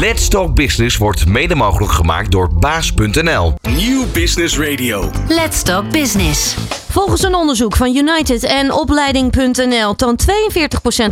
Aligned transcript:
Let's 0.00 0.28
Talk 0.28 0.54
Business 0.54 0.96
wordt 0.96 1.26
mede 1.26 1.54
mogelijk 1.54 1.92
gemaakt 1.92 2.32
door 2.32 2.54
baas.nl. 2.54 3.54
Nieuw 3.76 4.06
Business 4.12 4.58
Radio. 4.58 5.10
Let's 5.28 5.62
Talk 5.62 5.90
Business. 5.90 6.56
Volgens 6.92 7.22
een 7.22 7.34
onderzoek 7.34 7.76
van 7.76 7.96
United 7.96 8.42
en 8.42 8.72
opleiding.nl 8.72 9.94
toont 9.94 10.24
42% 10.24 10.26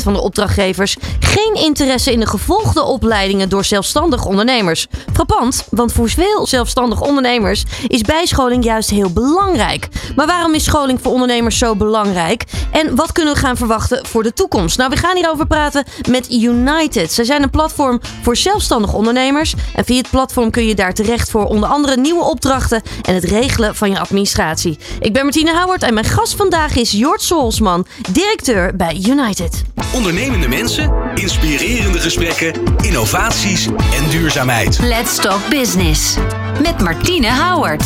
van 0.02 0.12
de 0.12 0.20
opdrachtgevers 0.20 0.96
geen 1.20 1.54
interesse 1.54 2.12
in 2.12 2.20
de 2.20 2.26
gevolgde 2.26 2.82
opleidingen 2.82 3.48
door 3.48 3.64
zelfstandig 3.64 4.24
ondernemers. 4.24 4.86
Frappant, 5.12 5.64
want 5.70 5.92
voor 5.92 6.08
veel 6.08 6.46
zelfstandig 6.46 7.00
ondernemers 7.00 7.64
is 7.86 8.02
bijscholing 8.02 8.64
juist 8.64 8.90
heel 8.90 9.12
belangrijk. 9.12 9.88
Maar 10.16 10.26
waarom 10.26 10.54
is 10.54 10.64
scholing 10.64 10.98
voor 11.02 11.12
ondernemers 11.12 11.58
zo 11.58 11.76
belangrijk? 11.76 12.44
En 12.70 12.96
wat 12.96 13.12
kunnen 13.12 13.34
we 13.34 13.40
gaan 13.40 13.56
verwachten 13.56 14.06
voor 14.06 14.22
de 14.22 14.32
toekomst? 14.32 14.78
Nou, 14.78 14.90
we 14.90 14.96
gaan 14.96 15.16
hierover 15.16 15.46
praten 15.46 15.84
met 16.08 16.32
United. 16.32 17.12
Zij 17.12 17.24
zijn 17.24 17.42
een 17.42 17.50
platform 17.50 18.00
voor 18.22 18.36
zelfstandig 18.36 18.92
ondernemers. 18.92 19.54
En 19.74 19.84
via 19.84 19.96
het 19.96 20.10
platform 20.10 20.50
kun 20.50 20.66
je 20.66 20.74
daar 20.74 20.94
terecht 20.94 21.30
voor 21.30 21.44
onder 21.44 21.68
andere 21.68 21.96
nieuwe 21.96 22.24
opdrachten 22.24 22.82
en 23.02 23.14
het 23.14 23.24
regelen 23.24 23.76
van 23.76 23.90
je 23.90 23.98
administratie. 23.98 24.78
Ik 25.00 25.12
ben 25.12 25.22
Martine 25.22 25.52
En 25.78 25.94
mijn 25.94 26.06
gast 26.06 26.34
vandaag 26.36 26.76
is 26.76 26.92
Jort 26.92 27.22
Solsman, 27.22 27.86
directeur 28.12 28.76
bij 28.76 29.02
United. 29.08 29.62
Ondernemende 29.94 30.48
mensen, 30.48 30.92
inspirerende 31.14 31.98
gesprekken, 31.98 32.52
innovaties 32.80 33.66
en 33.66 34.10
duurzaamheid. 34.10 34.78
Let's 34.82 35.16
Talk 35.16 35.48
Business. 35.48 36.16
Met 36.62 36.80
Martine 36.80 37.32
Howard. 37.32 37.82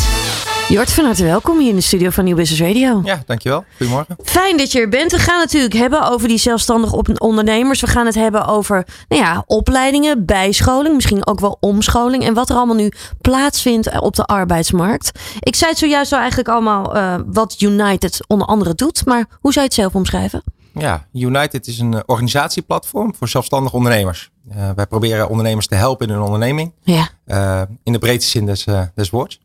Jort, 0.69 0.91
van 0.91 1.05
harte 1.05 1.23
welkom 1.23 1.59
hier 1.59 1.69
in 1.69 1.75
de 1.75 1.81
studio 1.81 2.09
van 2.09 2.23
Nieuw 2.23 2.35
Business 2.35 2.61
Radio. 2.61 3.01
Ja, 3.03 3.23
dankjewel. 3.25 3.65
Goedemorgen. 3.77 4.15
Fijn 4.23 4.57
dat 4.57 4.71
je 4.71 4.79
er 4.79 4.89
bent. 4.89 5.11
We 5.11 5.17
gaan 5.19 5.39
het 5.39 5.45
natuurlijk 5.45 5.73
hebben 5.73 6.09
over 6.11 6.27
die 6.27 6.37
zelfstandig 6.37 6.93
op- 6.93 7.21
ondernemers. 7.21 7.81
We 7.81 7.87
gaan 7.87 8.05
het 8.05 8.15
hebben 8.15 8.45
over 8.47 8.87
nou 9.07 9.21
ja, 9.21 9.43
opleidingen, 9.45 10.25
bijscholing, 10.25 10.95
misschien 10.95 11.27
ook 11.27 11.39
wel 11.39 11.57
omscholing. 11.59 12.23
En 12.23 12.33
wat 12.33 12.49
er 12.49 12.55
allemaal 12.55 12.75
nu 12.75 12.91
plaatsvindt 13.21 13.99
op 13.99 14.15
de 14.15 14.23
arbeidsmarkt. 14.25 15.19
Ik 15.39 15.55
zei 15.55 15.69
het 15.71 15.79
zojuist 15.79 16.11
al 16.11 16.19
eigenlijk 16.19 16.49
allemaal 16.49 16.95
eh, 16.95 17.15
wat 17.25 17.61
United 17.61 18.19
onder 18.27 18.47
andere 18.47 18.75
doet. 18.75 19.05
Maar 19.05 19.25
hoe 19.39 19.53
zou 19.53 19.65
je 19.65 19.71
het 19.71 19.73
zelf 19.73 19.95
omschrijven? 19.95 20.43
Ja, 20.73 21.05
United 21.13 21.67
is 21.67 21.79
een 21.79 21.93
eh, 21.93 21.99
organisatieplatform 22.05 23.15
voor 23.15 23.27
zelfstandig 23.27 23.73
ondernemers. 23.73 24.31
Uh, 24.55 24.69
wij 24.75 24.85
proberen 24.85 25.29
ondernemers 25.29 25.67
te 25.67 25.75
helpen 25.75 26.07
in 26.07 26.13
hun 26.13 26.23
onderneming. 26.23 26.73
Ja. 26.83 27.09
Uh, 27.27 27.61
in 27.83 27.93
de 27.93 27.99
breedste 27.99 28.31
zin 28.31 28.45
des, 28.45 28.65
des 28.95 29.09
woords. 29.09 29.39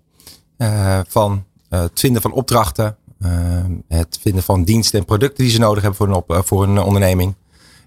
Van 1.09 1.45
het 1.69 2.01
vinden 2.01 2.23
van 2.23 2.33
opdrachten, 2.33 2.97
het 3.89 4.19
vinden 4.21 4.43
van 4.43 4.65
diensten 4.65 4.99
en 4.99 5.05
producten 5.05 5.45
die 5.45 5.53
ze 5.53 5.59
nodig 5.59 5.83
hebben 5.83 5.99
voor 5.99 6.09
een, 6.09 6.15
op, 6.15 6.47
voor 6.47 6.63
een 6.63 6.79
onderneming. 6.79 7.35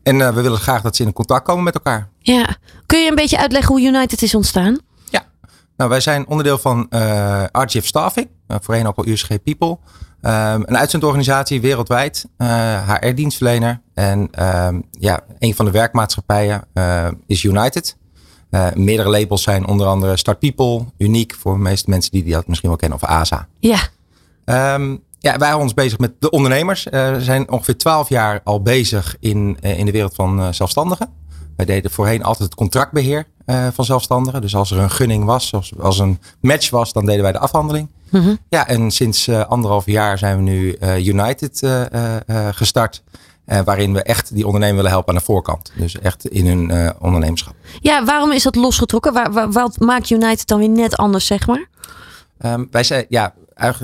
En 0.03 0.17
we 0.17 0.41
willen 0.41 0.59
graag 0.59 0.81
dat 0.81 0.95
ze 0.95 1.03
in 1.03 1.13
contact 1.13 1.45
komen 1.45 1.63
met 1.63 1.73
elkaar. 1.73 2.09
Ja. 2.19 2.57
Kun 2.85 2.99
je 2.99 3.09
een 3.09 3.15
beetje 3.15 3.37
uitleggen 3.37 3.75
hoe 3.75 3.83
United 3.83 4.21
is 4.21 4.35
ontstaan? 4.35 4.79
Ja, 5.09 5.25
nou, 5.77 5.89
wij 5.89 5.99
zijn 5.99 6.27
onderdeel 6.27 6.57
van 6.57 6.87
RGF 7.51 7.85
Staffing, 7.85 8.27
voorheen 8.47 8.87
ook 8.87 8.97
al 8.97 9.07
USG 9.07 9.27
People. 9.43 9.77
Um, 10.25 10.31
een 10.65 10.77
uitzendorganisatie 10.77 11.61
wereldwijd, 11.61 12.25
uh, 12.37 12.89
HR-dienstverlener. 12.89 13.81
En 13.93 14.45
um, 14.65 14.83
ja, 14.91 15.19
een 15.39 15.55
van 15.55 15.65
de 15.65 15.71
werkmaatschappijen 15.71 16.63
uh, 16.73 17.07
is 17.27 17.43
United. 17.43 17.97
Uh, 18.53 18.67
meerdere 18.73 19.09
labels 19.09 19.43
zijn 19.43 19.67
onder 19.67 19.87
andere 19.87 20.17
Start 20.17 20.39
People, 20.39 20.85
Uniek 20.97 21.35
voor 21.39 21.53
de 21.53 21.59
meeste 21.59 21.89
mensen 21.89 22.11
die 22.11 22.23
dat 22.23 22.47
misschien 22.47 22.69
wel 22.69 22.77
kennen, 22.77 22.97
of 23.01 23.09
ASA. 23.09 23.47
Ja. 23.59 23.79
Um, 24.75 25.03
ja, 25.19 25.37
wij 25.37 25.47
houden 25.47 25.61
ons 25.61 25.73
bezig 25.73 25.97
met 25.97 26.11
de 26.19 26.29
ondernemers. 26.29 26.83
we 26.83 27.17
zijn 27.19 27.51
ongeveer 27.51 27.77
twaalf 27.77 28.09
jaar 28.09 28.41
al 28.43 28.61
bezig 28.61 29.15
in, 29.19 29.57
in 29.61 29.85
de 29.85 29.91
wereld 29.91 30.15
van 30.15 30.53
zelfstandigen. 30.53 31.09
Wij 31.55 31.65
deden 31.65 31.91
voorheen 31.91 32.23
altijd 32.23 32.49
het 32.49 32.57
contractbeheer 32.57 33.25
van 33.45 33.85
zelfstandigen. 33.85 34.41
Dus 34.41 34.55
als 34.55 34.71
er 34.71 34.77
een 34.77 34.91
gunning 34.91 35.25
was, 35.25 35.53
als, 35.53 35.73
als 35.79 35.99
een 35.99 36.19
match 36.39 36.69
was, 36.69 36.93
dan 36.93 37.05
deden 37.05 37.21
wij 37.21 37.31
de 37.31 37.39
afhandeling. 37.39 37.89
Mm 38.09 38.21
-hmm. 38.21 38.37
Ja, 38.49 38.67
en 38.67 38.91
sinds 38.91 39.29
anderhalf 39.29 39.85
jaar 39.85 40.17
zijn 40.17 40.37
we 40.37 40.43
nu 40.43 40.77
United 40.97 41.59
uh, 43.45 43.55
gestart. 43.55 43.65
waarin 43.65 43.93
we 43.93 44.03
echt 44.03 44.35
die 44.35 44.45
ondernemer 44.45 44.75
willen 44.75 44.91
helpen 44.91 45.13
aan 45.13 45.19
de 45.19 45.25
voorkant. 45.25 45.71
Dus 45.75 45.99
echt 45.99 46.27
in 46.27 46.47
hun 46.47 46.93
ondernemerschap. 46.99 47.53
Ja, 47.79 48.05
waarom 48.05 48.31
is 48.31 48.43
dat 48.43 48.55
losgetrokken? 48.55 49.13
Waar, 49.13 49.31
waar, 49.31 49.51
wat 49.51 49.79
maakt 49.79 50.09
United 50.09 50.47
dan 50.47 50.59
weer 50.59 50.69
net 50.69 50.97
anders, 50.97 51.25
zeg 51.25 51.47
maar? 51.47 51.67
Um, 52.45 52.67
wij 52.71 52.83
zijn, 52.83 53.05
ja, 53.09 53.33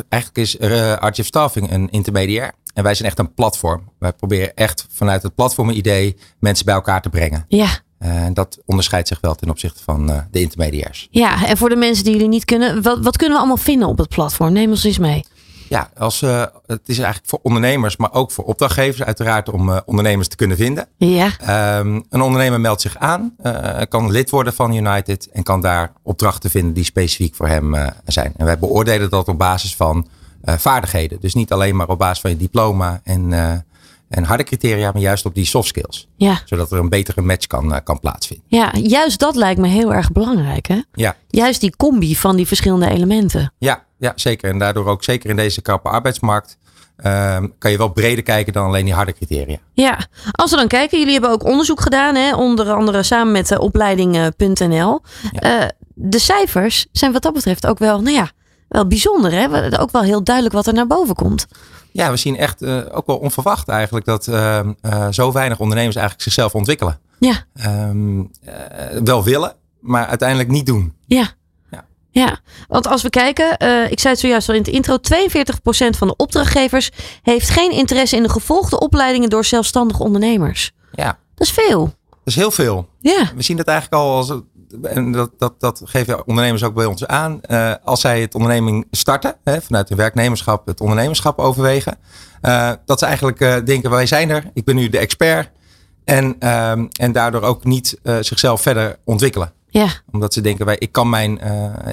eigenlijk, 0.09 0.37
is 0.37 0.55
RGF 0.99 1.25
Staffing 1.25 1.71
een 1.71 1.89
intermediair. 1.89 2.53
En 2.73 2.83
wij 2.83 2.93
zijn 2.93 3.07
echt 3.07 3.19
een 3.19 3.33
platform. 3.33 3.89
Wij 3.99 4.13
proberen 4.13 4.55
echt 4.55 4.85
vanuit 4.89 5.23
het 5.23 5.35
platformidee 5.35 6.17
mensen 6.39 6.65
bij 6.65 6.73
elkaar 6.73 7.01
te 7.01 7.09
brengen. 7.09 7.45
Ja. 7.47 7.67
En 7.99 8.33
dat 8.33 8.57
onderscheidt 8.65 9.07
zich 9.07 9.19
wel 9.21 9.35
ten 9.35 9.49
opzichte 9.49 9.83
van 9.83 10.09
uh, 10.09 10.17
de 10.31 10.41
intermediairs. 10.41 11.07
Ja, 11.11 11.45
en 11.45 11.57
voor 11.57 11.69
de 11.69 11.75
mensen 11.75 12.03
die 12.03 12.13
jullie 12.13 12.27
niet 12.27 12.45
kunnen, 12.45 12.81
wat, 12.81 12.99
wat 13.03 13.17
kunnen 13.17 13.35
we 13.35 13.41
allemaal 13.41 13.63
vinden 13.63 13.87
op 13.87 13.97
het 13.97 14.09
platform? 14.09 14.53
Neem 14.53 14.69
ons 14.69 14.83
eens 14.83 14.97
mee. 14.97 15.25
Ja, 15.69 15.89
als, 15.97 16.21
uh, 16.21 16.43
het 16.65 16.81
is 16.85 16.97
eigenlijk 16.97 17.29
voor 17.29 17.39
ondernemers, 17.41 17.97
maar 17.97 18.13
ook 18.13 18.31
voor 18.31 18.43
opdrachtgevers 18.43 19.03
uiteraard 19.03 19.49
om 19.49 19.69
uh, 19.69 19.77
ondernemers 19.85 20.27
te 20.27 20.35
kunnen 20.35 20.57
vinden. 20.57 20.87
Ja. 20.97 21.25
Um, 21.79 22.05
een 22.09 22.21
ondernemer 22.21 22.59
meldt 22.59 22.81
zich 22.81 22.97
aan, 22.97 23.35
kan 23.89 24.11
lid 24.11 24.29
worden 24.29 24.53
van 24.53 24.73
United 24.73 25.29
en 25.31 25.43
kan 25.43 25.61
daar 25.61 25.93
opdrachten 26.03 26.49
vinden 26.49 26.73
die 26.73 26.83
specifiek 26.83 27.35
voor 27.35 27.47
hem 27.47 27.75
zijn. 28.05 28.33
En 28.37 28.45
wij 28.45 28.59
beoordelen 28.59 29.09
dat 29.09 29.27
op 29.27 29.37
basis 29.37 29.75
van 29.75 30.07
vaardigheden. 30.43 31.19
Dus 31.19 31.33
niet 31.33 31.51
alleen 31.51 31.75
maar 31.75 31.87
op 31.87 31.99
basis 31.99 32.21
van 32.21 32.29
je 32.29 32.37
diploma 32.37 33.01
en 33.03 33.33
en 34.09 34.23
harde 34.23 34.43
criteria, 34.43 34.91
maar 34.91 35.01
juist 35.01 35.25
op 35.25 35.35
die 35.35 35.45
soft 35.45 35.67
skills. 35.67 36.07
Ja. 36.15 36.41
Zodat 36.45 36.71
er 36.71 36.79
een 36.79 36.89
betere 36.89 37.21
match 37.21 37.47
kan, 37.47 37.83
kan 37.83 37.99
plaatsvinden. 37.99 38.45
Ja, 38.47 38.71
juist 38.73 39.19
dat 39.19 39.35
lijkt 39.35 39.59
me 39.59 39.67
heel 39.67 39.93
erg 39.93 40.11
belangrijk. 40.11 40.67
Hè? 40.67 40.81
Ja. 40.93 41.15
Juist 41.27 41.61
die 41.61 41.75
combi 41.77 42.15
van 42.15 42.35
die 42.35 42.47
verschillende 42.47 42.89
elementen. 42.89 43.53
Ja, 43.57 43.83
ja, 43.99 44.11
zeker. 44.15 44.49
En 44.49 44.59
daardoor 44.59 44.85
ook 44.85 45.03
zeker 45.03 45.29
in 45.29 45.35
deze 45.35 45.61
krappe 45.61 45.89
arbeidsmarkt. 45.89 46.57
Uh, 47.03 47.37
kan 47.57 47.71
je 47.71 47.77
wel 47.77 47.89
breder 47.89 48.23
kijken 48.23 48.53
dan 48.53 48.65
alleen 48.65 48.85
die 48.85 48.93
harde 48.93 49.13
criteria. 49.13 49.57
Ja, 49.73 50.07
als 50.31 50.51
we 50.51 50.57
dan 50.57 50.67
kijken, 50.67 50.97
jullie 50.97 51.13
hebben 51.13 51.31
ook 51.31 51.43
onderzoek 51.43 51.81
gedaan, 51.81 52.15
hè? 52.15 52.35
onder 52.35 52.71
andere 52.71 53.03
samen 53.03 53.31
met 53.31 53.47
de 53.47 53.59
opleiding.nl. 53.59 55.01
Ja. 55.31 55.61
Uh, 55.61 55.67
de 55.93 56.19
cijfers 56.19 56.87
zijn 56.91 57.11
wat 57.11 57.21
dat 57.21 57.33
betreft 57.33 57.67
ook 57.67 57.79
wel, 57.79 58.01
nou 58.01 58.15
ja, 58.15 58.31
wel 58.67 58.87
bijzonder. 58.87 59.31
Hè? 59.31 59.79
Ook 59.79 59.91
wel 59.91 60.01
heel 60.01 60.23
duidelijk 60.23 60.55
wat 60.55 60.67
er 60.67 60.73
naar 60.73 60.87
boven 60.87 61.15
komt. 61.15 61.47
Ja, 61.91 62.11
we 62.11 62.17
zien 62.17 62.37
echt 62.37 62.61
uh, 62.61 62.81
ook 62.91 63.05
wel 63.05 63.17
onverwacht 63.17 63.67
eigenlijk 63.67 64.05
dat 64.05 64.27
uh, 64.27 64.59
uh, 64.81 65.07
zo 65.09 65.31
weinig 65.31 65.59
ondernemers 65.59 65.95
eigenlijk 65.95 66.23
zichzelf 66.23 66.55
ontwikkelen. 66.55 66.99
Ja. 67.19 67.45
Um, 67.65 68.31
wel 69.03 69.23
willen, 69.23 69.55
maar 69.79 70.05
uiteindelijk 70.05 70.49
niet 70.49 70.65
doen. 70.65 70.93
Ja. 71.05 71.27
Ja, 72.11 72.39
want 72.67 72.87
als 72.87 73.01
we 73.01 73.09
kijken, 73.09 73.51
ik 73.91 73.99
zei 73.99 74.13
het 74.13 74.19
zojuist 74.19 74.49
al 74.49 74.55
in 74.55 74.61
het 74.61 74.69
intro, 74.69 74.97
42% 74.97 74.99
van 75.97 76.07
de 76.07 76.15
opdrachtgevers 76.15 76.89
heeft 77.21 77.49
geen 77.49 77.71
interesse 77.71 78.15
in 78.15 78.23
de 78.23 78.29
gevolgde 78.29 78.79
opleidingen 78.79 79.29
door 79.29 79.45
zelfstandige 79.45 80.03
ondernemers. 80.03 80.71
Ja. 80.91 81.17
Dat 81.35 81.47
is 81.47 81.53
veel. 81.53 81.93
Dat 82.09 82.19
is 82.23 82.35
heel 82.35 82.51
veel. 82.51 82.87
Ja. 82.99 83.31
We 83.35 83.41
zien 83.41 83.57
dat 83.57 83.67
eigenlijk 83.67 84.01
al 84.01 84.15
als 84.15 84.33
en 84.83 85.11
dat, 85.11 85.31
dat, 85.37 85.59
dat 85.59 85.81
geven 85.85 86.27
ondernemers 86.27 86.63
ook 86.63 86.73
bij 86.73 86.85
ons 86.85 87.07
aan. 87.07 87.39
Uh, 87.47 87.73
als 87.83 88.01
zij 88.01 88.21
het 88.21 88.35
onderneming 88.35 88.87
starten, 88.91 89.35
hè, 89.43 89.61
vanuit 89.61 89.89
hun 89.89 89.97
werknemerschap, 89.97 90.67
het 90.67 90.81
ondernemerschap 90.81 91.39
overwegen. 91.39 91.97
Uh, 92.41 92.71
dat 92.85 92.99
ze 92.99 93.05
eigenlijk 93.05 93.65
denken, 93.65 93.89
wij 93.89 94.05
zijn 94.05 94.29
er, 94.29 94.49
ik 94.53 94.65
ben 94.65 94.75
nu 94.75 94.89
de 94.89 94.97
expert. 94.97 95.49
En, 96.03 96.39
en 96.89 97.11
daardoor 97.11 97.41
ook 97.41 97.63
niet 97.63 97.99
zichzelf 98.19 98.61
verder 98.61 98.99
ontwikkelen. 99.05 99.53
Ja. 99.69 99.87
Omdat 100.11 100.33
ze 100.33 100.41
denken, 100.41 100.65
wij, 100.65 100.75
ik, 100.79 100.91
kan 100.91 101.09
mijn, 101.09 101.39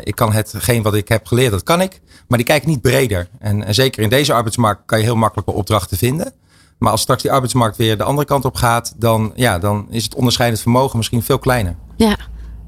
ik 0.03 0.14
kan 0.14 0.32
hetgeen 0.32 0.82
wat 0.82 0.94
ik 0.94 1.09
heb 1.09 1.26
geleerd, 1.26 1.50
dat 1.50 1.62
kan 1.62 1.81
ik. 1.81 2.00
Maar 2.28 2.38
die 2.38 2.47
kijken 2.47 2.69
niet 2.69 2.81
breder. 2.81 3.28
En, 3.38 3.64
en 3.64 3.75
zeker 3.75 4.03
in 4.03 4.09
deze 4.09 4.32
arbeidsmarkt 4.32 4.82
kan 4.87 4.98
je 4.98 5.04
heel 5.04 5.16
makkelijk 5.16 5.48
opdrachten 5.48 5.97
vinden. 5.97 6.32
Maar 6.78 6.91
als 6.91 7.00
straks 7.00 7.22
die 7.22 7.32
arbeidsmarkt 7.32 7.76
weer 7.76 7.97
de 7.97 8.04
andere 8.04 8.26
kant 8.26 8.44
op 8.44 8.54
gaat, 8.54 8.94
dan, 8.97 9.32
ja, 9.34 9.59
dan 9.59 9.87
is 9.91 10.04
het 10.04 10.14
onderscheidend 10.14 10.62
vermogen 10.62 10.97
misschien 10.97 11.22
veel 11.22 11.38
kleiner. 11.38 11.76
Ja. 11.97 12.16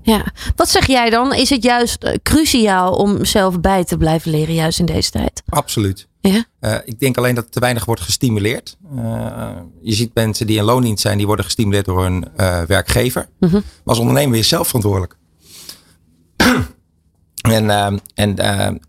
Ja, 0.03 0.25
wat 0.57 0.69
zeg 0.69 0.87
jij 0.87 1.11
dan? 1.11 1.35
Is 1.35 1.51
het 1.51 1.63
juist 1.63 2.19
cruciaal 2.23 2.93
om 2.93 3.25
zelf 3.25 3.61
bij 3.61 3.85
te 3.85 3.97
blijven 3.97 4.31
leren, 4.31 4.55
juist 4.55 4.79
in 4.79 4.87
deze 4.87 5.11
tijd? 5.11 5.43
Absoluut. 5.49 6.08
Ja? 6.21 6.45
Uh, 6.61 6.75
ik 6.85 7.01
denk 7.01 7.17
alleen 7.17 7.35
dat 7.35 7.53
te 7.53 7.61
weinig 7.61 7.85
wordt 7.85 8.01
gestimuleerd. 8.01 8.77
Uh, 8.97 9.51
je 9.83 9.95
ziet 9.95 10.15
mensen 10.15 10.47
die 10.47 10.59
in 10.59 10.65
loondienst 10.65 11.03
zijn, 11.03 11.17
die 11.17 11.27
worden 11.27 11.45
gestimuleerd 11.45 11.85
door 11.85 12.03
hun 12.03 12.25
uh, 12.37 12.63
werkgever. 12.63 13.29
-hmm. 13.41 13.51
Maar 13.51 13.63
als 13.85 13.99
ondernemer 13.99 14.31
ben 14.31 14.39
je 14.39 14.45
zelf 14.45 14.67
verantwoordelijk. 14.67 15.17
En, 17.39 17.65
uh, 17.65 17.87
en, 18.15 18.37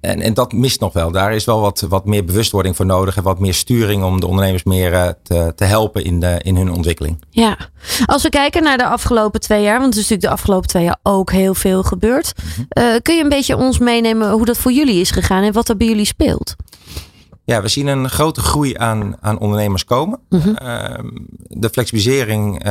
en, 0.01 0.21
en 0.21 0.33
dat 0.33 0.51
mist 0.51 0.79
nog 0.79 0.93
wel. 0.93 1.11
Daar 1.11 1.33
is 1.33 1.45
wel 1.45 1.59
wat, 1.59 1.85
wat 1.89 2.05
meer 2.05 2.25
bewustwording 2.25 2.75
voor 2.75 2.85
nodig. 2.85 3.17
En 3.17 3.23
wat 3.23 3.39
meer 3.39 3.53
sturing 3.53 4.03
om 4.03 4.19
de 4.19 4.25
ondernemers 4.27 4.63
meer 4.63 5.15
te, 5.23 5.53
te 5.55 5.63
helpen 5.63 6.03
in, 6.03 6.19
de, 6.19 6.39
in 6.43 6.55
hun 6.55 6.71
ontwikkeling. 6.71 7.23
Ja, 7.29 7.57
als 8.05 8.23
we 8.23 8.29
kijken 8.29 8.63
naar 8.63 8.77
de 8.77 8.85
afgelopen 8.85 9.39
twee 9.39 9.63
jaar. 9.63 9.79
Want 9.79 9.93
er 9.93 9.99
is 9.99 10.09
natuurlijk 10.09 10.21
de 10.21 10.41
afgelopen 10.41 10.67
twee 10.67 10.83
jaar 10.83 10.99
ook 11.03 11.31
heel 11.31 11.53
veel 11.53 11.83
gebeurd. 11.83 12.33
-hmm. 12.55 13.01
kun 13.01 13.15
je 13.15 13.23
een 13.23 13.29
beetje 13.29 13.57
ons 13.57 13.77
meenemen 13.77 14.31
hoe 14.31 14.45
dat 14.45 14.57
voor 14.57 14.71
jullie 14.71 15.01
is 15.01 15.11
gegaan. 15.11 15.43
En 15.43 15.53
wat 15.53 15.69
er 15.69 15.77
bij 15.77 15.87
jullie 15.87 16.05
speelt? 16.05 16.55
Ja, 17.49 17.61
we 17.61 17.67
zien 17.67 17.87
een 17.87 18.09
grote 18.09 18.41
groei 18.41 18.77
aan, 18.77 19.15
aan 19.19 19.39
ondernemers 19.39 19.85
komen. 19.85 20.19
Mm 20.29 20.39
-hmm. 20.39 20.55
de 21.47 21.69
flexibilisering 21.69 22.63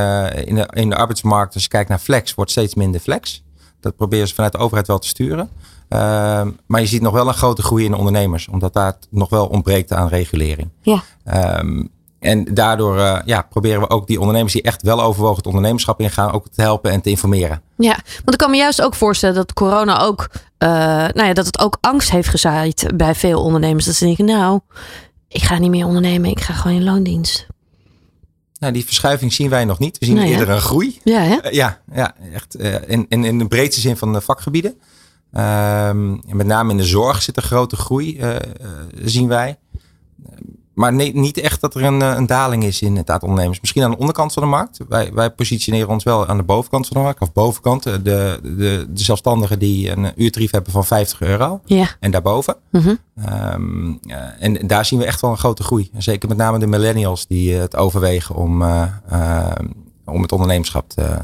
in, 0.44 0.54
de, 0.54 0.68
in 0.70 0.88
de 0.90 0.96
arbeidsmarkt, 0.96 1.54
als 1.54 1.62
je 1.62 1.68
kijkt 1.68 1.88
naar 1.88 1.98
flex, 1.98 2.34
wordt 2.34 2.50
steeds 2.50 2.74
minder 2.74 3.00
flex. 3.00 3.42
Dat 3.80 3.96
proberen 3.96 4.28
ze 4.28 4.34
vanuit 4.34 4.52
de 4.52 4.58
overheid 4.58 4.86
wel 4.86 4.98
te 4.98 5.08
sturen. 5.08 5.48
Ehm, 5.88 6.50
maar 6.66 6.80
je 6.80 6.86
ziet 6.86 7.02
nog 7.02 7.12
wel 7.12 7.28
een 7.28 7.34
grote 7.34 7.62
groei 7.62 7.84
in 7.84 7.90
de 7.90 7.96
ondernemers. 7.96 8.48
Omdat 8.48 8.72
daar 8.72 8.98
nog 9.10 9.28
wel 9.28 9.46
ontbreekt 9.46 9.92
aan 9.92 10.08
regulering. 10.08 10.70
Ja. 10.82 11.02
Ehm, 11.24 11.84
en 12.18 12.54
daardoor 12.54 12.96
uh, 12.96 13.18
ja, 13.24 13.42
proberen 13.42 13.80
we 13.80 13.90
ook 13.90 14.06
die 14.06 14.20
ondernemers 14.20 14.52
die 14.52 14.62
echt 14.62 14.82
wel 14.82 15.02
overwogen 15.02 15.36
het 15.36 15.46
ondernemerschap 15.46 16.00
ingaan, 16.00 16.32
ook 16.32 16.48
te 16.48 16.62
helpen 16.62 16.90
en 16.90 17.00
te 17.00 17.10
informeren. 17.10 17.62
Ja, 17.76 17.98
want 18.14 18.32
ik 18.32 18.38
kan 18.38 18.50
me 18.50 18.56
juist 18.56 18.82
ook 18.82 18.94
voorstellen 18.94 19.34
dat 19.34 19.52
corona 19.52 20.00
ook, 20.00 20.28
uh, 20.32 20.68
nou 20.68 21.24
ja, 21.24 21.32
dat 21.32 21.46
het 21.46 21.58
ook 21.58 21.78
angst 21.80 22.10
heeft 22.10 22.28
gezaaid 22.28 22.90
bij 22.94 23.14
veel 23.14 23.42
ondernemers. 23.42 23.84
Dat 23.84 23.94
ze 23.94 24.04
denken, 24.04 24.24
nou, 24.24 24.60
ik 25.28 25.42
ga 25.42 25.58
niet 25.58 25.70
meer 25.70 25.86
ondernemen, 25.86 26.30
ik 26.30 26.40
ga 26.40 26.52
gewoon 26.52 26.76
in 26.76 26.84
loondienst. 26.84 27.46
Nou, 28.58 28.72
die 28.72 28.84
verschuiving 28.84 29.32
zien 29.32 29.50
wij 29.50 29.64
nog 29.64 29.78
niet. 29.78 29.98
We 29.98 30.06
zien 30.06 30.16
hè? 30.16 30.24
eerder 30.24 30.48
een 30.48 30.60
groei. 30.60 31.00
Ja, 31.04 31.20
hè? 31.20 31.44
Uh, 31.44 31.52
ja, 31.52 31.80
ja, 31.92 32.14
echt 32.32 32.54
in, 32.86 33.06
in, 33.08 33.24
in 33.24 33.38
de 33.38 33.46
breedste 33.46 33.80
zin 33.80 33.96
van 33.96 34.12
de 34.12 34.20
vakgebieden. 34.20 34.80
Um, 35.32 36.20
met 36.26 36.46
name 36.46 36.70
in 36.70 36.76
de 36.76 36.84
zorg 36.84 37.22
zit 37.22 37.36
een 37.36 37.42
grote 37.42 37.76
groei, 37.76 38.20
zien 39.04 39.28
wij. 39.28 39.58
Maar 40.78 40.92
nee, 40.92 41.14
niet 41.14 41.38
echt 41.38 41.60
dat 41.60 41.74
er 41.74 41.84
een, 41.84 42.00
een 42.00 42.26
daling 42.26 42.64
is 42.64 42.82
in 42.82 42.96
het 42.96 43.10
aantal 43.10 43.28
ondernemers. 43.28 43.60
Misschien 43.60 43.82
aan 43.82 43.90
de 43.90 43.96
onderkant 43.96 44.32
van 44.32 44.42
de 44.42 44.48
markt. 44.48 44.78
Wij, 44.88 45.12
wij 45.12 45.30
positioneren 45.30 45.88
ons 45.88 46.04
wel 46.04 46.26
aan 46.26 46.36
de 46.36 46.42
bovenkant 46.42 46.86
van 46.86 46.96
de 46.96 47.02
markt. 47.02 47.20
Of 47.20 47.32
bovenkant. 47.32 47.82
De, 47.82 48.02
de, 48.02 48.40
de 48.42 48.86
zelfstandigen 48.94 49.58
die 49.58 49.90
een 49.90 50.12
uurtarief 50.16 50.50
hebben 50.50 50.72
van 50.72 50.84
50 50.84 51.20
euro. 51.20 51.60
Ja. 51.64 51.86
En 52.00 52.10
daarboven. 52.10 52.56
Mm 52.70 52.80
-hmm. 52.80 52.98
um, 53.52 54.00
en 54.38 54.66
daar 54.66 54.84
zien 54.84 54.98
we 54.98 55.04
echt 55.04 55.20
wel 55.20 55.30
een 55.30 55.38
grote 55.38 55.62
groei. 55.62 55.90
Zeker 55.96 56.28
met 56.28 56.38
name 56.38 56.58
de 56.58 56.66
millennials 56.66 57.26
die 57.26 57.54
het 57.54 57.76
overwegen 57.76 58.34
om, 58.34 58.62
uh, 58.62 58.84
om 60.04 60.22
het 60.22 60.32
ondernemerschap 60.32 60.88
te, 60.88 61.18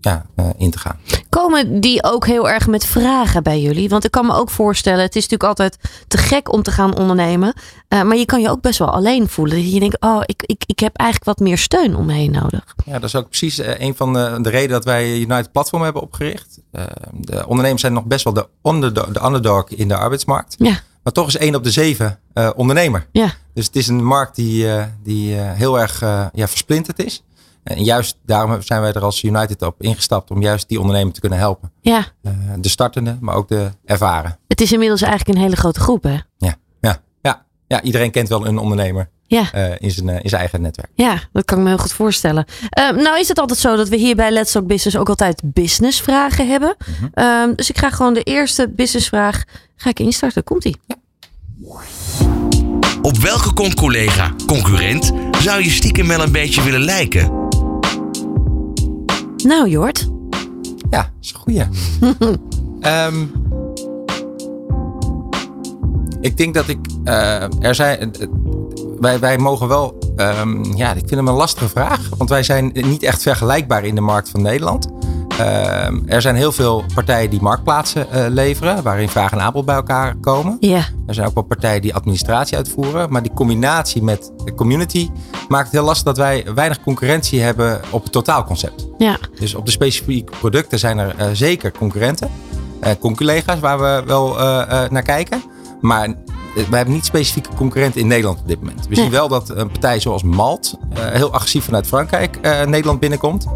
ja, 0.00 0.26
uh, 0.36 0.46
in 0.56 0.70
te 0.70 0.78
gaan. 0.78 0.98
Komen 1.28 1.80
die 1.80 2.04
ook 2.04 2.26
heel 2.26 2.48
erg 2.48 2.66
met 2.66 2.86
vragen 2.86 3.42
bij 3.42 3.60
jullie? 3.60 3.88
Want 3.88 4.04
ik 4.04 4.10
kan 4.10 4.26
me 4.26 4.34
ook 4.34 4.50
voorstellen, 4.50 5.02
het 5.02 5.16
is 5.16 5.28
natuurlijk 5.28 5.48
altijd 5.48 5.78
te 6.08 6.16
gek 6.16 6.52
om 6.52 6.62
te 6.62 6.70
gaan 6.70 6.96
ondernemen. 6.96 7.54
Uh, 7.88 8.02
maar 8.02 8.16
je 8.16 8.24
kan 8.24 8.40
je 8.40 8.50
ook 8.50 8.60
best 8.60 8.78
wel 8.78 8.90
alleen 8.90 9.28
voelen. 9.28 9.70
Je 9.70 9.80
denkt, 9.80 10.00
oh, 10.00 10.22
ik, 10.24 10.42
ik, 10.46 10.62
ik 10.66 10.78
heb 10.78 10.96
eigenlijk 10.96 11.38
wat 11.38 11.48
meer 11.48 11.58
steun 11.58 11.96
om 11.96 12.06
me 12.06 12.12
heen 12.12 12.30
nodig. 12.30 12.74
Ja, 12.84 12.92
dat 12.92 13.02
is 13.02 13.14
ook 13.14 13.28
precies 13.28 13.58
uh, 13.58 13.78
een 13.78 13.96
van 13.96 14.12
de, 14.12 14.38
de 14.42 14.50
redenen 14.50 14.72
dat 14.72 14.84
wij 14.84 15.18
United 15.18 15.52
Platform 15.52 15.82
hebben 15.82 16.02
opgericht. 16.02 16.58
Uh, 16.72 16.82
de 17.12 17.46
ondernemers 17.46 17.80
zijn 17.80 17.92
nog 17.92 18.04
best 18.04 18.24
wel 18.24 18.32
de 18.32 18.48
underdog, 18.62 19.06
de 19.06 19.24
underdog 19.24 19.68
in 19.68 19.88
de 19.88 19.96
arbeidsmarkt. 19.96 20.54
Ja. 20.58 20.80
Maar 21.02 21.12
toch 21.12 21.26
is 21.26 21.36
één 21.36 21.54
op 21.54 21.64
de 21.64 21.70
zeven 21.70 22.18
ondernemer. 22.54 23.06
Ja. 23.12 23.32
Dus 23.54 23.66
het 23.66 23.76
is 23.76 23.88
een 23.88 24.04
markt 24.04 24.36
die, 24.36 24.66
die 25.02 25.34
heel 25.34 25.80
erg 25.80 26.00
ja, 26.32 26.48
versplinterd 26.48 26.98
is. 26.98 27.22
En 27.62 27.84
juist 27.84 28.18
daarom 28.24 28.62
zijn 28.62 28.80
wij 28.80 28.92
er 28.92 29.02
als 29.02 29.22
United 29.22 29.62
op 29.62 29.82
ingestapt 29.82 30.30
om 30.30 30.42
juist 30.42 30.68
die 30.68 30.80
ondernemer 30.80 31.12
te 31.12 31.20
kunnen 31.20 31.38
helpen. 31.38 31.72
Ja. 31.80 32.06
Uh, 32.22 32.32
de 32.58 32.68
startende, 32.68 33.16
maar 33.20 33.34
ook 33.34 33.48
de 33.48 33.70
ervaren. 33.84 34.38
Het 34.48 34.60
is 34.60 34.72
inmiddels 34.72 35.02
eigenlijk 35.02 35.36
een 35.36 35.44
hele 35.44 35.56
grote 35.56 35.80
groep, 35.80 36.02
hè? 36.02 36.16
Ja, 36.36 36.54
ja, 36.80 37.02
ja. 37.22 37.44
ja 37.66 37.82
iedereen 37.82 38.10
kent 38.10 38.28
wel 38.28 38.46
een 38.46 38.58
ondernemer. 38.58 39.10
Ja. 39.26 39.44
Uh, 39.54 39.70
in, 39.78 39.90
zijn, 39.90 40.08
uh, 40.08 40.14
in 40.14 40.28
zijn 40.28 40.40
eigen 40.40 40.60
netwerk. 40.60 40.90
Ja, 40.94 41.18
dat 41.32 41.44
kan 41.44 41.58
ik 41.58 41.62
me 41.62 41.68
heel 41.68 41.78
goed 41.78 41.92
voorstellen. 41.92 42.44
nou 42.76 43.18
is 43.18 43.28
het 43.28 43.38
altijd 43.38 43.58
zo 43.58 43.76
dat 43.76 43.88
we 43.88 43.96
hier 43.96 44.16
bij 44.16 44.30
Let's 44.30 44.52
Talk 44.52 44.66
Business 44.66 44.96
ook 44.96 45.08
altijd 45.08 45.42
businessvragen 45.44 46.48
hebben. 46.48 46.76
Mhm. 46.78 47.02
Mm 47.02 47.10
-hmm. 47.14 47.54
dus 47.54 47.70
ik 47.70 47.78
ga 47.78 47.90
gewoon 47.90 48.14
de 48.14 48.22
eerste 48.22 48.68
businessvraag 48.68 49.44
ga 49.76 49.90
ik 49.90 49.98
instarten. 49.98 50.44
Komt-ie. 50.44 50.76
Ja. 50.86 50.96
Op 53.02 53.16
welke 53.16 53.52
con-collega, 53.52 54.34
concurrent, 54.46 55.12
zou 55.38 55.62
je 55.62 55.70
stiekem 55.70 56.08
wel 56.08 56.22
een 56.22 56.32
beetje 56.32 56.62
willen 56.62 56.80
lijken? 56.80 57.49
Nou, 59.42 59.68
Jort. 59.68 60.08
Ja, 60.90 61.02
dat 61.02 61.10
is 61.20 61.32
een 61.32 61.40
goeie. 61.40 61.64
um, 63.06 63.32
ik 66.30 66.36
denk 66.36 66.54
dat 66.54 66.68
ik. 66.68 66.78
Uh, 67.04 67.64
er 67.64 67.74
zijn. 67.74 68.12
Uh, 68.20 68.26
wij, 68.98 69.18
wij 69.18 69.38
mogen 69.38 69.68
wel. 69.68 69.98
Um, 70.16 70.76
ja, 70.76 70.90
ik 70.90 70.98
vind 70.98 71.10
hem 71.10 71.28
een 71.28 71.34
lastige 71.34 71.68
vraag. 71.68 72.08
Want 72.16 72.30
wij 72.30 72.42
zijn 72.42 72.70
niet 72.74 73.02
echt 73.02 73.22
vergelijkbaar 73.22 73.84
in 73.84 73.94
de 73.94 74.00
markt 74.00 74.28
van 74.28 74.42
Nederland. 74.42 74.88
Uh, 75.40 76.14
er 76.14 76.22
zijn 76.22 76.36
heel 76.36 76.52
veel 76.52 76.84
partijen 76.94 77.30
die 77.30 77.40
marktplaatsen 77.42 78.06
uh, 78.14 78.24
leveren, 78.28 78.82
waarin 78.82 79.08
vraag 79.08 79.32
en 79.32 79.40
aanbod 79.40 79.64
bij 79.64 79.74
elkaar 79.74 80.14
komen. 80.16 80.56
Ja. 80.60 80.84
Er 81.06 81.14
zijn 81.14 81.26
ook 81.26 81.34
wel 81.34 81.42
partijen 81.42 81.82
die 81.82 81.94
administratie 81.94 82.56
uitvoeren. 82.56 83.12
Maar 83.12 83.22
die 83.22 83.32
combinatie 83.32 84.02
met 84.02 84.32
de 84.44 84.54
community 84.54 85.10
maakt 85.48 85.64
het 85.64 85.72
heel 85.72 85.84
lastig 85.84 86.04
dat 86.04 86.16
wij 86.16 86.44
weinig 86.54 86.80
concurrentie 86.80 87.40
hebben 87.40 87.80
op 87.90 88.02
het 88.02 88.12
totaalconcept. 88.12 88.86
Ja. 88.98 89.18
Dus 89.38 89.54
op 89.54 89.64
de 89.64 89.70
specifieke 89.70 90.32
producten 90.38 90.78
zijn 90.78 90.98
er 90.98 91.14
uh, 91.18 91.26
zeker 91.32 91.72
concurrenten, 91.72 92.30
uh, 92.82 92.90
conculega's 93.00 93.60
waar 93.60 93.78
we 93.78 94.02
wel 94.06 94.34
naar 94.90 95.02
kijken. 95.02 95.42
Maar 95.80 96.08
we 96.54 96.76
hebben 96.76 96.94
niet 96.94 97.04
specifieke 97.04 97.54
concurrenten 97.56 98.00
in 98.00 98.06
Nederland 98.06 98.40
op 98.40 98.48
dit 98.48 98.60
moment. 98.60 98.88
We 98.88 98.94
zien 98.94 99.10
wel 99.10 99.28
dat 99.28 99.48
een 99.48 99.70
partij 99.70 100.00
zoals 100.00 100.22
Malt 100.22 100.74
heel 100.94 101.32
agressief 101.32 101.64
vanuit 101.64 101.86
Frankrijk 101.86 102.40
Nederland 102.66 103.00
binnenkomt. 103.00 103.46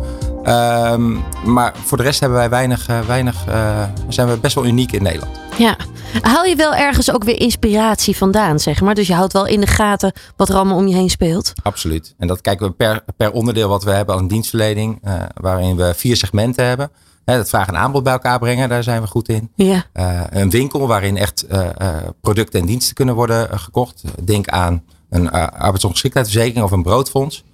Um, 0.49 1.23
maar 1.45 1.75
voor 1.85 1.97
de 1.97 2.03
rest 2.03 2.21
hebben 2.21 2.39
wij 2.39 2.51
weinig, 2.51 2.89
uh, 2.89 3.01
weinig 3.01 3.49
uh, 3.49 3.83
zijn 4.09 4.29
we 4.29 4.37
best 4.37 4.55
wel 4.55 4.65
uniek 4.65 4.93
in 4.93 5.03
Nederland. 5.03 5.39
Ja. 5.59 5.77
Haal 6.21 6.45
je 6.45 6.57
wel 6.57 6.75
ergens 6.75 7.13
ook 7.13 7.25
weer 7.25 7.41
inspiratie 7.41 8.17
vandaan, 8.17 8.59
zeg 8.59 8.81
maar? 8.81 8.95
Dus 8.95 9.07
je 9.07 9.15
houdt 9.15 9.33
wel 9.33 9.47
in 9.47 9.61
de 9.61 9.67
gaten 9.67 10.13
wat 10.37 10.49
er 10.49 10.55
allemaal 10.55 10.77
om 10.77 10.87
je 10.87 10.95
heen 10.95 11.11
speelt? 11.11 11.53
Absoluut. 11.63 12.15
En 12.19 12.27
dat 12.27 12.41
kijken 12.41 12.67
we 12.67 12.73
per, 12.73 13.05
per 13.17 13.33
onderdeel 13.33 13.69
wat 13.69 13.85
we 13.85 13.91
hebben 13.91 14.15
aan 14.15 14.29
dienstverlening. 14.29 14.99
Uh, 15.05 15.23
waarin 15.35 15.77
we 15.77 15.93
vier 15.97 16.17
segmenten 16.17 16.67
hebben. 16.67 16.91
Hè, 17.25 17.35
het 17.35 17.49
vraag 17.49 17.69
en 17.69 17.77
aanbod 17.77 18.03
bij 18.03 18.13
elkaar 18.13 18.39
brengen, 18.39 18.69
daar 18.69 18.83
zijn 18.83 19.01
we 19.01 19.07
goed 19.07 19.29
in. 19.29 19.51
Ja. 19.55 19.85
een 20.31 20.51
winkel 20.51 20.87
waarin 20.87 21.17
echt 21.17 21.47
producten 22.21 22.61
en 22.61 22.67
diensten 22.67 22.95
kunnen 22.95 23.15
worden 23.15 23.59
gekocht. 23.59 24.03
Denk 24.25 24.49
aan 24.49 24.83
een 25.11 25.31
arbeidsongeschiktheidsverzekering 25.31 26.65
of 26.65 26.71
een 26.71 26.83
broodfonds 26.83 27.45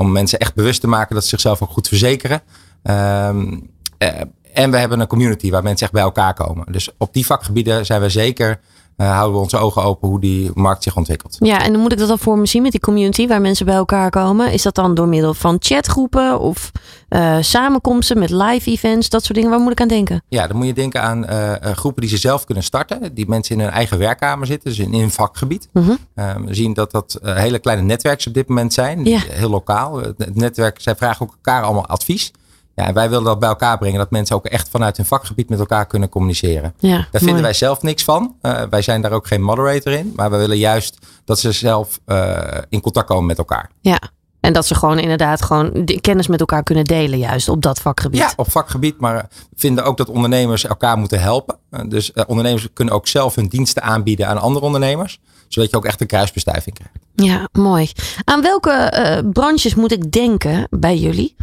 om 0.00 0.12
mensen 0.12 0.38
echt 0.38 0.54
bewust 0.54 0.80
te 0.80 0.86
maken 0.86 1.14
dat 1.14 1.22
ze 1.22 1.28
zichzelf 1.28 1.62
ook 1.62 1.70
goed 1.70 1.88
verzekeren. 1.88 2.42
Um, 2.82 3.70
uh, 3.98 4.08
en 4.52 4.70
we 4.70 4.76
hebben 4.76 5.00
een 5.00 5.06
community 5.06 5.50
waar 5.50 5.62
mensen 5.62 5.86
echt 5.86 5.94
bij 5.94 6.02
elkaar 6.02 6.34
komen. 6.34 6.72
Dus 6.72 6.90
op 6.98 7.14
die 7.14 7.26
vakgebieden 7.26 7.86
zijn 7.86 8.00
we 8.00 8.08
zeker, 8.08 8.60
uh, 9.00 9.12
houden 9.12 9.34
we 9.34 9.42
onze 9.42 9.56
ogen 9.56 9.82
open 9.82 10.08
hoe 10.08 10.20
die 10.20 10.50
markt 10.54 10.82
zich 10.82 10.96
ontwikkelt. 10.96 11.36
Ja, 11.38 11.62
en 11.62 11.72
dan 11.72 11.80
moet 11.80 11.92
ik 11.92 11.98
dat 11.98 12.08
dan 12.08 12.18
voor 12.18 12.38
me 12.38 12.46
zien 12.46 12.62
met 12.62 12.70
die 12.70 12.80
community 12.80 13.26
waar 13.26 13.40
mensen 13.40 13.66
bij 13.66 13.74
elkaar 13.74 14.10
komen. 14.10 14.52
Is 14.52 14.62
dat 14.62 14.74
dan 14.74 14.94
door 14.94 15.08
middel 15.08 15.34
van 15.34 15.56
chatgroepen 15.58 16.40
of 16.40 16.70
uh, 17.10 17.36
samenkomsten 17.40 18.18
met 18.18 18.30
live 18.30 18.70
events, 18.70 19.08
dat 19.08 19.24
soort 19.24 19.34
dingen? 19.34 19.50
Waar 19.50 19.60
moet 19.60 19.72
ik 19.72 19.80
aan 19.80 19.88
denken? 19.88 20.22
Ja, 20.28 20.46
dan 20.46 20.56
moet 20.56 20.66
je 20.66 20.72
denken 20.72 21.02
aan 21.02 21.24
uh, 21.30 21.52
groepen 21.60 22.00
die 22.00 22.10
ze 22.10 22.16
zelf 22.16 22.44
kunnen 22.44 22.64
starten. 22.64 23.14
Die 23.14 23.28
mensen 23.28 23.54
in 23.56 23.60
hun 23.60 23.70
eigen 23.70 23.98
werkkamer 23.98 24.46
zitten, 24.46 24.68
dus 24.70 24.78
in, 24.78 24.94
een 24.94 25.10
vakgebied. 25.10 25.68
-huh. 25.72 25.96
we 26.44 26.54
zien 26.54 26.74
dat 26.74 26.90
dat 26.90 27.18
hele 27.22 27.58
kleine 27.58 27.82
netwerken 27.82 28.28
op 28.28 28.34
dit 28.34 28.48
moment 28.48 28.72
zijn. 28.72 29.04
Ja. 29.04 29.20
Heel 29.28 29.50
lokaal. 29.50 29.98
Het 29.98 30.34
netwerk, 30.34 30.80
zij 30.80 30.96
vragen 30.96 31.26
ook 31.26 31.32
elkaar 31.32 31.62
allemaal 31.62 31.86
advies. 31.86 32.32
Ja, 32.80 32.92
wij 32.92 33.08
willen 33.08 33.24
dat 33.24 33.38
bij 33.38 33.48
elkaar 33.48 33.78
brengen. 33.78 33.98
Dat 33.98 34.10
mensen 34.10 34.36
ook 34.36 34.46
echt 34.46 34.68
vanuit 34.68 34.96
hun 34.96 35.06
vakgebied 35.06 35.48
met 35.48 35.58
elkaar 35.58 35.86
kunnen 35.86 36.08
communiceren. 36.08 36.74
Ja, 36.78 37.06
daar 37.10 37.20
vinden 37.20 37.42
wij 37.42 37.52
zelf 37.52 37.82
niks 37.82 38.04
van. 38.04 38.34
Uh, 38.42 38.62
wij 38.70 38.82
zijn 38.82 39.02
daar 39.02 39.12
ook 39.12 39.26
geen 39.26 39.42
moderator 39.42 39.92
in. 39.92 40.12
Maar 40.16 40.30
we 40.30 40.36
willen 40.36 40.58
juist 40.58 40.98
dat 41.24 41.38
ze 41.38 41.52
zelf 41.52 42.00
uh, 42.06 42.38
in 42.68 42.80
contact 42.80 43.06
komen 43.06 43.26
met 43.26 43.38
elkaar. 43.38 43.70
Ja, 43.80 44.00
en 44.40 44.52
dat 44.52 44.66
ze 44.66 44.74
gewoon 44.74 44.98
inderdaad 44.98 45.42
gewoon 45.42 45.70
de 45.84 46.00
kennis 46.00 46.26
met 46.26 46.40
elkaar 46.40 46.62
kunnen 46.62 46.84
delen, 46.84 47.18
juist 47.18 47.48
op 47.48 47.62
dat 47.62 47.80
vakgebied. 47.80 48.20
Ja, 48.20 48.32
op 48.36 48.50
vakgebied. 48.50 49.00
Maar 49.00 49.28
we 49.50 49.56
vinden 49.56 49.84
ook 49.84 49.96
dat 49.96 50.08
ondernemers 50.08 50.64
elkaar 50.64 50.98
moeten 50.98 51.20
helpen. 51.20 51.56
Dus 51.88 52.12
ondernemers 52.26 52.68
kunnen 52.72 52.94
ook 52.94 53.08
zelf 53.08 53.34
hun 53.34 53.48
diensten 53.48 53.82
aanbieden 53.82 54.28
aan 54.28 54.38
andere 54.38 54.64
ondernemers. 54.66 55.20
Zodat 55.48 55.70
je 55.70 55.76
ook 55.76 55.84
echt 55.84 56.00
een 56.00 56.06
kruisbestuiving 56.06 56.74
krijgt. 56.74 56.94
Ja, 57.14 57.48
mooi. 57.52 57.90
Aan 58.24 58.42
welke 58.42 59.24
branches 59.32 59.74
moet 59.74 59.92
ik 59.92 60.12
denken 60.12 60.66
bij 60.70 60.96
jullie? 60.96 61.36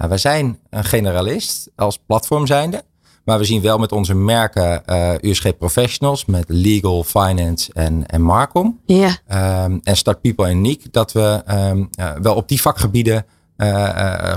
Nou, 0.00 0.12
wij 0.12 0.20
zijn 0.20 0.58
een 0.70 0.84
generalist 0.84 1.70
als 1.76 1.98
platform 2.06 2.46
zijnde. 2.46 2.82
Maar 3.24 3.38
we 3.38 3.44
zien 3.44 3.62
wel 3.62 3.78
met 3.78 3.92
onze 3.92 4.14
merken 4.14 4.82
uh, 4.86 5.12
USG 5.20 5.56
Professionals, 5.58 6.24
met 6.24 6.44
Legal, 6.46 7.04
Finance 7.04 7.72
en, 7.72 8.06
en 8.06 8.22
Marcom. 8.22 8.80
Ja. 8.86 9.18
Um, 9.64 9.80
en 9.82 9.96
Start 9.96 10.20
People 10.20 10.46
en 10.46 10.56
Unique, 10.56 10.88
dat 10.90 11.12
we 11.12 11.42
um, 11.48 11.88
uh, 12.00 12.10
wel 12.22 12.34
op 12.34 12.48
die 12.48 12.60
vakgebieden 12.60 13.26
uh, 13.56 13.88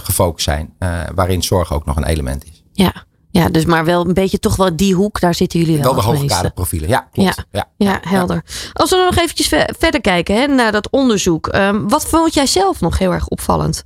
gefocust 0.03 0.43
zijn. 0.43 0.73
waarin 1.15 1.43
zorg 1.43 1.73
ook 1.73 1.85
nog 1.85 1.95
een 1.95 2.05
element 2.05 2.45
is. 2.45 2.63
Ja. 2.71 2.93
Ja, 3.31 3.49
dus 3.49 3.65
maar 3.65 3.85
wel 3.85 4.07
een 4.07 4.13
beetje 4.13 4.39
toch 4.39 4.55
wel 4.55 4.75
die 4.75 4.95
hoek, 4.95 5.19
daar 5.19 5.35
zitten 5.35 5.59
jullie 5.59 5.77
wel. 5.77 5.95
Wel 5.95 6.03
de 6.03 6.17
hoogkaderprofielen, 6.17 6.89
ja, 6.89 7.07
klopt. 7.11 7.45
Ja, 7.51 7.67
ja, 7.77 7.87
ja 7.87 7.99
helder. 8.01 8.35
Ja. 8.45 8.69
Als 8.73 8.89
we 8.89 8.95
nog 8.95 9.23
eventjes 9.23 9.47
ver 9.47 9.75
verder 9.79 10.01
kijken 10.01 10.35
hè, 10.35 10.47
naar 10.47 10.71
dat 10.71 10.89
onderzoek. 10.89 11.55
Um, 11.55 11.89
wat 11.89 12.05
vond 12.05 12.33
jij 12.33 12.47
zelf 12.47 12.81
nog 12.81 12.97
heel 12.97 13.11
erg 13.11 13.27
opvallend? 13.27 13.83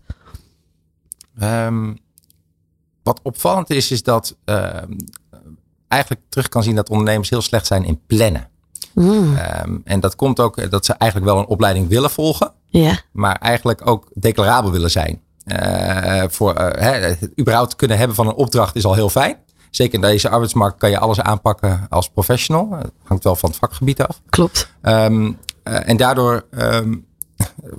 Um, 1.43 1.97
wat 3.03 3.19
opvallend 3.23 3.69
is, 3.69 3.91
is 3.91 4.03
dat 4.03 4.35
uh, 4.45 4.67
eigenlijk 5.87 6.21
terug 6.29 6.49
kan 6.49 6.63
zien 6.63 6.75
dat 6.75 6.89
ondernemers 6.89 7.29
heel 7.29 7.41
slecht 7.41 7.65
zijn 7.65 7.85
in 7.85 8.01
plannen. 8.07 8.49
Mm. 8.93 9.37
Um, 9.63 9.81
en 9.83 9.99
dat 9.99 10.15
komt 10.15 10.39
ook 10.39 10.71
dat 10.71 10.85
ze 10.85 10.93
eigenlijk 10.93 11.31
wel 11.31 11.39
een 11.41 11.47
opleiding 11.47 11.87
willen 11.87 12.09
volgen, 12.09 12.51
maar 13.11 13.35
eigenlijk 13.35 13.87
ook 13.87 14.07
declarabel 14.13 14.71
willen 14.71 14.91
zijn. 14.91 15.21
Uh, 15.45 16.23
voor 16.27 16.59
uh, 16.79 17.11
überhaupt 17.39 17.75
kunnen 17.75 17.97
hebben 17.97 18.15
van 18.15 18.27
een 18.27 18.33
opdracht 18.33 18.75
is 18.75 18.85
al 18.85 18.93
heel 18.93 19.09
fijn. 19.09 19.37
zeker 19.69 19.93
in 19.93 20.01
deze 20.01 20.29
arbeidsmarkt 20.29 20.77
kan 20.77 20.89
je 20.89 20.99
alles 20.99 21.21
aanpakken 21.21 21.85
als 21.89 22.09
professional. 22.09 22.71
Het 22.71 22.91
hangt 23.03 23.23
wel 23.23 23.35
van 23.35 23.49
het 23.49 23.57
vakgebied 23.57 24.01
af. 24.01 24.21
Klopt. 24.29 24.71
Ehm, 24.81 25.31
eh, 25.63 25.89
en 25.89 25.97
daardoor 25.97 26.45
ehm, 26.51 26.95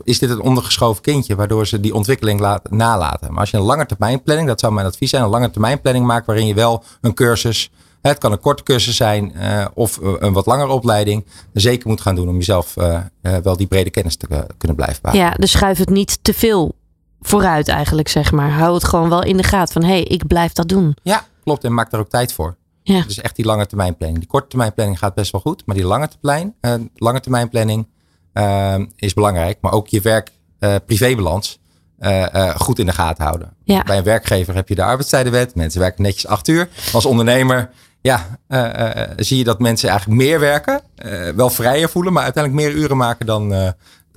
is 0.09 0.19
dit 0.19 0.31
een 0.31 0.41
ondergeschoven 0.41 1.03
kindje, 1.03 1.35
waardoor 1.35 1.67
ze 1.67 1.81
die 1.81 1.95
ontwikkeling 1.95 2.41
laat, 2.41 2.71
nalaten. 2.71 3.31
Maar 3.31 3.41
als 3.41 3.51
je 3.51 3.57
een 3.57 3.63
lange 3.63 3.87
termijn 3.87 4.23
planning, 4.23 4.49
dat 4.49 4.61
zou 4.61 4.73
mijn 4.73 4.87
advies 4.87 5.11
zijn, 5.11 5.23
een 5.23 5.29
lange 5.29 5.51
termijn 5.51 5.81
planning 5.81 6.07
maakt 6.07 6.27
waarin 6.27 6.47
je 6.47 6.55
wel 6.55 6.85
een 7.01 7.15
cursus, 7.15 7.71
het 8.01 8.19
kan 8.19 8.33
een 8.33 8.41
korte 8.41 8.63
cursus 8.63 8.97
zijn 8.97 9.35
eh, 9.35 9.67
of 9.75 9.99
eh, 9.99 10.13
een 10.19 10.33
wat 10.33 10.47
langere 10.47 10.73
opleiding, 10.73 11.27
zeker 11.53 11.89
moet 11.89 12.01
gaan 12.01 12.15
doen 12.15 12.29
om 12.29 12.37
jezelf 12.37 12.77
eh, 12.77 13.01
wel 13.43 13.57
die 13.57 13.67
brede 13.67 13.91
kennis 13.91 14.17
te 14.17 14.47
kunnen 14.59 14.77
blijven. 14.77 15.17
Ja, 15.17 15.31
dus 15.31 15.51
schuif 15.51 15.79
het 15.79 15.91
niet 15.91 16.19
te 16.23 16.35
veel 16.35 16.75
vooruit 17.21 17.69
eigenlijk, 17.69 18.09
zeg 18.09 18.33
maar. 18.33 18.51
Hou 18.51 18.75
het 18.75 18.85
gewoon 18.85 19.09
wel 19.09 19.23
in 19.23 19.37
de 19.37 19.43
gaten 19.43 19.73
van, 19.73 19.83
hé, 19.83 19.89
hey, 19.89 20.03
ik 20.03 20.27
blijf 20.27 20.53
dat 20.53 20.69
doen. 20.69 20.97
Ja, 21.03 21.27
klopt. 21.45 21.65
En 21.65 21.75
maak 21.75 21.91
daar 21.91 22.01
ook 22.01 22.09
tijd 22.09 22.33
voor. 22.33 22.57
Ja. 22.83 23.03
Dus 23.03 23.21
echt 23.21 23.37
die 23.37 23.45
lange 23.45 23.67
termijn 23.67 23.97
planning. 23.97 24.21
Die 24.21 24.29
korte 24.29 24.49
termijn 24.49 24.75
planning 24.75 24.99
gaat 24.99 25.15
best 25.15 25.33
wel 25.33 25.41
goed. 25.41 25.63
Maar 25.67 25.77
die 25.77 25.85
lange 25.85 26.09
termijn, 26.09 26.55
lange 26.95 27.21
termijn 27.21 27.49
planning 27.49 27.87
is 28.97 29.15
belangrijk. 29.15 29.59
Maar 29.61 29.73
ook 29.73 29.89
je 29.89 30.01
werk-privébalans 30.01 31.59
eh, 31.99 32.35
eh, 32.35 32.55
goed 32.57 32.79
in 32.79 32.87
de 32.87 32.93
gaten 32.93 33.25
houden. 33.25 33.53
Ja. 33.65 33.83
Bij 33.83 33.99
een 33.99 34.05
werkgever 34.05 34.55
heb 34.55 34.69
je 34.69 34.75
de 34.75 34.83
arbeidstijdenwet. 34.83 35.55
Mensen 35.55 35.81
werken 35.81 36.03
netjes 36.03 36.27
acht 36.27 36.49
uur. 36.49 36.69
Als 36.93 37.07
ondernemer 37.07 37.71
ja, 38.01 38.39
eh, 38.49 39.03
eh, 39.03 39.11
zie 39.17 39.39
je 39.39 39.45
dat 39.45 39.59
mensen 39.59 39.89
eigenlijk 39.89 40.21
meer 40.21 40.41
werken. 40.41 40.81
eh, 40.95 41.29
wel 41.29 41.51
vrijer 41.51 41.89
voelen, 41.89 42.13
maar 42.13 42.23
uiteindelijk 42.25 42.65
meer 42.65 42.75
uren 42.83 42.97
maken 42.97 43.27
dan, 43.27 43.55
eh, 43.55 43.69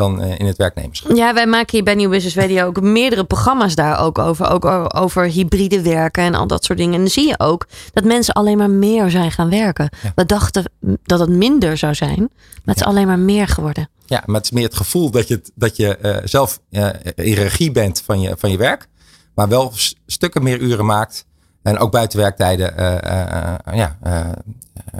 dan 0.01 0.21
eh, 0.21 0.39
in 0.39 0.45
het 0.45 0.57
werknemerschap. 0.57 1.15
Ja, 1.15 1.33
wij 1.33 1.47
maken 1.47 1.69
hier 1.71 1.83
bij 1.83 1.95
Nieuw 1.95 2.09
Business 2.09 2.35
Radio 2.35 2.65
ook 2.65 2.81
meerdere 2.81 3.23
programma's 3.23 3.75
daar 3.75 3.99
ook 3.99 4.17
over. 4.17 4.49
Ook 4.49 4.65
over 4.95 5.23
hybride 5.23 5.81
werken 5.81 6.23
en 6.23 6.35
al 6.35 6.47
dat 6.47 6.63
soort 6.65 6.77
dingen. 6.77 6.93
En 6.93 6.99
dan 6.99 7.09
zie 7.09 7.27
je 7.27 7.39
ook 7.39 7.67
dat 7.93 8.03
mensen 8.03 8.33
alleen 8.33 8.57
maar 8.57 8.69
meer 8.69 9.09
zijn 9.09 9.31
gaan 9.31 9.49
werken. 9.49 9.89
We 10.15 10.25
dachten 10.25 10.71
dat 11.03 11.19
het 11.19 11.29
minder 11.29 11.77
zou 11.77 11.95
zijn, 11.95 12.19
maar 12.19 12.75
het 12.75 12.75
is 12.75 12.83
alleen 12.83 13.07
maar 13.07 13.19
meer 13.19 13.47
geworden. 13.47 13.89
Ja, 14.05 14.23
maar 14.25 14.35
het 14.35 14.45
is 14.45 14.51
meer 14.51 14.63
het 14.63 14.75
gevoel 14.75 15.11
dat 15.11 15.27
je, 15.27 15.41
dat 15.55 15.75
je 15.75 15.97
eh, 15.97 16.17
zelf 16.23 16.59
eh, 16.69 16.89
in 17.15 17.33
regie 17.33 17.71
bent 17.71 18.01
van 18.05 18.21
je, 18.21 18.35
van 18.37 18.51
je 18.51 18.57
werk. 18.57 18.87
Maar 19.35 19.47
wel 19.47 19.71
stukken 20.05 20.43
meer 20.43 20.59
uren 20.59 20.85
maakt. 20.85 21.25
En 21.63 21.77
ook 21.77 21.91
buiten 21.91 22.19
werktijden 22.19 22.73
ja, 23.73 23.97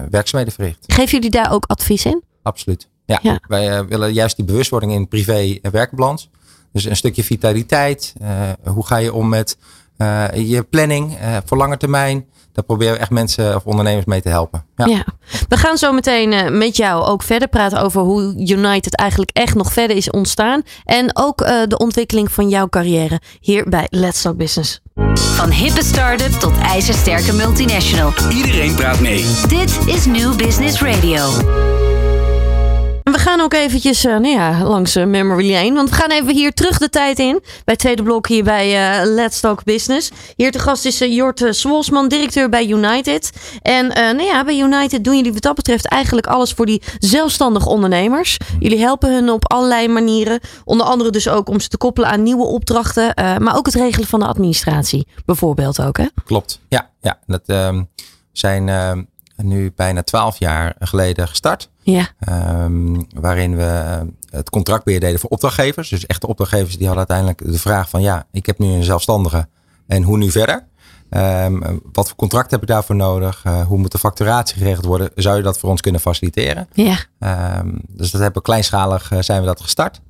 werkzaamheden 0.10 0.54
verricht. 0.54 0.84
Geven 0.88 1.12
jullie 1.12 1.30
daar 1.30 1.52
ook 1.52 1.66
advies 1.66 2.06
in? 2.06 2.24
Absoluut. 2.44 2.90
Ja, 3.12 3.20
Ja. 3.22 3.40
wij 3.48 3.70
eh, 3.78 3.86
willen 3.88 4.14
juist 4.14 4.36
die 4.36 4.46
bewustwording 4.46 4.92
in 4.92 5.08
privé 5.08 5.58
en 5.62 5.72
werkbalans. 5.72 6.30
Dus 6.74 6.86
een 6.86 6.96
stukje 6.96 7.24
vitaliteit. 7.24 8.14
eh, 8.22 8.30
hoe 8.74 8.86
ga 8.86 8.98
je 8.98 9.14
om 9.14 9.30
met 9.30 9.58
eh, 9.98 10.26
je 10.34 10.64
planning 10.64 11.18
eh, 11.18 11.38
voor 11.46 11.58
lange 11.58 11.78
termijn? 11.78 12.26
Daar 12.54 12.64
proberen 12.66 12.94
we 12.94 13.00
echt 13.00 13.10
mensen 13.10 13.56
of 13.56 13.66
ondernemers 13.66 14.06
mee 14.06 14.22
te 14.22 14.30
helpen. 14.30 14.66
Ja. 14.76 14.86
Ja. 14.86 15.06
We 15.50 15.58
gaan 15.58 15.78
zo 15.78 15.92
meteen 15.92 16.34
eh, 16.34 16.50
met 16.52 16.76
jou 16.78 17.04
ook 17.06 17.24
verder 17.24 17.48
praten 17.48 17.82
over 17.82 18.02
hoe 18.02 18.22
United 18.48 18.96
eigenlijk 18.96 19.32
echt 19.34 19.56
nog 19.56 19.74
verder 19.74 19.98
is 19.98 20.10
ontstaan. 20.10 20.64
En 20.86 21.10
ook 21.14 21.42
eh, 21.42 21.62
de 21.68 21.78
ontwikkeling 21.78 22.32
van 22.32 22.50
jouw 22.50 22.68
carrière 22.70 23.22
hier 23.40 23.70
bij 23.70 23.88
Let's 23.90 24.22
Talk 24.22 24.38
Business. 24.38 24.80
Van 25.14 25.50
hippe 25.52 25.84
start-up 25.84 26.32
tot 26.32 26.58
ijzersterke 26.58 27.34
multinational. 27.34 28.14
Iedereen 28.30 28.76
praat 28.76 29.00
mee. 29.00 29.26
Dit 29.48 29.78
is 29.88 30.06
New 30.06 30.36
Business 30.36 30.82
Radio. 30.82 31.30
We 33.04 33.18
gaan 33.18 33.42
ook 33.42 33.54
eventjes 33.54 34.06
eh, 34.06 34.12
nou 34.12 34.28
ja, 34.36 34.64
langs 34.64 34.96
eh, 34.96 35.06
Memory 35.06 35.52
Lane. 35.52 35.74
Want 35.74 35.90
we 35.90 35.96
gaan 35.96 36.12
even 36.12 36.34
hier 36.34 36.54
terug 36.54 36.78
de 36.78 36.90
tijd 36.90 37.20
in. 37.20 37.40
Bij 37.42 37.62
het 37.64 37.80
tweede 37.80 38.04
blok 38.04 38.28
hier 38.28 38.44
bij 38.44 39.00
eh, 39.00 39.06
Let's 39.06 39.40
Talk 39.40 39.64
Business. 39.64 40.12
Hier 40.36 40.52
te 40.52 40.60
gast 40.60 40.86
is 40.86 41.02
uh, 41.02 41.16
Jort 41.16 41.46
Swolsman, 41.50 42.08
directeur 42.08 42.50
bij 42.50 42.68
United. 42.68 43.32
En 43.62 43.92
eh, 43.92 44.04
nou 44.04 44.24
ja, 44.24 44.44
bij 44.44 44.60
United 44.60 45.04
doen 45.04 45.16
jullie 45.16 45.34
wat 45.34 45.42
dat 45.42 45.56
betreft 45.56 45.88
eigenlijk 45.88 46.28
alles 46.28 46.52
voor 46.54 46.66
die 46.66 46.82
zelfstandige 47.00 47.70
ondernemers. 47.70 48.38
Jullie 48.60 48.80
helpen 48.80 49.14
hun 49.14 49.30
op 49.30 49.52
allerlei 49.52 49.88
manieren. 49.88 50.40
Onder 50.64 50.86
andere 50.86 51.10
dus 51.10 51.28
ook 51.28 51.50
om 51.50 51.60
ze 51.60 51.68
te 51.68 51.78
koppelen 51.78 52.10
aan 52.10 52.24
nieuwe 52.24 52.46
opdrachten. 52.46 53.14
maar 53.16 53.58
ook 53.58 53.66
het 53.66 53.76
regelen 53.76 54.08
van 54.08 54.20
de 54.20 54.26
administratie. 54.26 55.08
Bijvoorbeeld 55.26 55.82
ook 55.82 55.98
hè? 55.98 56.06
Klopt. 56.26 56.60
Ja, 56.68 56.90
ja. 57.02 57.20
Dat 57.26 57.42
ehm, 57.46 57.84
zijn 58.32 58.70
ehm, 58.70 59.04
nu 59.44 59.72
bijna 59.76 60.04
twaalf 60.04 60.40
jaar 60.40 60.76
geleden 60.80 61.28
gestart. 61.28 61.70
Ja, 61.84 62.08
Ehm, 62.20 63.02
waarin 63.16 63.56
we 63.56 63.64
eh, 63.64 64.00
het 64.30 64.50
contractbeheer 64.50 65.00
deden 65.00 65.20
voor 65.20 65.30
opdrachtgevers. 65.30 65.90
Dus 65.90 66.06
echte 66.06 66.28
opdrachtgevers 66.28 66.78
die 66.78 66.88
hadden 66.88 67.08
uiteindelijk 67.10 67.52
de 67.54 67.60
vraag 67.60 67.90
van 67.90 68.02
ja, 68.02 68.26
ik 68.32 68.46
heb 68.46 68.60
nu 68.60 68.68
een 68.68 68.84
zelfstandige 68.84 69.48
en 69.88 70.04
hoe 70.04 70.18
nu 70.18 70.32
verder? 70.32 70.66
Ehm, 71.10 71.78
wat 71.92 72.08
voor 72.08 72.16
contract 72.18 72.52
heb 72.52 72.62
ik 72.62 72.68
daarvoor 72.68 72.96
nodig? 72.96 73.42
Eh, 73.44 73.62
hoe 73.62 73.78
moet 73.78 73.92
de 73.92 73.98
facturatie 73.98 74.58
geregeld 74.58 74.86
worden? 74.86 75.10
Zou 75.16 75.38
je 75.38 75.44
dat 75.44 75.58
voor 75.58 75.70
ons 75.70 75.82
kunnen 75.82 76.02
faciliteren? 76.02 76.68
ja, 76.74 76.98
Ehm, 77.20 77.70
dus 77.88 78.12
dat 78.12 78.22
hebben 78.22 78.42
we 78.42 78.48
kleinschalig 78.48 79.12
eh, 79.12 79.20
zijn 79.22 79.40
we 79.40 79.46
dat 79.46 79.62
gestart. 79.62 80.02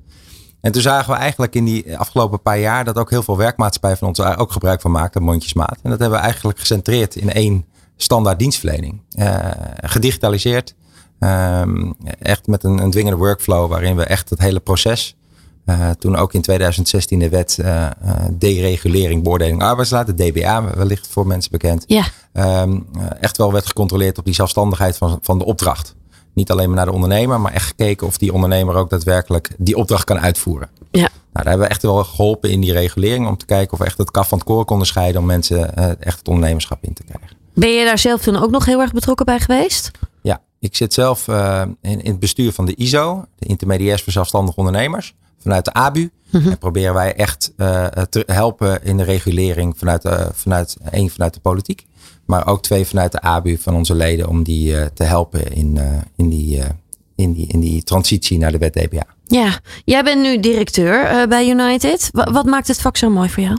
En 0.60 0.72
toen 0.72 0.82
zagen 0.82 1.12
we 1.12 1.18
eigenlijk 1.18 1.54
in 1.54 1.64
die 1.64 1.98
afgelopen 1.98 2.42
paar 2.42 2.58
jaar 2.58 2.84
dat 2.84 2.96
ook 2.98 3.10
heel 3.10 3.22
veel 3.22 3.36
werkmaatschappijen 3.36 3.96
van 3.98 4.08
ons 4.08 4.18
daar 4.18 4.38
ook 4.38 4.52
gebruik 4.52 4.80
van 4.80 4.90
maakten, 4.90 5.22
mondjesmaat. 5.22 5.78
En 5.82 5.90
dat 5.90 5.98
hebben 5.98 6.18
we 6.18 6.24
eigenlijk 6.24 6.58
gecentreerd 6.58 7.16
in 7.16 7.32
één 7.32 7.66
standaard 7.96 8.38
dienstverlening. 8.38 9.00
Eh, 9.10 9.50
gedigitaliseerd. 9.80 10.74
Ehm, 11.22 11.92
echt 12.18 12.46
met 12.46 12.64
een, 12.64 12.78
een 12.78 12.90
dwingende 12.90 13.18
workflow 13.18 13.68
waarin 13.70 13.96
we 13.96 14.04
echt 14.04 14.30
het 14.30 14.38
hele 14.38 14.60
proces. 14.60 15.16
eh, 15.64 15.90
toen 15.90 16.16
ook 16.16 16.32
in 16.32 16.40
2016 16.42 17.18
de 17.18 17.28
wet 17.28 17.58
eh, 17.58 17.86
deregulering 18.32 19.22
beoordeling 19.22 19.62
arbeidslaat, 19.62 20.06
de 20.06 20.14
DBA, 20.14 20.74
wellicht 20.74 21.06
voor 21.06 21.26
mensen 21.26 21.50
bekend 21.50 21.84
ja. 21.86 22.04
ehm, 22.32 22.72
eh, 22.72 23.06
echt 23.20 23.36
wel 23.36 23.52
werd 23.52 23.66
gecontroleerd 23.66 24.18
op 24.18 24.24
die 24.24 24.34
zelfstandigheid 24.34 24.96
van, 24.96 25.18
van 25.22 25.38
de 25.38 25.44
opdracht. 25.44 25.94
Niet 26.34 26.50
alleen 26.50 26.66
maar 26.66 26.76
naar 26.76 26.86
de 26.86 26.92
ondernemer, 26.92 27.40
maar 27.40 27.52
echt 27.52 27.66
gekeken 27.66 28.06
of 28.06 28.18
die 28.18 28.32
ondernemer 28.32 28.74
ook 28.74 28.90
daadwerkelijk 28.90 29.50
die 29.58 29.76
opdracht 29.76 30.04
kan 30.04 30.20
uitvoeren. 30.20 30.68
ja. 30.90 31.08
Nou, 31.32 31.44
daar 31.44 31.52
hebben 31.52 31.66
we 31.66 31.74
echt 31.74 31.82
wel 31.82 32.04
geholpen 32.04 32.50
in 32.50 32.60
die 32.60 32.72
regulering 32.72 33.26
om 33.26 33.36
te 33.36 33.46
kijken 33.46 33.72
of 33.72 33.78
we 33.78 33.84
echt 33.84 33.98
het 33.98 34.10
kaf 34.10 34.28
van 34.28 34.38
het 34.38 34.46
koren 34.46 34.64
konden 34.64 34.86
scheiden 34.86 35.20
om 35.20 35.26
mensen 35.26 35.76
echt 36.00 36.18
het 36.18 36.28
ondernemerschap 36.28 36.84
in 36.84 36.92
te 36.92 37.02
krijgen. 37.02 37.41
Ben 37.54 37.70
je 37.70 37.84
daar 37.84 37.98
zelf 37.98 38.22
toen 38.22 38.36
ook 38.36 38.50
nog 38.50 38.64
heel 38.64 38.80
erg 38.80 38.92
betrokken 38.92 39.26
bij 39.26 39.40
geweest? 39.40 39.90
Ja, 40.22 40.40
ik 40.60 40.76
zit 40.76 40.92
zelf 40.92 41.28
eh, 41.28 41.62
in, 41.80 42.02
in 42.02 42.10
het 42.10 42.20
bestuur 42.20 42.52
van 42.52 42.64
de 42.66 42.74
ISO, 42.74 43.24
de 43.38 43.46
Intermediairs 43.46 44.02
voor 44.02 44.12
Zelfstandige 44.12 44.56
Ondernemers, 44.58 45.14
vanuit 45.38 45.64
de 45.64 45.72
ABU. 45.72 46.10
En 46.32 46.58
proberen 46.58 46.94
wij 46.94 47.14
echt 47.14 47.52
eh, 47.56 47.86
te 47.86 48.22
helpen 48.26 48.84
in 48.84 48.96
de 48.96 49.02
regulering 49.02 49.74
vanuit, 49.78 50.04
eh, 50.04 50.26
vanuit 50.32 50.76
één 50.90 51.10
vanuit 51.10 51.34
de 51.34 51.40
politiek, 51.40 51.86
maar 52.26 52.46
ook 52.46 52.62
twee 52.62 52.84
vanuit 52.86 53.12
de 53.12 53.20
ABU 53.20 53.58
van 53.58 53.74
onze 53.74 53.94
leden 53.94 54.28
om 54.28 54.42
die 54.42 54.76
eh, 54.76 54.86
te 54.94 55.04
helpen 55.04 55.52
in, 55.52 55.76
eh, 55.78 55.86
in, 56.16 56.28
die, 56.28 56.60
eh, 56.60 56.68
in, 57.16 57.32
die, 57.32 57.46
in 57.46 57.60
die 57.60 57.82
transitie 57.82 58.38
naar 58.38 58.52
de 58.52 58.58
wet 58.58 58.72
DBA. 58.72 59.04
Ja, 59.26 59.58
jij 59.84 60.04
bent 60.04 60.22
nu 60.22 60.40
directeur 60.40 61.04
eh, 61.04 61.26
bij 61.28 61.48
United. 61.48 62.08
Wa- 62.12 62.32
wat 62.32 62.44
maakt 62.46 62.68
het 62.68 62.80
vak 62.80 62.96
zo 62.96 63.10
mooi 63.10 63.28
voor 63.28 63.42
jou? 63.42 63.56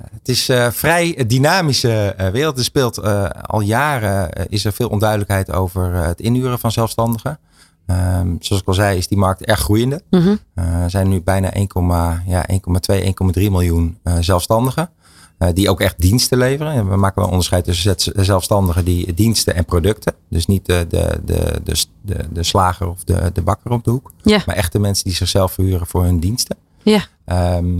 Het 0.00 0.28
is 0.28 0.48
een 0.48 0.72
vrij 0.72 1.24
dynamische 1.26 2.14
eh, 2.16 2.28
wereld. 2.28 2.58
Er 2.58 2.64
speelt 2.64 2.98
eh, 2.98 3.24
al 3.42 3.60
jaren 3.60 4.32
eh, 4.32 4.44
is 4.48 4.64
er 4.64 4.72
veel 4.72 4.88
onduidelijkheid 4.88 5.52
over 5.52 5.94
eh, 5.94 6.06
het 6.06 6.20
inhuren 6.20 6.58
van 6.58 6.72
zelfstandigen. 6.72 7.38
Ehm, 7.86 8.34
zoals 8.40 8.62
ik 8.62 8.68
al 8.68 8.74
zei, 8.74 8.98
is 8.98 9.08
die 9.08 9.18
markt 9.18 9.44
erg 9.44 9.60
groeiende. 9.60 10.02
Mhm. 10.10 10.36
Eh, 10.54 10.82
er 10.82 10.90
zijn 10.90 11.08
nu 11.08 11.22
bijna 11.22 11.50
1,2, 11.54 12.22
ja, 12.26 12.44
1,2, 12.50 13.02
1,3 13.04 13.50
miljoen 13.50 13.98
eh, 14.02 14.14
zelfstandigen. 14.20 14.90
eh, 15.38 15.48
die 15.54 15.70
ook 15.70 15.80
echt 15.80 16.00
diensten 16.00 16.38
leveren. 16.38 16.72
En 16.72 16.88
we 16.88 16.96
maken 16.96 17.20
wel 17.22 17.30
onderscheid 17.30 17.64
tussen 17.64 17.94
zelfstandigen 18.24 18.84
die 18.84 19.14
diensten 19.14 19.54
en 19.54 19.64
producten. 19.64 20.14
Dus 20.30 20.46
niet 20.46 20.66
de, 20.66 20.86
de, 20.88 21.20
de, 21.24 21.60
de, 21.64 21.84
de, 22.02 22.26
de 22.32 22.42
slager 22.42 22.88
of 22.88 23.04
de, 23.04 23.30
de 23.32 23.42
bakker 23.42 23.70
op 23.70 23.84
de 23.84 23.90
hoek. 23.90 24.12
Maar 24.46 24.56
echt 24.56 24.72
de 24.72 24.78
mensen 24.78 25.04
die 25.04 25.14
zichzelf 25.14 25.52
verhuren 25.52 25.86
voor 25.86 26.02
hun 26.04 26.20
diensten. 26.20 26.56
Ja, 26.82 27.00
Ehm, 27.24 27.78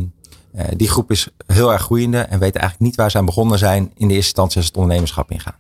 eh, 0.53 0.65
die 0.77 0.89
groep 0.89 1.11
is 1.11 1.29
heel 1.47 1.73
erg 1.73 1.83
groeiende 1.83 2.19
en 2.19 2.39
weten 2.39 2.61
eigenlijk 2.61 2.81
niet 2.81 2.97
waar 2.97 3.11
ze 3.11 3.19
aan 3.19 3.25
begonnen 3.25 3.59
zijn 3.59 3.83
in 3.83 4.09
de 4.09 4.15
eerste 4.15 4.29
instantie 4.29 4.57
als 4.57 4.67
het 4.67 4.77
ondernemerschap 4.77 5.31
ingaan. 5.31 5.55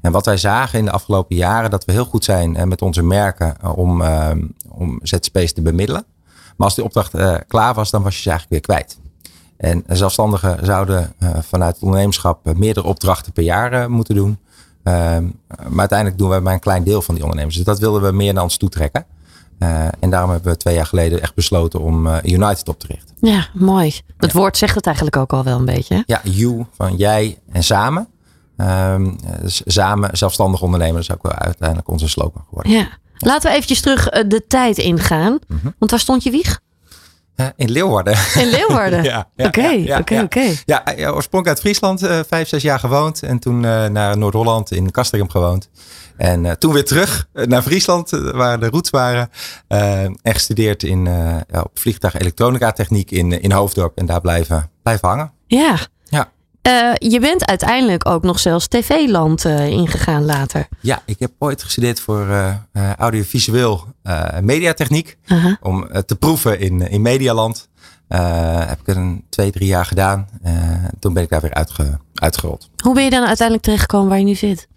En 0.00 0.12
wat 0.12 0.26
wij 0.26 0.36
zagen 0.36 0.78
in 0.78 0.84
de 0.84 0.90
afgelopen 0.90 1.36
jaren, 1.36 1.70
dat 1.70 1.84
we 1.84 1.92
heel 1.92 2.04
goed 2.04 2.24
zijn 2.24 2.56
eh, 2.56 2.64
met 2.64 2.82
onze 2.82 3.02
merken 3.02 3.60
eh, 3.60 3.78
om, 3.78 4.02
ehm, 4.02 4.42
om 4.68 5.00
ZZP's 5.02 5.52
te 5.52 5.62
bemiddelen. 5.62 6.04
Maar 6.56 6.66
als 6.66 6.74
die 6.74 6.84
opdracht 6.84 7.12
klaar 7.48 7.74
was, 7.74 7.90
dan 7.90 8.02
was 8.02 8.16
je 8.16 8.22
ze 8.22 8.30
eigenlijk 8.30 8.66
weer 8.66 8.76
kwijt. 8.76 8.98
En 9.56 9.84
zelfstandigen 9.96 10.66
zouden 10.66 11.12
vanuit 11.40 11.74
het 11.74 11.82
ondernemerschap 11.82 12.54
meerdere 12.54 12.86
opdrachten 12.86 13.32
per 13.32 13.42
jaar 13.42 13.90
moeten 13.90 14.14
doen. 14.14 14.38
Ehm, 14.82 15.24
maar 15.68 15.78
uiteindelijk 15.78 16.18
doen 16.18 16.28
wij 16.28 16.40
maar 16.40 16.52
een 16.52 16.60
klein 16.60 16.84
deel 16.84 17.02
van 17.02 17.14
die 17.14 17.22
ondernemers. 17.22 17.56
Dus 17.56 17.64
dat 17.64 17.78
wilden 17.78 18.02
we 18.02 18.12
meer 18.12 18.32
naar 18.32 18.42
ons 18.42 18.56
toe 18.56 18.68
Eh, 19.58 19.86
en 20.00 20.10
daarom 20.10 20.30
hebben 20.30 20.52
we 20.52 20.58
twee 20.58 20.74
jaar 20.74 20.86
geleden 20.86 21.22
echt 21.22 21.34
besloten 21.34 21.80
om 21.80 22.06
eh, 22.06 22.32
United 22.32 22.68
op 22.68 22.80
te 22.80 22.86
richten. 22.86 23.14
ja 23.20 23.46
mooi. 23.54 24.00
Het 24.16 24.32
woord 24.32 24.56
zegt 24.56 24.74
het 24.74 24.86
eigenlijk 24.86 25.16
ook 25.16 25.32
al 25.32 25.44
wel 25.44 25.58
een 25.58 25.64
beetje. 25.64 25.94
hè? 25.94 26.02
Ja, 26.06 26.20
you 26.22 26.66
van 26.72 26.96
jij 26.96 27.38
en 27.52 27.62
samen. 27.62 28.08
Dus 29.40 29.62
samen 29.64 30.16
zelfstandig 30.16 30.62
ondernemen, 30.62 30.94
dat 30.94 31.02
is 31.02 31.12
ook 31.12 31.22
wel 31.22 31.32
uiteindelijk 31.32 31.88
onze 31.88 32.08
slogan 32.08 32.44
geworden. 32.48 32.72
Ja. 32.72 32.88
Laten 33.18 33.48
we 33.50 33.54
eventjes 33.56 33.80
terug 33.80 34.08
de 34.08 34.44
tijd 34.48 34.78
ingaan. 34.78 35.38
Mhm. 35.48 35.70
Want 35.78 35.90
waar 35.90 36.00
stond 36.00 36.22
je 36.22 36.30
wieg? 36.30 36.60
Eh, 37.36 37.46
in 37.56 37.70
Leeuwarden. 37.70 38.16
In 38.34 38.50
Leeuwarden? 38.50 39.02
ja. 39.12 39.28
Oké, 39.36 39.84
oké, 39.98 40.20
oké. 40.22 40.40
Ja, 40.64 40.82
ja, 40.96 41.10
oorspronkelijk 41.10 41.48
uit 41.48 41.60
Friesland, 41.60 42.02
eh, 42.02 42.20
vijf, 42.28 42.48
zes 42.48 42.62
jaar 42.62 42.78
gewoond. 42.78 43.22
En 43.22 43.38
toen 43.38 43.64
eh, 43.64 43.86
naar 43.86 44.18
Noord-Holland 44.18 44.72
in 44.72 44.90
Castricum 44.90 45.30
gewoond. 45.30 45.68
En 46.16 46.46
eh, 46.46 46.52
toen 46.52 46.72
weer 46.72 46.84
terug 46.84 47.28
eh, 47.32 47.44
naar 47.46 47.62
Friesland, 47.62 48.12
eh, 48.12 48.30
waar 48.30 48.60
de 48.60 48.68
roots 48.68 48.90
waren. 48.90 49.30
eh, 49.68 50.02
en 50.02 50.16
gestudeerd 50.22 50.82
in, 50.82 51.06
eh, 51.06 51.14
ja, 51.50 51.60
op 51.60 51.70
vliegtuig 51.74 52.14
elektronica 52.18 52.72
techniek 52.72 53.10
in, 53.10 53.40
in 53.40 53.52
Hoofddorp. 53.52 53.98
En 53.98 54.06
daar 54.06 54.20
blijven, 54.20 54.70
blijven 54.82 55.08
hangen. 55.08 55.32
Ja. 55.46 55.76
Eh, 56.66 56.92
je 56.98 57.20
bent 57.20 57.46
uiteindelijk 57.46 58.08
ook 58.08 58.22
nog 58.22 58.38
zelfs 58.38 58.68
tv-land 58.68 59.44
eh, 59.44 59.68
ingegaan 59.68 60.24
later. 60.24 60.68
Ja, 60.80 61.02
ik 61.04 61.18
heb 61.18 61.32
ooit 61.38 61.62
gestudeerd 61.62 62.00
voor 62.00 62.28
eh, 62.28 62.92
audiovisueel 62.92 63.84
mediatechniek. 64.40 65.18
Om 65.60 65.88
te 66.06 66.16
proeven 66.16 66.60
in, 66.60 66.80
in 66.80 67.02
Medialand. 67.02 67.68
Heb 68.08 68.80
ik 68.80 68.88
er 68.88 68.96
een 68.96 69.24
twee, 69.28 69.50
drie 69.50 69.68
jaar 69.68 69.84
gedaan. 69.84 70.28
Toen 70.98 71.12
ben 71.12 71.22
ik 71.22 71.28
daar 71.28 71.40
weer 71.40 71.54
uitge, 71.54 71.98
uitgerold. 72.14 72.70
Hoe 72.82 72.94
ben 72.94 73.04
je 73.04 73.10
dan 73.10 73.26
uiteindelijk 73.26 73.66
terechtgekomen 73.66 74.08
waar 74.08 74.18
je 74.18 74.24
nu 74.24 74.34
zit? 74.34 74.68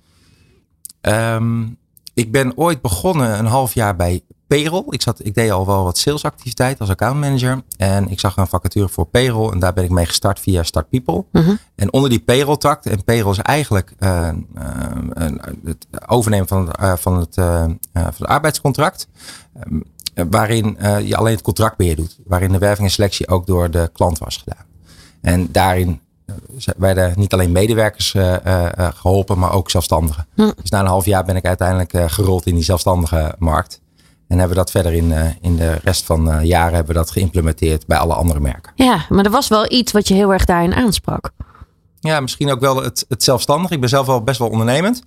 Ehm, 1.02 1.64
ik 2.14 2.32
ben 2.32 2.58
ooit 2.58 2.82
begonnen 2.82 3.40
een 3.40 3.46
half 3.46 3.74
jaar 3.74 3.96
bij 3.96 4.22
Payroll. 4.50 4.84
Ik, 4.90 5.02
zat, 5.02 5.26
ik 5.26 5.34
deed 5.34 5.52
al 5.52 5.66
wel 5.66 5.84
wat 5.84 5.98
salesactiviteit 5.98 6.80
als 6.80 6.90
accountmanager. 6.90 7.62
En 7.78 8.10
ik 8.10 8.20
zag 8.20 8.38
een 8.38 8.48
vacature 8.48 8.90
voor 8.90 9.06
Payroll. 9.06 9.52
En 9.52 9.60
daar 9.60 9.74
ben 9.74 9.84
ik 9.84 9.90
mee 9.90 10.06
gestart 10.06 10.40
via 10.40 10.64
Start 10.64 10.90
People. 10.90 11.26
Mhm. 11.32 11.56
En 11.76 11.94
onder 11.94 12.10
die 12.10 12.20
Payroll 12.20 12.58
takt. 12.58 12.86
En 12.86 13.04
Payroll 13.04 13.32
is 13.32 13.38
eigenlijk 13.38 13.94
eh, 13.98 14.28
eh, 14.28 14.36
het 15.64 15.88
overnemen 16.08 16.48
van 16.48 16.68
het, 16.68 16.78
eh, 16.78 16.94
van 16.96 17.18
het, 17.18 17.36
van 17.36 17.80
het 17.94 18.26
arbeidscontract. 18.26 19.08
Ehm, 19.54 19.80
waarin 20.30 20.78
je 21.06 21.16
alleen 21.16 21.34
het 21.34 21.42
contractbeheer 21.42 21.96
doet. 21.96 22.20
Waarin 22.26 22.52
de 22.52 22.58
werving 22.58 22.88
en 22.88 22.94
selectie 22.94 23.28
ook 23.28 23.46
door 23.46 23.72
de 23.72 23.90
klant 23.94 24.18
was 24.18 24.38
gedaan. 24.38 24.66
En 25.22 25.52
daarin 25.52 26.02
werden 26.78 27.14
niet 27.16 27.34
alleen 27.34 27.52
medewerkers 27.52 28.14
eh, 28.14 28.46
eh, 28.46 28.78
eh, 28.78 28.88
geholpen, 28.96 29.40
maar 29.40 29.54
ook 29.54 29.70
zelfstandigen. 29.70 30.28
Hm. 30.36 30.52
Dus 30.62 30.70
na 30.70 30.80
een 30.80 30.86
half 30.86 31.06
jaar 31.06 31.24
ben 31.24 31.36
ik 31.36 31.46
uiteindelijk 31.46 32.12
gerold 32.12 32.46
in 32.46 32.56
die 32.56 32.64
zelfstandige 32.64 33.36
markt. 33.38 33.82
En 34.30 34.38
hebben 34.38 34.58
we 34.58 34.64
dat 34.64 34.72
verder 34.72 34.94
in, 34.94 35.12
eh, 35.12 35.30
in 35.42 35.56
de 35.56 35.80
rest 35.84 36.06
van 36.06 36.32
eh 36.32 36.44
jaren 36.44 36.74
hebben 36.74 36.94
we 36.94 37.00
dat 37.00 37.12
geïmplementeerd 37.12 37.88
bij 37.88 37.98
alle 37.98 38.14
andere 38.14 38.40
merken. 38.40 38.72
Ja, 38.76 39.06
maar 39.10 39.26
er 39.26 39.32
was 39.32 39.48
wel 39.48 39.72
iets 39.72 39.92
wat 39.92 40.08
je 40.08 40.14
heel 40.14 40.34
erg 40.34 40.46
daarin 40.46 40.74
aansprak. 40.74 41.32
Ja, 42.00 42.20
misschien 42.20 42.52
ook 42.52 42.60
wel 42.60 42.84
het, 42.84 43.06
het 43.08 43.24
zelfstandig. 43.24 43.72
Ik 43.72 43.80
ben 43.80 43.90
zelf 43.90 44.06
wel 44.06 44.24
best 44.24 44.40
wel 44.40 44.50
ondernemend. 44.50 45.04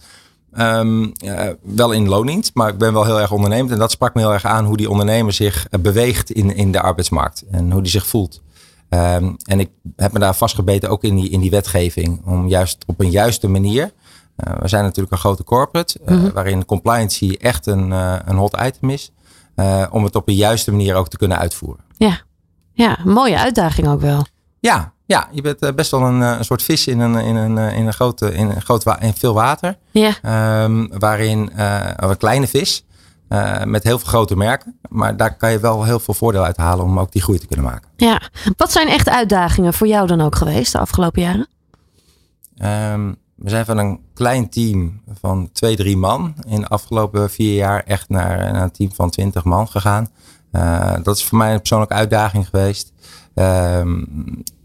Ehm, 0.52 1.05
eh, 1.05 1.49
wel 1.62 1.93
in 1.93 2.09
loondienst, 2.09 2.50
maar 2.55 2.69
ik 2.69 2.79
ben 2.79 2.93
wel 2.93 3.05
heel 3.05 3.21
erg 3.21 3.33
ondernemend. 3.33 3.71
En 3.71 3.79
dat 3.79 3.91
sprak 3.91 4.14
me 4.14 4.21
heel 4.21 4.33
erg 4.33 4.45
aan 4.45 4.64
hoe 4.64 4.76
die 4.76 4.91
ondernemer 4.91 5.33
zich 5.33 5.67
eh, 5.71 5.81
beweegt 5.81 6.31
in, 6.31 6.57
in 6.57 6.73
de 6.73 6.81
arbeidsmarkt. 6.81 7.45
En 7.50 7.73
hoe 7.73 7.83
die 7.83 7.91
zich 7.91 8.07
voelt. 8.07 8.43
Ehm, 8.88 9.33
en 9.45 9.61
ik 9.61 9.71
heb 9.97 10.12
me 10.12 10.19
daar 10.19 10.35
vastgebeten 10.35 10.88
ook 10.88 11.05
in 11.05 11.17
die, 11.17 11.31
in 11.31 11.41
die 11.41 11.50
wetgeving. 11.50 12.23
Om 12.25 12.49
juist 12.49 12.85
op 12.87 13.00
een 13.00 13.11
juiste 13.11 13.49
manier. 13.49 13.93
Eh, 14.37 14.53
we 14.59 14.69
zijn 14.69 14.83
natuurlijk 14.85 15.12
een 15.12 15.19
grote 15.19 15.45
corporate. 15.45 15.99
eh, 16.05 16.23
Waarin 16.35 16.65
compliancy 16.65 17.37
echt 17.41 17.67
een, 17.67 17.93
eh, 17.93 18.17
een 18.25 18.37
hot 18.37 18.57
item 18.62 18.91
is. 18.91 19.12
om 19.91 20.05
het 20.05 20.17
op 20.17 20.29
een 20.29 20.35
juiste 20.35 20.71
manier 20.71 20.95
ook 20.95 21.09
te 21.09 21.17
kunnen 21.17 21.39
uitvoeren. 21.39 21.85
Ja, 21.97 22.21
ja 22.73 22.99
mooie 23.05 23.39
uitdaging 23.39 23.89
ook 23.89 24.01
wel. 24.01 24.27
Ja, 24.61 24.93
ja 25.07 25.29
je 25.33 25.43
bent 25.43 25.77
best 25.77 25.91
wel 25.91 26.03
een, 26.03 26.21
een 26.21 26.45
soort 26.45 26.62
vis 26.62 26.87
in 26.87 27.01
een, 27.01 27.15
in 27.15 27.37
een, 27.37 27.59
in 27.59 27.87
een, 27.87 27.93
grote, 27.93 28.35
in 28.35 28.51
een 28.51 28.62
groot 28.62 28.83
wa- 28.85 29.01
in 29.01 29.15
veel 29.15 29.35
water. 29.35 29.79
Ja, 29.91 30.12
Ehm, 30.23 30.87
waarin 30.99 31.51
een 31.97 32.17
kleine 32.17 32.47
vis 32.47 32.85
met 33.65 33.83
heel 33.83 33.99
veel 33.99 34.09
grote 34.09 34.37
merken. 34.37 34.79
Maar 34.89 35.17
daar 35.17 35.37
kan 35.37 35.51
je 35.53 35.59
wel 35.61 35.85
heel 35.85 35.99
veel 36.01 36.15
voordeel 36.15 36.45
uit 36.45 36.57
halen 36.57 36.85
om 36.85 36.99
ook 36.99 37.12
die 37.12 37.23
groei 37.23 37.39
te 37.39 37.47
kunnen 37.47 37.67
maken. 37.67 37.91
ja. 37.97 38.21
Wat 38.57 38.73
zijn 38.73 38.89
echt 38.89 39.09
uitdagingen 39.09 39.75
voor 39.75 39.87
jou 39.87 40.07
dan 40.07 40.21
ook 40.21 40.35
geweest 40.37 40.73
de 40.73 40.79
afgelopen 40.79 41.23
jaren? 41.23 41.49
Ehm, 42.57 43.12
we 43.43 43.51
zijn 43.51 43.65
van 43.65 43.79
een 43.79 44.01
klein 44.15 44.49
team 44.49 45.01
van 45.21 45.51
twee, 45.53 45.77
drie 45.77 45.97
man 45.97 46.35
in 46.47 46.61
de 46.61 46.69
afgelopen 46.69 47.31
vier 47.31 47.55
jaar 47.55 47.83
echt 47.87 48.09
naar, 48.09 48.53
naar 48.53 48.62
een 48.62 48.71
team 48.71 48.93
van 48.95 49.11
twintig 49.11 49.45
man 49.45 49.69
gegaan. 49.69 50.09
Eh, 50.51 50.95
dat 51.03 51.16
is 51.16 51.25
voor 51.25 51.38
mij 51.38 51.53
een 51.53 51.59
persoonlijke 51.59 51.95
uitdaging 51.95 52.49
geweest. 52.49 52.93
Ehm, 53.35 54.03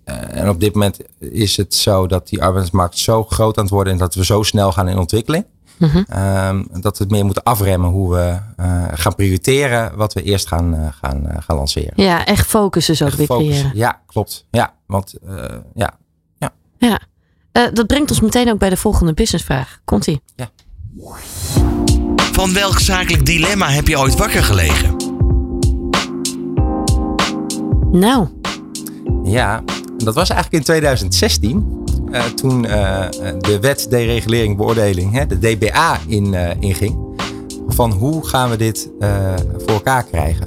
eh, 0.03 0.35
en 0.41 0.49
op 0.49 0.59
dit 0.59 0.73
moment 0.73 0.99
is 1.19 1.57
het 1.57 1.73
zo 1.73 2.07
dat 2.07 2.27
die 2.27 2.43
arbeidsmarkt 2.43 2.97
zo 2.97 3.23
groot 3.23 3.57
aan 3.57 3.63
het 3.63 3.73
worden 3.73 3.93
en 3.93 3.99
dat 3.99 4.15
we 4.15 4.25
zo 4.25 4.43
snel 4.43 4.71
gaan 4.71 4.87
in 4.87 4.97
ontwikkeling. 4.97 5.45
Mhm. 5.77 6.03
Ehm, 6.07 6.63
dat 6.71 6.97
we 6.97 7.03
het 7.03 7.13
meer 7.13 7.25
moeten 7.25 7.43
afremmen 7.43 7.89
hoe 7.89 8.13
we 8.13 8.39
eh, 8.57 8.83
gaan 8.91 9.15
prioriteren 9.15 9.95
wat 9.95 10.13
we 10.13 10.23
eerst 10.23 10.47
gaan, 10.47 10.93
gaan, 11.01 11.27
gaan 11.39 11.55
lanceren. 11.55 11.93
Ja, 11.95 12.25
echt 12.25 12.47
focus 12.47 12.89
is 12.89 13.01
ook 13.01 13.09
weer 13.09 13.25
Focus. 13.25 13.47
creëren. 13.47 13.71
Ja, 13.73 14.01
klopt. 14.05 14.45
Ja, 14.51 14.73
want 14.85 15.15
ja, 15.73 15.97
Ja. 16.79 16.99
Eh, 17.57 17.63
dat 17.73 17.87
brengt 17.87 18.09
ons 18.09 18.21
meteen 18.21 18.49
ook 18.51 18.59
bij 18.59 18.69
de 18.69 18.77
volgende 18.77 19.13
businessvraag. 19.13 19.79
Komt-ie. 19.85 20.21
Van 22.31 22.53
welk 22.53 22.79
zakelijk 22.79 23.25
dilemma 23.25 23.69
heb 23.69 23.87
je 23.87 23.99
ooit 23.99 24.15
wakker 24.15 24.43
gelegen? 24.43 24.95
Nou, 27.91 28.27
Ja, 29.23 29.63
dat 29.97 30.15
was 30.15 30.29
eigenlijk 30.29 30.53
in 30.53 30.63
2016. 30.63 31.83
eh, 32.11 32.23
toen 32.23 32.65
eh, 32.65 33.09
de 33.39 33.57
wet 33.61 33.87
deregulering 33.89 34.57
beoordeling, 34.57 35.13
hè, 35.13 35.25
de 35.25 35.39
DBA, 35.39 35.99
in, 36.07 36.33
eh, 36.33 36.55
inging. 36.59 36.95
Van 37.67 37.91
hoe 37.91 38.27
gaan 38.27 38.49
we 38.49 38.57
dit 38.57 38.89
eh, 38.99 39.33
voor 39.57 39.69
elkaar 39.73 40.03
krijgen? 40.03 40.46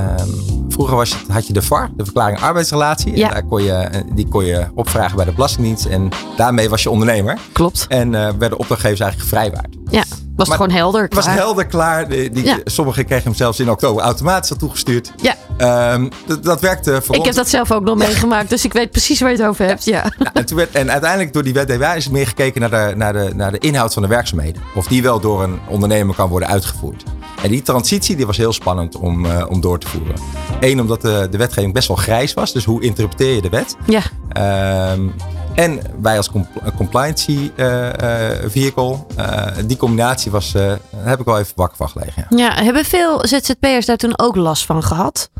Ehm, 0.00 0.28
vroeger 0.68 0.96
was 0.96 1.10
het, 1.10 1.20
had 1.32 1.46
je 1.46 1.52
de 1.52 1.62
VAR, 1.62 1.90
de 1.96 2.04
verklaring 2.04 2.40
arbeidsrelatie. 2.40 3.16
Ja. 3.16 3.26
En 3.28 3.32
daar 3.32 3.44
kon 3.44 3.62
je, 3.62 3.72
eh, 3.72 4.00
die 4.14 4.28
kon 4.28 4.44
je 4.44 4.66
opvragen 4.74 5.16
bij 5.16 5.24
de 5.24 5.32
Belastingdienst. 5.32 5.84
En 5.84 6.08
daarmee 6.36 6.68
was 6.68 6.82
je 6.82 6.90
ondernemer. 6.90 7.38
klopt. 7.52 7.86
En 7.88 8.14
eh, 8.14 8.32
werden 8.38 8.58
opdrachtgevers 8.58 9.00
eigenlijk 9.00 9.30
gevrijwaard. 9.30 9.74
Ja, 9.90 10.02
was 10.36 10.48
Maar- 10.48 10.56
gewoon 10.56 10.72
helder. 10.72 11.02
Het 11.02 11.14
was 11.14 11.24
klaar. 11.24 11.36
helder 11.36 11.66
klaar. 11.66 12.08
Die, 12.08 12.30
die, 12.30 12.44
Ja. 12.44 12.58
Sommigen 12.64 13.04
kregen 13.04 13.24
hem 13.24 13.34
zelfs 13.34 13.60
in 13.60 13.70
oktober 13.70 14.02
automatisch 14.02 14.50
al 14.50 14.56
toegestuurd. 14.56 15.12
Ja, 15.22 15.34
Ehm, 15.56 16.08
dat, 16.42 16.60
werkte 16.60 16.90
voor 17.02 17.14
ik 17.14 17.20
ons. 17.20 17.26
heb 17.26 17.36
dat 17.36 17.48
zelf 17.48 17.72
ook 17.72 17.84
nog 17.84 17.96
meegemaakt, 17.96 18.48
dus 18.50 18.64
ik 18.64 18.72
weet 18.72 18.90
precies 18.90 19.20
waar 19.20 19.30
je 19.30 19.36
het 19.36 19.46
over 19.46 19.64
hebt. 19.66 19.84
Ja. 19.84 20.04
Ja, 20.18 20.30
en, 20.32 20.46
toen 20.46 20.56
werd, 20.56 20.70
en 20.74 20.90
uiteindelijk 20.90 21.32
door 21.32 21.42
die 21.42 21.52
wet 21.52 21.68
DWA 21.68 21.94
is 21.94 22.04
er 22.06 22.12
meer 22.12 22.26
gekeken 22.26 22.60
naar 22.60 22.70
de, 22.70 22.96
naar, 22.96 23.12
de, 23.12 23.30
naar 23.34 23.50
de 23.52 23.58
inhoud 23.58 23.92
van 23.92 24.02
de 24.02 24.08
werkzaamheden. 24.08 24.62
Of 24.74 24.86
die 24.86 25.02
wel 25.02 25.20
door 25.20 25.42
een 25.42 25.58
ondernemer 25.68 26.14
kan 26.14 26.28
worden 26.28 26.48
uitgevoerd. 26.48 27.02
En 27.42 27.50
die 27.50 27.62
transitie 27.62 28.16
die 28.16 28.26
was 28.26 28.36
heel 28.36 28.52
spannend 28.52 28.96
om, 28.96 29.26
eh, 29.26 29.46
om 29.48 29.60
door 29.60 29.78
te 29.78 29.88
voeren. 29.88 30.14
Eén, 30.60 30.80
omdat 30.80 31.02
de, 31.02 31.28
de 31.30 31.38
wetgeving 31.38 31.72
best 31.72 31.88
wel 31.88 31.96
grijs 31.96 32.34
was. 32.34 32.52
Dus 32.52 32.64
hoe 32.64 32.82
interpreteer 32.82 33.34
je 33.34 33.42
de 33.42 33.48
wet? 33.48 33.76
Ja, 33.86 34.02
Ehm, 34.32 35.08
en 35.54 35.80
wij 36.02 36.16
als 36.16 36.30
compliancy 36.76 37.50
eh, 37.56 38.32
eh, 38.32 38.50
vehicle, 38.50 38.96
eh, 39.16 39.46
die 39.66 39.76
combinatie 39.76 40.30
was, 40.30 40.52
daar 40.52 40.78
heb 40.96 41.20
ik 41.20 41.24
wel 41.24 41.38
even 41.38 41.52
wakker 41.56 41.76
van 41.76 41.88
gelegen. 41.88 42.26
Ja. 42.28 42.36
ja, 42.36 42.62
hebben 42.62 42.84
veel 42.84 43.26
ZZP'ers 43.26 43.86
daar 43.86 43.96
toen 43.96 44.18
ook 44.18 44.36
last 44.36 44.66
van 44.66 44.82
gehad? 44.82 45.30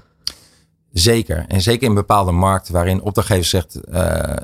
Zeker. 0.92 1.44
En 1.48 1.60
zeker 1.60 1.88
in 1.88 1.94
bepaalde 1.94 2.32
markten 2.32 2.72
waarin 2.72 3.02
opdrachtgever 3.02 3.44
zegt 3.44 3.80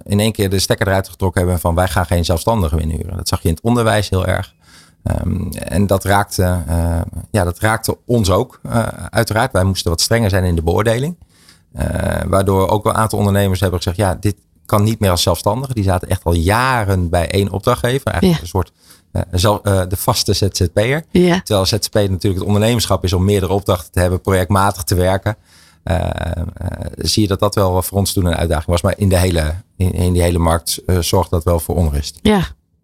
in 0.02 0.20
één 0.20 0.32
keer 0.32 0.50
de 0.50 0.58
stekker 0.58 0.86
eruit 0.86 1.08
getrokken 1.08 1.40
hebben 1.40 1.60
van 1.60 1.74
wij 1.74 1.88
gaan 1.88 2.06
geen 2.06 2.24
zelfstandigen 2.24 2.80
inhuren. 2.80 3.16
Dat 3.16 3.28
zag 3.28 3.42
je 3.42 3.48
in 3.48 3.54
het 3.54 3.62
onderwijs 3.62 4.08
heel 4.08 4.26
erg. 4.26 4.54
Ehm, 5.06 5.48
en 5.52 5.86
dat 5.86 6.04
raakte, 6.04 6.62
eh, 6.66 7.00
ja, 7.30 7.44
dat 7.44 7.58
raakte 7.58 7.98
ons 8.06 8.30
ook 8.30 8.60
eh, 8.62 8.86
uiteraard. 9.10 9.52
Wij 9.52 9.64
moesten 9.64 9.90
wat 9.90 10.00
strenger 10.00 10.30
zijn 10.30 10.44
in 10.44 10.54
de 10.54 10.62
beoordeling. 10.62 11.16
Eh, 11.72 11.86
waardoor 12.26 12.68
ook 12.68 12.84
een 12.84 12.94
aantal 12.94 13.18
ondernemers 13.18 13.60
hebben 13.60 13.78
gezegd 13.78 13.96
ja, 13.96 14.14
dit 14.20 14.36
kan 14.66 14.82
niet 14.82 15.00
meer 15.00 15.10
als 15.10 15.22
zelfstandige. 15.22 15.74
Die 15.74 15.84
zaten 15.84 16.08
echt 16.08 16.24
al 16.24 16.34
jaren 16.34 17.08
bij 17.08 17.30
één 17.30 17.50
opdrachtgever. 17.50 18.06
Eigenlijk 18.10 18.34
Ja. 18.34 18.40
een 18.42 18.48
soort 18.48 18.72
zelf- 19.30 19.60
de 19.62 19.96
vaste 19.96 20.32
ZZP'er. 20.32 21.04
Ja. 21.10 21.40
Terwijl 21.42 21.66
ZZP 21.66 21.94
natuurlijk 21.94 22.34
het 22.34 22.44
ondernemerschap 22.44 23.04
is 23.04 23.12
om 23.12 23.24
meerdere 23.24 23.52
opdrachten 23.52 23.92
te 23.92 24.00
hebben, 24.00 24.20
projectmatig 24.20 24.82
te 24.82 24.94
werken. 24.94 25.36
Zie 26.96 27.22
je 27.22 27.28
dat 27.28 27.40
dat 27.40 27.54
wel 27.54 27.82
voor 27.82 27.98
ons 27.98 28.12
toen 28.12 28.24
een 28.24 28.36
uitdaging 28.36 28.66
was. 28.66 28.82
Maar 28.82 28.94
in, 28.96 29.08
de 29.08 29.18
hele, 29.18 29.54
in, 29.76 29.92
in 29.92 30.12
die 30.12 30.22
hele 30.22 30.38
markt 30.38 30.82
zorgt 31.00 31.30
dat 31.30 31.44
wel 31.44 31.60
voor 31.60 31.74
onrust. 31.76 32.18
Ja, 32.22 32.40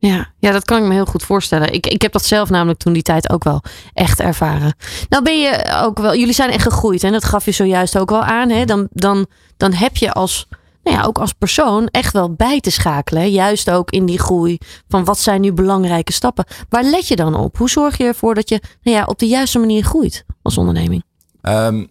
ja, 0.08 0.32
ja, 0.38 0.50
dat 0.50 0.64
kan 0.64 0.82
ik 0.82 0.88
me 0.88 0.94
heel 0.94 1.06
goed 1.06 1.22
voorstellen. 1.22 1.72
Ik, 1.72 1.86
ik 1.86 2.02
heb 2.02 2.12
dat 2.12 2.24
zelf 2.24 2.50
namelijk 2.50 2.78
toen 2.78 2.92
die 2.92 3.02
tijd 3.02 3.30
ook 3.30 3.44
wel 3.44 3.62
echt 3.92 4.20
ervaren. 4.20 4.74
Nou 5.08 5.22
ben 5.22 5.40
je 5.40 5.80
ook 5.84 5.98
wel, 5.98 6.16
jullie 6.16 6.34
zijn 6.34 6.50
echt 6.50 6.62
gegroeid 6.62 7.02
en 7.04 7.12
dat 7.12 7.24
gaf 7.24 7.44
je 7.44 7.52
zojuist 7.52 7.98
ook 7.98 8.10
wel 8.10 8.22
aan. 8.22 8.48
Hè? 8.48 8.64
Dan, 8.64 8.88
dan, 8.92 9.26
dan 9.56 9.72
heb 9.72 9.96
je 9.96 10.12
als, 10.12 10.48
nou 10.82 10.96
ja, 10.96 11.04
ook 11.04 11.18
als 11.18 11.32
persoon 11.32 11.86
echt 11.86 12.12
wel 12.12 12.32
bij 12.32 12.60
te 12.60 12.70
schakelen. 12.70 13.22
hè. 13.22 13.28
Juist 13.28 13.70
ook 13.70 13.90
in 13.90 14.06
die 14.06 14.18
groei 14.18 14.58
van 14.88 15.04
wat 15.04 15.18
zijn 15.18 15.40
nu 15.40 15.52
belangrijke 15.52 16.12
stappen. 16.12 16.44
Waar 16.68 16.84
let 16.84 17.08
je 17.08 17.16
dan 17.16 17.34
op? 17.34 17.56
Hoe 17.56 17.70
zorg 17.70 17.96
je 17.96 18.04
ervoor 18.04 18.34
dat 18.34 18.48
je 18.48 18.60
nou 18.82 18.96
ja, 18.96 19.04
op 19.04 19.18
de 19.18 19.26
juiste 19.26 19.58
manier 19.58 19.84
groeit 19.84 20.24
als 20.42 20.58
onderneming? 20.58 21.04
Ehm, 21.42 21.84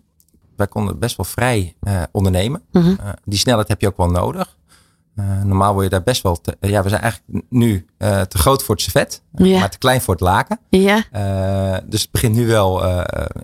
wij 0.56 0.68
konden 0.68 1.00
best 1.00 1.18
wel 1.18 1.26
vrij 1.26 1.76
eh, 1.80 2.02
ondernemen. 2.12 2.62
Mhm. 2.72 2.90
Eh, 2.90 3.10
die 3.24 3.40
snelheid 3.40 3.68
heb 3.68 3.82
je 3.82 3.88
ook 3.88 3.98
wel 3.98 4.10
nodig. 4.10 4.58
Eh, 5.22 5.44
normaal 5.44 5.72
word 5.74 5.84
je 5.84 5.90
daar 5.90 6.04
best 6.04 6.22
wel. 6.24 6.42
Te, 6.42 6.58
ja, 6.60 6.84
we 6.84 6.90
zijn 6.90 7.02
eigenlijk 7.02 7.46
nu 7.50 7.86
uh, 7.98 8.22
te 8.22 8.38
groot 8.38 8.64
voor 8.64 8.76
het 8.76 8.84
servet, 8.84 9.22
Ja. 9.36 9.60
maar 9.60 9.70
te 9.70 9.78
klein 9.78 10.02
voor 10.02 10.14
het 10.14 10.24
laken. 10.24 10.60
Ja, 10.70 11.04
dus 11.86 12.02
het 12.02 12.12
begint 12.12 12.36
nu 12.36 12.48
wel. 12.48 12.86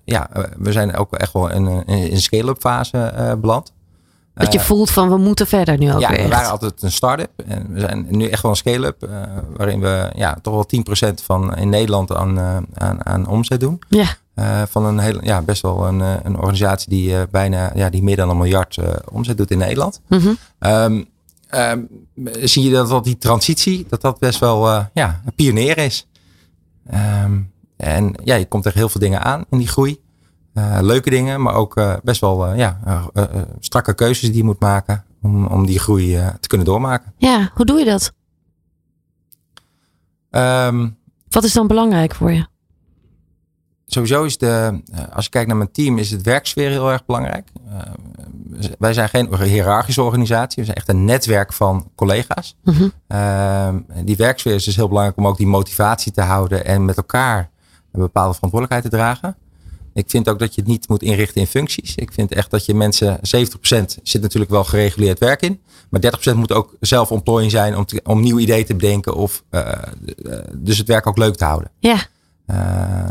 Ja, 0.06 0.30
we 0.58 0.72
zijn 0.72 0.96
ook 0.96 1.14
echt 1.14 1.34
wel 1.34 1.50
in, 1.52 1.66
een- 1.66 1.86
in 1.86 2.12
een 2.12 2.22
scale-up 2.22 2.60
fase 2.60 3.38
beland. 3.42 3.74
dat 4.34 4.54
je 4.54 4.60
Eh, 4.60 4.66
voelt 4.66 4.92
van 4.92 5.10
we 5.10 5.18
moeten 5.18 5.48
verder 5.48 5.78
nu 5.78 5.94
ook 5.94 6.00
ja, 6.00 6.10
weer 6.10 6.24
we 6.24 6.28
waren 6.30 6.50
altijd 6.50 6.82
een 6.82 6.92
start-up. 6.92 7.30
En 7.48 7.74
we 7.74 7.80
zijn 7.80 8.06
nu 8.10 8.28
echt 8.28 8.42
wel 8.42 8.52
een 8.52 8.58
scale-up. 8.58 9.08
waarin 9.56 9.80
we 9.80 10.10
ja, 10.16 10.38
toch 10.42 10.54
wel 10.54 10.66
10% 10.66 11.24
van 11.24 11.56
in 11.56 11.70
Nederland 11.70 12.14
aan, 12.16 12.40
aan, 12.74 13.06
aan 13.06 13.28
omzet 13.28 13.60
doen. 13.60 13.80
Ja, 13.90 14.08
van 14.68 14.86
een 14.86 15.00
hele, 15.00 15.20
ja, 15.24 15.42
best 15.42 15.62
wel 15.62 15.88
een, 15.88 16.00
een 16.00 16.36
organisatie 16.38 16.90
die 16.90 17.28
bijna 17.28 17.72
ja, 17.76 17.90
die 17.90 18.04
meer 18.04 18.16
dan 18.16 18.30
een 18.30 18.38
miljard 18.38 18.78
omzet 19.12 19.38
doet 19.38 19.52
in 19.52 19.58
Nederland. 19.58 20.02
Um, 20.60 21.06
um, 21.52 21.88
zie 22.42 22.64
je 22.64 22.72
dat, 22.72 22.90
dat 22.90 23.04
die 23.04 23.18
transitie, 23.18 23.86
dat 23.90 24.02
dat 24.02 24.20
best 24.20 24.40
wel 24.40 24.68
uh, 24.68 24.86
ja, 24.94 25.22
een 25.26 25.36
pionier 25.36 25.78
is. 25.78 26.08
Um, 26.94 27.52
en 27.78 28.14
ja, 28.24 28.36
je 28.36 28.46
komt 28.46 28.64
tegen 28.64 28.80
heel 28.80 28.90
veel 28.90 29.02
dingen 29.02 29.24
aan 29.24 29.46
in 29.50 29.58
die 29.58 29.68
groei. 29.68 30.02
Uh, 30.54 30.78
leuke 30.82 31.10
dingen, 31.10 31.42
maar 31.42 31.54
ook 31.54 31.78
uh, 31.78 31.96
best 32.04 32.22
wel 32.22 32.54
ja, 32.54 32.80
strakke 33.60 33.94
keuzes 33.94 34.28
die 34.28 34.38
je 34.38 34.44
moet 34.44 34.60
maken 34.60 35.06
om, 35.22 35.46
om 35.46 35.66
die 35.66 35.80
groei 35.80 36.20
te 36.40 36.48
kunnen 36.48 36.68
doormaken. 36.68 37.14
ja, 37.18 37.52
hoe 37.54 37.66
doe 37.66 37.80
je 37.80 37.86
dat? 37.86 38.14
Um, 40.32 40.98
Wat 41.30 41.44
is 41.44 41.54
dan 41.54 41.68
belangrijk 41.68 42.16
voor 42.16 42.32
je? 42.32 42.48
Sowieso 43.88 44.24
is 44.24 44.38
de, 44.38 44.82
uh, 44.94 45.00
als 45.14 45.24
je 45.24 45.30
kijkt 45.30 45.48
naar 45.48 45.58
mijn 45.58 45.72
team, 45.72 45.98
is 45.98 46.12
het 46.12 46.22
werksfeer 46.22 46.70
heel 46.70 46.92
erg 46.92 47.06
belangrijk. 47.06 47.48
Uh, 47.68 47.82
wij 48.80 48.94
zijn 48.94 49.10
geen 49.10 49.44
hiërarchische 49.44 50.02
organisatie, 50.02 50.56
we 50.58 50.66
zijn 50.66 50.78
echt 50.78 50.90
een 50.90 51.06
netwerk 51.06 51.54
van 51.54 51.92
collega's. 51.96 52.56
Mm 52.64 52.74
-hmm. 52.74 52.92
uh, 53.08 54.04
die 54.06 54.16
werksfeer 54.16 54.54
is 54.54 54.64
dus 54.64 54.76
heel 54.76 54.88
belangrijk 54.88 55.18
om 55.18 55.28
ook 55.28 55.38
die 55.38 55.48
motivatie 55.48 56.12
te 56.12 56.22
houden 56.22 56.66
en 56.66 56.86
met 56.86 56.98
elkaar 56.98 57.50
een 57.92 58.00
bepaalde 58.00 58.34
verantwoordelijkheid 58.34 58.92
te 58.92 58.98
dragen. 58.98 59.36
Ik 59.94 60.10
vind 60.10 60.30
ook 60.30 60.40
dat 60.40 60.56
je 60.56 60.62
het 60.62 60.70
niet 60.70 60.90
moet 60.90 61.02
inrichten 61.02 61.42
in 61.42 61.48
functies. 61.48 61.96
Ik 61.96 62.12
vind 62.12 62.34
echt 62.34 62.52
dat 62.52 62.66
je 62.66 62.74
mensen, 62.74 63.18
70% 63.18 63.20
zit 64.04 64.22
natuurlijk 64.22 64.52
wel 64.52 64.64
gereguleerd 64.64 65.20
werk 65.20 65.42
in. 65.42 65.62
Maar 65.90 66.02
30% 66.34 66.36
moet 66.36 66.52
ook 66.52 66.76
zelf 66.80 67.12
ontplooiing 67.12 67.52
zijn 67.52 67.78
om, 67.78 67.86
te, 67.86 68.02
om 68.04 68.22
nieuwe 68.22 68.42
ideeën 68.42 68.66
te 68.66 68.76
bedenken. 68.76 69.16
Of 69.16 69.44
uh, 69.52 69.72
dus 70.54 70.78
het 70.78 70.88
werk 70.88 71.08
ook 71.08 71.18
leuk 71.18 71.36
te 71.36 71.46
houden. 71.46 71.72
Ja. 71.80 72.06
Uh, 72.52 72.58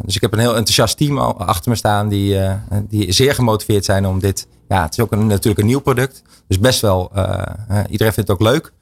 dus 0.04 0.14
ik 0.14 0.20
heb 0.20 0.32
een 0.32 0.38
heel 0.38 0.56
enthousiast 0.56 0.96
team 0.96 1.18
achter 1.18 1.70
me 1.70 1.76
staan 1.76 2.08
die, 2.08 2.34
uh, 2.34 2.52
die 2.88 3.12
zeer 3.12 3.34
gemotiveerd 3.34 3.84
zijn 3.84 4.06
om 4.06 4.18
dit. 4.20 4.46
Ja, 4.68 4.82
het 4.82 4.92
is 4.92 5.00
ook 5.00 5.12
een, 5.12 5.26
natuurlijk 5.26 5.58
een 5.58 5.66
nieuw 5.66 5.80
product. 5.80 6.22
Dus 6.48 6.58
best 6.58 6.80
wel, 6.80 7.10
uh, 7.16 7.42
iedereen 7.88 8.12
vindt 8.12 8.16
het 8.16 8.30
ook 8.30 8.40
leuk 8.40 8.72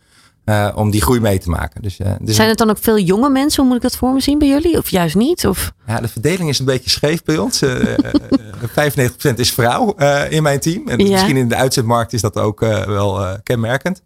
om 0.75 0.91
die 0.91 1.03
groei 1.03 1.21
mee 1.21 1.39
te 1.39 1.51
maken. 1.51 1.83
Dus, 1.83 1.97
dus 2.21 2.37
zijn 2.37 2.49
het 2.49 2.59
dan 2.59 2.71
ook 2.71 2.79
veel 2.81 2.99
jonge 2.99 3.31
mensen? 3.31 3.61
Hoe 3.63 3.67
moet 3.67 3.83
ik 3.83 3.91
dat 3.91 3.97
voor 3.97 4.13
me 4.13 4.21
zien 4.21 4.39
bij 4.39 4.49
jullie? 4.49 4.79
Of 4.79 4.89
juist 4.89 5.15
niet? 5.15 5.47
Of? 5.47 5.73
Ja, 5.87 6.01
de 6.01 6.09
verdeling 6.09 6.49
is 6.49 6.59
een 6.59 6.65
beetje 6.65 6.91
scheef 6.91 7.23
bij 7.23 7.39
ons. 7.39 7.63
95% 7.65 9.35
is 9.35 9.53
vrouw 9.53 9.95
in 10.29 10.43
mijn 10.43 10.61
team. 10.61 10.89
En 10.89 10.99
Ja. 10.99 11.11
misschien 11.11 11.37
in 11.37 11.49
de 11.49 11.57
uitzetmarkt 11.57 12.13
is 12.13 12.21
dat 12.21 12.37
ook 12.39 12.61
wel 12.87 13.39
kenmerkend. 13.43 14.03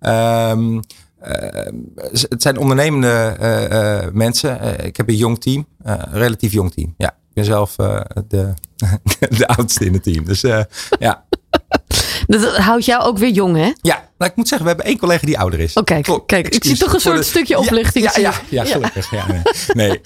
Um, 0.00 0.74
uh, 0.74 0.80
het 2.28 2.42
zijn 2.42 2.58
ondernemende 2.58 3.36
uh, 3.40 3.70
uh, 3.70 4.10
mensen. 4.12 4.84
ik 4.84 4.96
heb 4.96 5.08
een 5.08 5.16
jong 5.16 5.40
team, 5.40 5.66
een 5.82 6.12
relatief 6.12 6.52
jong 6.52 6.72
team. 6.72 6.94
Ja, 6.96 7.08
ik 7.08 7.34
ben 7.34 7.44
zelf 7.44 7.76
de, 8.28 8.54
de 9.38 9.46
oudste 9.46 9.84
in 9.84 9.92
het 9.92 10.02
team. 10.02 10.24
Dus 10.24 10.40
ja. 10.98 11.24
Dat 12.38 12.56
houdt 12.56 12.84
jou 12.84 13.02
ook 13.02 13.18
weer 13.18 13.30
jong, 13.30 13.56
hè? 13.56 13.72
Ja, 13.80 14.08
nou, 14.18 14.30
ik 14.30 14.36
moet 14.36 14.48
zeggen, 14.48 14.66
we 14.66 14.72
hebben 14.72 14.90
één 14.90 14.98
collega 14.98 15.26
die 15.26 15.38
ouder 15.38 15.60
is. 15.60 15.74
Oh, 15.74 15.84
kijk, 16.26 16.48
ik 16.48 16.64
zie 16.64 16.76
toch 16.76 16.92
een 16.94 17.00
soort 17.00 17.16
de... 17.16 17.22
stukje 17.22 17.58
oplichting. 17.58 18.04
Ja, 18.04 18.20
ja, 18.20 18.32
ja, 18.48 18.62
ja, 18.62 18.72
gelukkig. 18.72 19.10
Ja. 19.10 19.26
nee. 19.28 19.42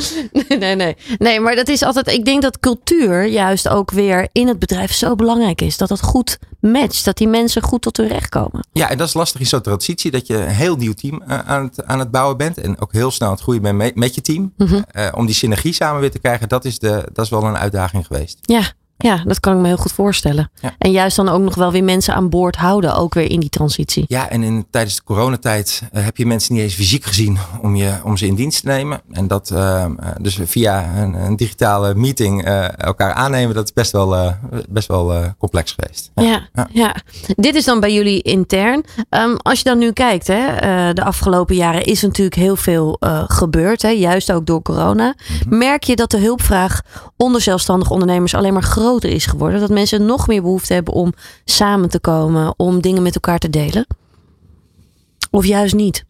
nee. 0.48 0.58
nee, 0.58 0.74
nee, 0.74 0.96
nee. 1.18 1.40
Maar 1.40 1.56
dat 1.56 1.68
is 1.68 1.82
altijd. 1.82 2.06
Ik 2.06 2.24
denk 2.24 2.42
dat 2.42 2.60
cultuur 2.60 3.24
juist 3.24 3.68
ook 3.68 3.90
weer 3.90 4.28
in 4.32 4.48
het 4.48 4.58
bedrijf 4.58 4.92
zo 4.92 5.14
belangrijk 5.14 5.60
is. 5.60 5.76
Dat 5.76 5.88
het 5.88 6.02
goed 6.02 6.38
matcht. 6.60 7.04
Dat 7.04 7.16
die 7.16 7.28
mensen 7.28 7.62
goed 7.62 7.82
tot 7.82 7.96
hun 7.96 8.08
recht 8.08 8.28
komen. 8.28 8.66
Ja, 8.72 8.90
en 8.90 8.98
dat 8.98 9.08
is 9.08 9.14
lastig 9.14 9.40
in 9.40 9.46
zo'n 9.46 9.60
transitie. 9.60 10.10
Dat 10.10 10.26
je 10.26 10.36
een 10.36 10.48
heel 10.48 10.76
nieuw 10.76 10.94
team 10.94 11.22
uh, 11.28 11.38
aan, 11.38 11.62
het, 11.62 11.84
aan 11.84 11.98
het 11.98 12.10
bouwen 12.10 12.36
bent. 12.36 12.58
En 12.58 12.80
ook 12.80 12.92
heel 12.92 13.10
snel 13.10 13.28
aan 13.28 13.34
het 13.34 13.42
groeien 13.42 13.62
bent 13.62 13.76
met, 13.76 13.94
met 13.94 14.14
je 14.14 14.20
team. 14.20 14.52
Mm 14.56 14.66
-hmm. 14.66 14.84
uh, 14.96 15.08
om 15.14 15.26
die 15.26 15.34
synergie 15.34 15.72
samen 15.72 16.00
weer 16.00 16.10
te 16.10 16.18
krijgen, 16.18 16.48
dat 16.48 16.64
is, 16.64 16.78
de, 16.78 17.08
dat 17.12 17.24
is 17.24 17.30
wel 17.30 17.44
een 17.44 17.58
uitdaging 17.58 18.06
geweest. 18.06 18.38
Ja, 18.40 18.72
ja, 19.04 19.22
dat 19.24 19.40
kan 19.40 19.54
ik 19.54 19.60
me 19.60 19.66
heel 19.66 19.76
goed 19.76 19.92
voorstellen. 19.92 20.50
Ja. 20.60 20.74
En 20.78 20.90
juist 20.90 21.16
dan 21.16 21.28
ook 21.28 21.42
nog 21.42 21.54
wel 21.54 21.72
weer 21.72 21.84
mensen 21.84 22.14
aan 22.14 22.28
boord 22.28 22.56
houden, 22.56 22.96
ook 22.96 23.14
weer 23.14 23.30
in 23.30 23.40
die 23.40 23.48
transitie. 23.48 24.04
Ja, 24.08 24.28
en 24.28 24.42
in, 24.42 24.66
tijdens 24.70 24.96
de 24.96 25.02
coronatijd 25.02 25.82
uh, 25.92 26.04
heb 26.04 26.16
je 26.16 26.26
mensen 26.26 26.54
niet 26.54 26.62
eens 26.62 26.74
fysiek 26.74 27.04
gezien 27.04 27.38
om, 27.62 27.76
je, 27.76 27.92
om 28.04 28.16
ze 28.16 28.26
in 28.26 28.34
dienst 28.34 28.60
te 28.60 28.66
nemen. 28.66 29.00
En 29.10 29.28
dat 29.28 29.50
uh, 29.50 29.86
dus 30.20 30.38
via 30.44 30.96
een, 30.96 31.14
een 31.14 31.36
digitale 31.36 31.94
meeting 31.94 32.46
uh, 32.46 32.78
elkaar 32.78 33.12
aannemen, 33.12 33.54
dat 33.54 33.64
is 33.64 33.72
best 33.72 33.92
wel, 33.92 34.34
best 34.68 34.88
wel 34.88 35.34
complex 35.38 35.72
geweest. 35.72 36.10
Ja. 36.14 36.22
Ja, 36.22 36.48
ja. 36.52 36.68
ja, 36.72 36.94
dit 37.36 37.54
is 37.54 37.64
dan 37.64 37.80
bij 37.80 37.92
jullie 37.92 38.22
intern. 38.22 38.84
Um, 39.10 39.36
als 39.36 39.58
je 39.58 39.64
dan 39.64 39.78
nu 39.78 39.92
kijkt, 39.92 40.26
hè, 40.26 40.92
de 40.92 41.04
afgelopen 41.04 41.54
jaren 41.54 41.84
is 41.84 42.02
natuurlijk 42.02 42.36
heel 42.36 42.56
veel 42.56 42.96
gebeurd, 43.26 43.82
hè, 43.82 43.88
juist 43.88 44.32
ook 44.32 44.46
door 44.46 44.62
corona. 44.62 45.06
Mm 45.06 45.36
-hmm. 45.38 45.58
Merk 45.58 45.82
je 45.82 45.96
dat 45.96 46.10
de 46.10 46.18
hulpvraag 46.18 46.80
onder 47.16 47.40
zelfstandige 47.40 47.92
ondernemers 47.92 48.34
alleen 48.34 48.52
maar 48.52 48.62
groter 48.62 48.92
is 49.02 49.26
geworden. 49.26 49.60
Dat 49.60 49.70
mensen 49.70 50.06
nog 50.06 50.26
meer 50.26 50.42
behoefte 50.42 50.72
hebben 50.72 50.94
om 50.94 51.12
samen 51.44 51.88
te 51.88 52.00
komen, 52.00 52.54
om 52.56 52.80
dingen 52.80 53.02
met 53.02 53.14
elkaar 53.14 53.38
te 53.38 53.50
delen? 53.50 53.86
Of 55.30 55.46
juist 55.46 55.74
niet? 55.74 56.04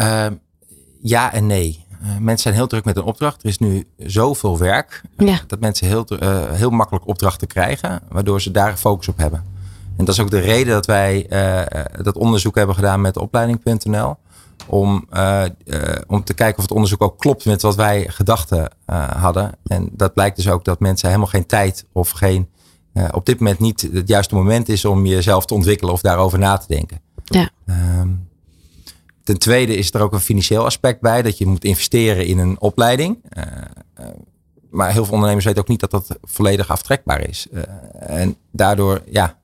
Uh, 0.00 0.26
ja 1.02 1.32
en 1.32 1.46
nee. 1.46 1.84
Uh, 2.02 2.08
mensen 2.08 2.42
zijn 2.42 2.54
heel 2.54 2.66
druk 2.66 2.84
met 2.84 2.96
een 2.96 3.02
opdracht. 3.02 3.42
Er 3.42 3.48
is 3.48 3.58
nu 3.58 3.84
zoveel 3.96 4.58
werk 4.58 5.02
ja. 5.16 5.40
dat 5.46 5.60
mensen 5.60 5.86
heel, 5.86 6.06
uh, 6.22 6.50
heel 6.50 6.70
makkelijk 6.70 7.06
opdrachten 7.06 7.46
krijgen, 7.46 8.00
waardoor 8.08 8.40
ze 8.40 8.50
daar 8.50 8.76
focus 8.76 9.08
op 9.08 9.16
hebben. 9.16 9.44
En 9.96 10.04
dat 10.04 10.14
is 10.14 10.20
ook 10.20 10.30
de 10.30 10.38
reden 10.38 10.72
dat 10.72 10.86
wij 10.86 11.26
eh, 11.28 12.02
dat 12.02 12.16
onderzoek 12.16 12.54
hebben 12.54 12.74
gedaan 12.74 13.00
met 13.00 13.16
opleiding.nl. 13.16 14.16
Om, 14.72 15.06
uh, 15.12 15.44
uh, 15.64 15.80
om 16.06 16.24
te 16.24 16.34
kijken 16.34 16.56
of 16.56 16.62
het 16.62 16.72
onderzoek 16.72 17.02
ook 17.02 17.18
klopt 17.18 17.44
met 17.44 17.62
wat 17.62 17.74
wij 17.74 18.08
gedachten 18.08 18.70
uh, 18.90 19.08
hadden. 19.08 19.52
En 19.66 19.88
dat 19.92 20.14
blijkt 20.14 20.36
dus 20.36 20.48
ook 20.48 20.64
dat 20.64 20.80
mensen 20.80 21.08
helemaal 21.08 21.28
geen 21.28 21.46
tijd 21.46 21.86
of 21.92 22.10
geen, 22.10 22.48
op 23.10 23.26
dit 23.26 23.38
moment 23.38 23.58
niet 23.58 23.88
het 23.92 24.08
juiste 24.08 24.34
moment 24.34 24.68
is 24.68 24.84
om 24.84 25.06
jezelf 25.06 25.46
te 25.46 25.54
ontwikkelen 25.54 25.92
of 25.92 26.00
daarover 26.00 26.38
na 26.38 26.56
te 26.56 26.66
denken. 26.68 27.00
Ja. 27.24 27.50
Um, 28.00 28.28
ten 29.24 29.38
tweede 29.38 29.76
is 29.76 29.92
er 29.92 30.00
ook 30.00 30.12
een 30.12 30.20
financieel 30.20 30.64
aspect 30.64 31.00
bij, 31.00 31.22
dat 31.22 31.38
je 31.38 31.46
moet 31.46 31.64
investeren 31.64 32.26
in 32.26 32.38
een 32.38 32.60
opleiding. 32.60 33.22
maar 34.70 34.92
heel 34.92 35.04
veel 35.04 35.14
ondernemers 35.14 35.44
weten 35.44 35.62
ook 35.62 35.68
niet 35.68 35.80
dat 35.80 35.90
dat 35.90 36.18
volledig 36.22 36.70
aftrekbaar 36.70 37.28
is. 37.28 37.46
en 37.92 38.36
daardoor, 38.50 39.02
ja 39.10 39.40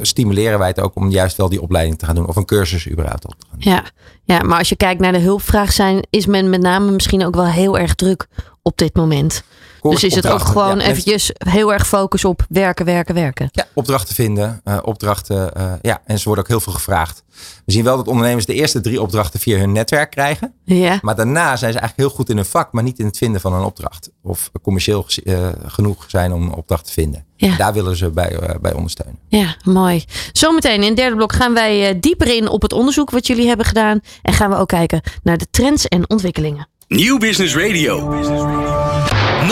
stimuleren 0.00 0.58
wij 0.58 0.68
het 0.68 0.80
ook 0.80 0.96
om 0.96 1.10
juist 1.10 1.36
wel 1.36 1.48
die 1.48 1.62
opleiding 1.62 1.98
te 1.98 2.06
gaan 2.06 2.14
doen. 2.14 2.28
Of 2.28 2.36
een 2.36 2.44
cursus 2.44 2.88
überhaupt 2.88 3.24
op 3.24 3.34
te 3.38 3.46
gaan 3.50 3.58
doen. 3.58 3.72
Ja, 3.72 3.84
ja 4.24 4.42
maar 4.42 4.58
als 4.58 4.68
je 4.68 4.76
kijkt 4.76 5.00
naar 5.00 5.12
de 5.12 5.18
hulpvraag 5.18 5.72
zijn, 5.72 6.06
is 6.10 6.26
men 6.26 6.50
met 6.50 6.60
name 6.60 6.90
misschien 6.90 7.24
ook 7.26 7.34
wel 7.34 7.46
heel 7.46 7.78
erg 7.78 7.94
druk 7.94 8.26
op 8.62 8.78
dit 8.78 8.96
moment. 8.96 9.44
Kort, 9.82 9.94
dus 9.94 10.04
is 10.04 10.14
het 10.14 10.28
ook 10.28 10.40
gewoon 10.40 10.78
ja, 10.78 10.84
eventjes 10.84 11.30
heel 11.38 11.72
erg 11.72 11.86
focus 11.86 12.24
op 12.24 12.46
werken, 12.48 12.84
werken, 12.84 13.14
werken. 13.14 13.48
Ja, 13.52 13.66
opdrachten 13.74 14.14
vinden, 14.14 14.60
uh, 14.64 14.78
opdrachten. 14.82 15.50
Uh, 15.56 15.72
ja, 15.82 16.00
en 16.04 16.18
ze 16.18 16.24
worden 16.24 16.44
ook 16.44 16.50
heel 16.50 16.60
veel 16.60 16.72
gevraagd. 16.72 17.22
We 17.64 17.72
zien 17.72 17.84
wel 17.84 17.96
dat 17.96 18.08
ondernemers 18.08 18.46
de 18.46 18.54
eerste 18.54 18.80
drie 18.80 19.02
opdrachten 19.02 19.40
via 19.40 19.58
hun 19.58 19.72
netwerk 19.72 20.10
krijgen. 20.10 20.54
Ja. 20.64 20.98
Maar 21.02 21.16
daarna 21.16 21.44
zijn 21.44 21.72
ze 21.72 21.78
eigenlijk 21.78 21.96
heel 21.96 22.10
goed 22.10 22.28
in 22.28 22.36
hun 22.36 22.44
vak, 22.44 22.72
maar 22.72 22.82
niet 22.82 22.98
in 22.98 23.06
het 23.06 23.16
vinden 23.16 23.40
van 23.40 23.52
een 23.52 23.64
opdracht. 23.64 24.10
Of 24.22 24.50
commercieel 24.62 25.06
uh, 25.24 25.48
genoeg 25.66 26.04
zijn 26.08 26.32
om 26.32 26.42
een 26.42 26.54
opdracht 26.54 26.84
te 26.84 26.92
vinden. 26.92 27.24
Ja. 27.36 27.56
Daar 27.56 27.72
willen 27.72 27.96
ze 27.96 28.10
bij, 28.10 28.38
bij 28.60 28.72
ondersteunen. 28.72 29.18
Ja, 29.28 29.56
mooi. 29.64 30.04
Zometeen 30.32 30.82
in 30.82 30.88
het 30.88 30.96
derde 30.96 31.16
blok 31.16 31.32
gaan 31.32 31.54
wij 31.54 32.00
dieper 32.00 32.36
in 32.36 32.48
op 32.48 32.62
het 32.62 32.72
onderzoek 32.72 33.10
wat 33.10 33.26
jullie 33.26 33.48
hebben 33.48 33.66
gedaan. 33.66 34.00
En 34.22 34.32
gaan 34.32 34.50
we 34.50 34.56
ook 34.56 34.68
kijken 34.68 35.00
naar 35.22 35.38
de 35.38 35.46
trends 35.50 35.88
en 35.88 36.10
ontwikkelingen. 36.10 36.68
Nieuw 36.88 37.18
Business 37.18 37.56
Radio. 37.56 38.81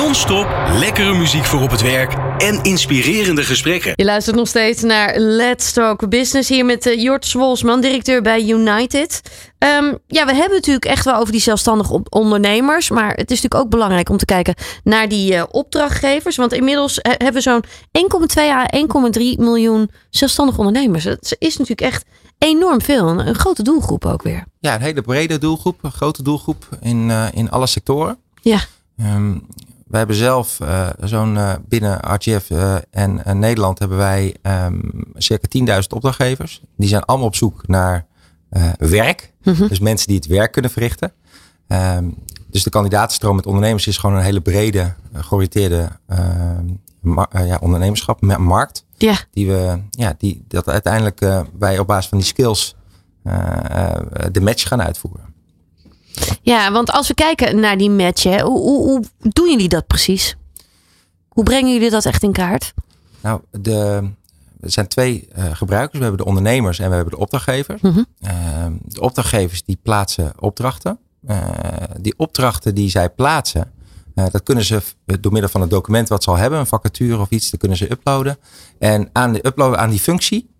Non-stop 0.00 0.46
lekkere 0.78 1.14
muziek 1.14 1.44
voor 1.44 1.60
op 1.60 1.70
het 1.70 1.80
werk 1.80 2.14
en 2.38 2.62
inspirerende 2.62 3.42
gesprekken. 3.42 3.92
Je 3.96 4.04
luistert 4.04 4.36
nog 4.36 4.48
steeds 4.48 4.82
naar 4.82 5.18
Let's 5.18 5.72
Talk 5.72 6.08
Business 6.08 6.48
hier 6.48 6.64
met 6.64 6.86
uh, 6.86 7.02
Jort 7.02 7.26
Zwolsman, 7.26 7.80
directeur 7.80 8.22
bij 8.22 8.44
United. 8.48 9.20
Um, 9.58 9.98
ja, 10.06 10.26
we 10.26 10.34
hebben 10.34 10.56
natuurlijk 10.56 10.84
echt 10.84 11.04
wel 11.04 11.14
over 11.14 11.32
die 11.32 11.40
zelfstandige 11.40 12.02
ondernemers. 12.08 12.90
Maar 12.90 13.08
het 13.08 13.30
is 13.30 13.42
natuurlijk 13.42 13.54
ook 13.54 13.70
belangrijk 13.70 14.08
om 14.08 14.16
te 14.16 14.24
kijken 14.24 14.54
naar 14.84 15.08
die 15.08 15.32
uh, 15.32 15.42
opdrachtgevers. 15.50 16.36
Want 16.36 16.52
inmiddels 16.52 16.98
uh, 16.98 17.02
hebben 17.02 17.32
we 17.32 17.40
zo'n 17.40 17.64
1,2 18.36 18.42
à 18.42 18.66
1,3 18.76 19.22
miljoen 19.36 19.90
zelfstandige 20.10 20.58
ondernemers. 20.58 21.04
Dat 21.04 21.36
is 21.38 21.56
natuurlijk 21.56 21.92
echt 21.92 22.04
enorm 22.38 22.80
veel. 22.80 23.08
Een, 23.08 23.26
een 23.26 23.34
grote 23.34 23.62
doelgroep 23.62 24.06
ook 24.06 24.22
weer. 24.22 24.44
Ja, 24.60 24.74
een 24.74 24.82
hele 24.82 25.02
brede 25.02 25.38
doelgroep. 25.38 25.78
Een 25.84 25.92
grote 25.92 26.22
doelgroep 26.22 26.68
in, 26.80 27.08
uh, 27.08 27.26
in 27.32 27.50
alle 27.50 27.66
sectoren. 27.66 28.18
Ja. 28.42 28.60
Um, 29.00 29.46
we 29.90 29.96
hebben 29.96 30.16
zelf 30.16 30.58
uh, 30.62 30.88
zo'n 31.00 31.34
uh, 31.34 31.52
binnen 31.68 31.98
RGF 32.14 32.50
uh, 32.50 32.76
en 32.90 33.38
Nederland 33.38 33.78
hebben 33.78 33.98
wij 33.98 34.34
um, 34.42 34.90
circa 35.14 35.80
10.000 35.82 35.86
opdrachtgevers. 35.88 36.62
Die 36.76 36.88
zijn 36.88 37.04
allemaal 37.04 37.26
op 37.26 37.34
zoek 37.34 37.66
naar 37.66 38.06
werk. 38.78 39.32
Mm 39.42 39.54
-hmm. 39.54 39.68
Dus 39.68 39.78
mensen 39.78 40.06
die 40.06 40.16
het 40.16 40.26
werk 40.26 40.52
kunnen 40.52 40.70
verrichten. 40.70 41.12
Um, 41.68 42.14
dus 42.50 42.62
de 42.62 42.70
kandidatenstroom 42.70 43.36
met 43.36 43.46
ondernemers 43.46 43.86
is 43.86 43.98
gewoon 43.98 44.16
een 44.16 44.22
hele 44.22 44.40
brede, 44.40 44.94
georiënteerde 45.12 45.88
ja, 47.32 47.58
ondernemerschap, 47.60 48.20
markt. 48.38 48.84
Ja. 48.96 49.14
Die 49.30 49.46
we, 49.46 49.80
ja, 49.90 50.14
die, 50.18 50.44
dat 50.48 50.68
uiteindelijk 50.68 51.20
wij 51.58 51.78
op 51.78 51.86
basis 51.86 52.08
van 52.08 52.18
die 52.18 52.26
skills 52.26 52.76
de 54.32 54.40
match 54.40 54.68
gaan 54.68 54.82
uitvoeren. 54.82 55.29
Ja, 56.42 56.72
want 56.72 56.90
als 56.90 57.08
we 57.08 57.14
kijken 57.14 57.60
naar 57.60 57.78
die 57.78 57.90
match, 57.90 58.22
hè, 58.22 58.40
hoe, 58.40 58.58
hoe, 58.58 58.86
hoe 58.86 59.04
doen 59.18 59.50
jullie 59.50 59.68
dat 59.68 59.86
precies? 59.86 60.36
Hoe 61.28 61.44
brengen 61.44 61.72
jullie 61.72 61.90
dat 61.90 62.04
echt 62.04 62.22
in 62.22 62.32
kaart? 62.32 62.74
Nou, 63.20 63.40
de, 63.50 64.10
er 64.60 64.70
zijn 64.70 64.88
twee 64.88 65.28
uh, 65.38 65.44
gebruikers. 65.52 65.98
We 65.98 66.04
hebben 66.04 66.24
de 66.24 66.28
ondernemers 66.28 66.78
en 66.78 66.88
we 66.88 66.94
hebben 66.94 67.14
de 67.14 67.20
opdrachtgevers. 67.20 67.82
Mhm. 67.82 67.98
Uh, 68.20 68.32
de 68.82 69.00
opdrachtgevers 69.00 69.62
die 69.62 69.78
plaatsen 69.82 70.32
opdrachten. 70.38 70.98
Uh, 71.28 71.38
die 72.00 72.14
opdrachten 72.16 72.74
die 72.74 72.90
zij 72.90 73.10
plaatsen, 73.10 73.72
dat 74.14 74.42
kunnen 74.42 74.64
ze 74.64 74.82
door 75.20 75.32
middel 75.32 75.50
van 75.50 75.60
het 75.60 75.70
document 75.70 76.08
wat 76.08 76.22
ze 76.22 76.30
al 76.30 76.36
hebben, 76.36 76.58
een 76.58 76.66
vacature 76.66 77.18
of 77.18 77.30
iets, 77.30 77.50
dat 77.50 77.60
kunnen 77.60 77.78
ze 77.78 77.90
uploaden. 77.90 78.38
En 78.78 79.10
aan 79.12 79.32
de 79.32 79.46
uploaden 79.46 79.78
aan 79.78 79.90
die 79.90 80.00
functie 80.00 80.50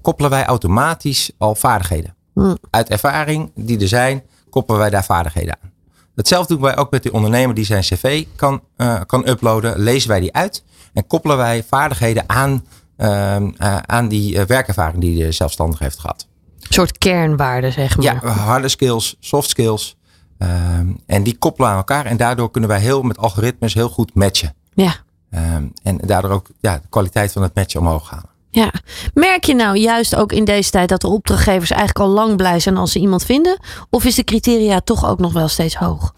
koppelen 0.00 0.30
wij 0.30 0.44
automatisch 0.44 1.30
al 1.38 1.54
vaardigheden. 1.54 2.14
Mhm. 2.34 2.54
Uit 2.70 2.88
ervaring 2.88 3.50
die 3.54 3.80
er 3.80 3.88
zijn, 3.88 4.22
koppelen 4.48 4.80
wij 4.80 4.90
daar 4.90 5.04
vaardigheden 5.04 5.58
aan. 5.62 5.70
Hetzelfde 6.14 6.54
doen 6.54 6.62
wij 6.62 6.76
ook 6.76 6.90
met 6.90 7.02
de 7.02 7.12
ondernemer 7.12 7.54
die 7.54 7.64
zijn 7.64 7.82
cv 7.82 8.24
kan, 8.36 8.62
uh, 8.76 9.00
kan 9.06 9.28
uploaden. 9.28 9.78
Lezen 9.78 10.08
wij 10.08 10.20
die 10.20 10.34
uit 10.34 10.64
en 10.92 11.06
koppelen 11.06 11.36
wij 11.36 11.64
vaardigheden 11.68 12.24
aan, 12.26 12.64
uh, 12.98 13.36
uh, 13.36 13.76
aan 13.76 14.08
die 14.08 14.44
werkervaring 14.44 15.00
die 15.00 15.24
de 15.24 15.32
zelfstandig 15.32 15.78
heeft 15.78 15.98
gehad. 15.98 16.26
Een 16.60 16.74
soort 16.74 16.98
kernwaarden, 16.98 17.72
zeg 17.72 17.96
maar. 17.96 18.04
Ja, 18.04 18.28
harde 18.28 18.68
skills, 18.68 19.16
soft 19.20 19.48
skills. 19.48 19.96
Ehm, 20.38 20.92
en 21.06 21.22
die 21.22 21.38
koppelen 21.38 21.70
aan 21.70 21.76
elkaar 21.76 22.06
en 22.06 22.16
daardoor 22.16 22.50
kunnen 22.50 22.70
wij 22.70 22.80
heel 22.80 23.02
met 23.02 23.18
algoritmes 23.18 23.74
heel 23.74 23.88
goed 23.88 24.14
matchen. 24.14 24.54
Ja. 24.74 24.94
Ehm, 25.30 25.66
en 25.82 25.96
daardoor 25.96 26.30
ook 26.30 26.46
ja, 26.60 26.74
de 26.74 26.88
kwaliteit 26.88 27.32
van 27.32 27.42
het 27.42 27.54
matchen 27.54 27.80
omhoog 27.80 28.10
halen. 28.10 28.30
Ja, 28.50 28.72
merk 29.14 29.44
je 29.44 29.54
nou 29.54 29.76
juist 29.76 30.16
ook 30.16 30.32
in 30.32 30.44
deze 30.44 30.70
tijd 30.70 30.88
dat 30.88 31.00
de 31.00 31.08
opdrachtgevers 31.08 31.70
eigenlijk 31.70 32.00
al 32.00 32.14
lang 32.14 32.36
blij 32.36 32.60
zijn 32.60 32.76
als 32.76 32.92
ze 32.92 32.98
iemand 32.98 33.24
vinden? 33.24 33.58
Of 33.90 34.04
is 34.04 34.14
de 34.14 34.24
criteria 34.24 34.80
toch 34.80 35.08
ook 35.08 35.18
nog 35.18 35.32
wel 35.32 35.48
steeds 35.48 35.76
hoog? 35.76 36.12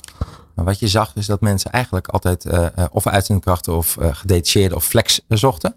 Nou, 0.54 0.68
wat 0.68 0.78
je 0.78 0.88
zag 0.88 1.12
is 1.14 1.26
dat 1.26 1.40
mensen 1.40 1.70
eigenlijk 1.70 2.08
altijd 2.08 2.44
uh, 2.44 2.66
of 2.90 3.06
uitzendkrachten 3.06 3.76
of 3.76 3.96
uh, 4.00 4.08
gedetacheerde 4.12 4.74
of 4.74 4.84
flex 4.84 5.20
zochten. 5.28 5.74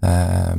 Ehm, 0.00 0.58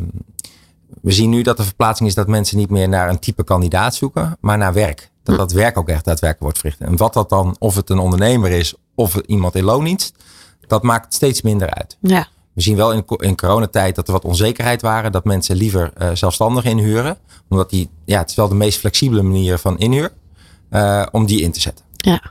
we 1.02 1.12
zien 1.12 1.30
nu 1.30 1.42
dat 1.42 1.58
de 1.58 1.64
verplaatsing 1.64 2.10
is 2.10 2.16
dat 2.16 2.28
mensen 2.28 2.58
niet 2.58 2.70
meer 2.70 2.90
naar 2.90 3.10
een 3.10 3.20
type 3.20 3.44
kandidaat 3.44 3.96
zoeken, 3.96 4.38
maar 4.40 4.58
naar 4.58 4.74
werk. 4.74 5.12
Dat 5.24 5.38
dat 5.38 5.52
werk 5.52 5.78
ook 5.78 5.90
echt 5.90 6.06
daadwerkelijk 6.06 6.44
wordt 6.44 6.58
verricht. 6.58 6.80
En 6.80 6.98
wat 6.98 7.14
dat 7.14 7.30
dan, 7.30 7.56
of 7.60 7.76
het 7.76 7.90
een 7.90 8.00
ondernemer 8.00 8.52
is 8.52 8.74
of 8.96 9.16
iemand 9.16 9.56
in 9.56 9.64
loondienst, 9.64 10.16
dat 10.68 10.84
maakt 10.84 11.14
steeds 11.14 11.42
minder 11.42 11.70
uit. 11.70 11.98
Ja. 12.02 12.28
We 12.54 12.62
zien 12.62 12.76
wel 12.76 12.92
in, 12.92 13.04
in 13.18 13.36
coronatijd 13.36 13.96
dat 13.96 14.08
er 14.08 14.14
wat 14.14 14.26
onzekerheid 14.26 14.82
waren. 14.82 15.12
Dat 15.12 15.26
mensen 15.26 15.56
liever 15.56 15.92
uh, 15.98 16.10
zelfstandig 16.14 16.66
inhuren. 16.66 17.18
Omdat 17.50 17.70
die, 17.70 17.90
ja, 18.06 18.20
het 18.20 18.30
is 18.30 18.36
wel 18.36 18.48
de 18.48 18.56
meest 18.56 18.80
flexibele 18.80 19.22
manier 19.22 19.58
van 19.58 19.78
inhuur. 19.78 20.12
Uh, 20.72 21.06
om 21.12 21.26
die 21.26 21.42
in 21.42 21.52
te 21.52 21.60
zetten. 21.60 21.86
Ja, 21.98 22.22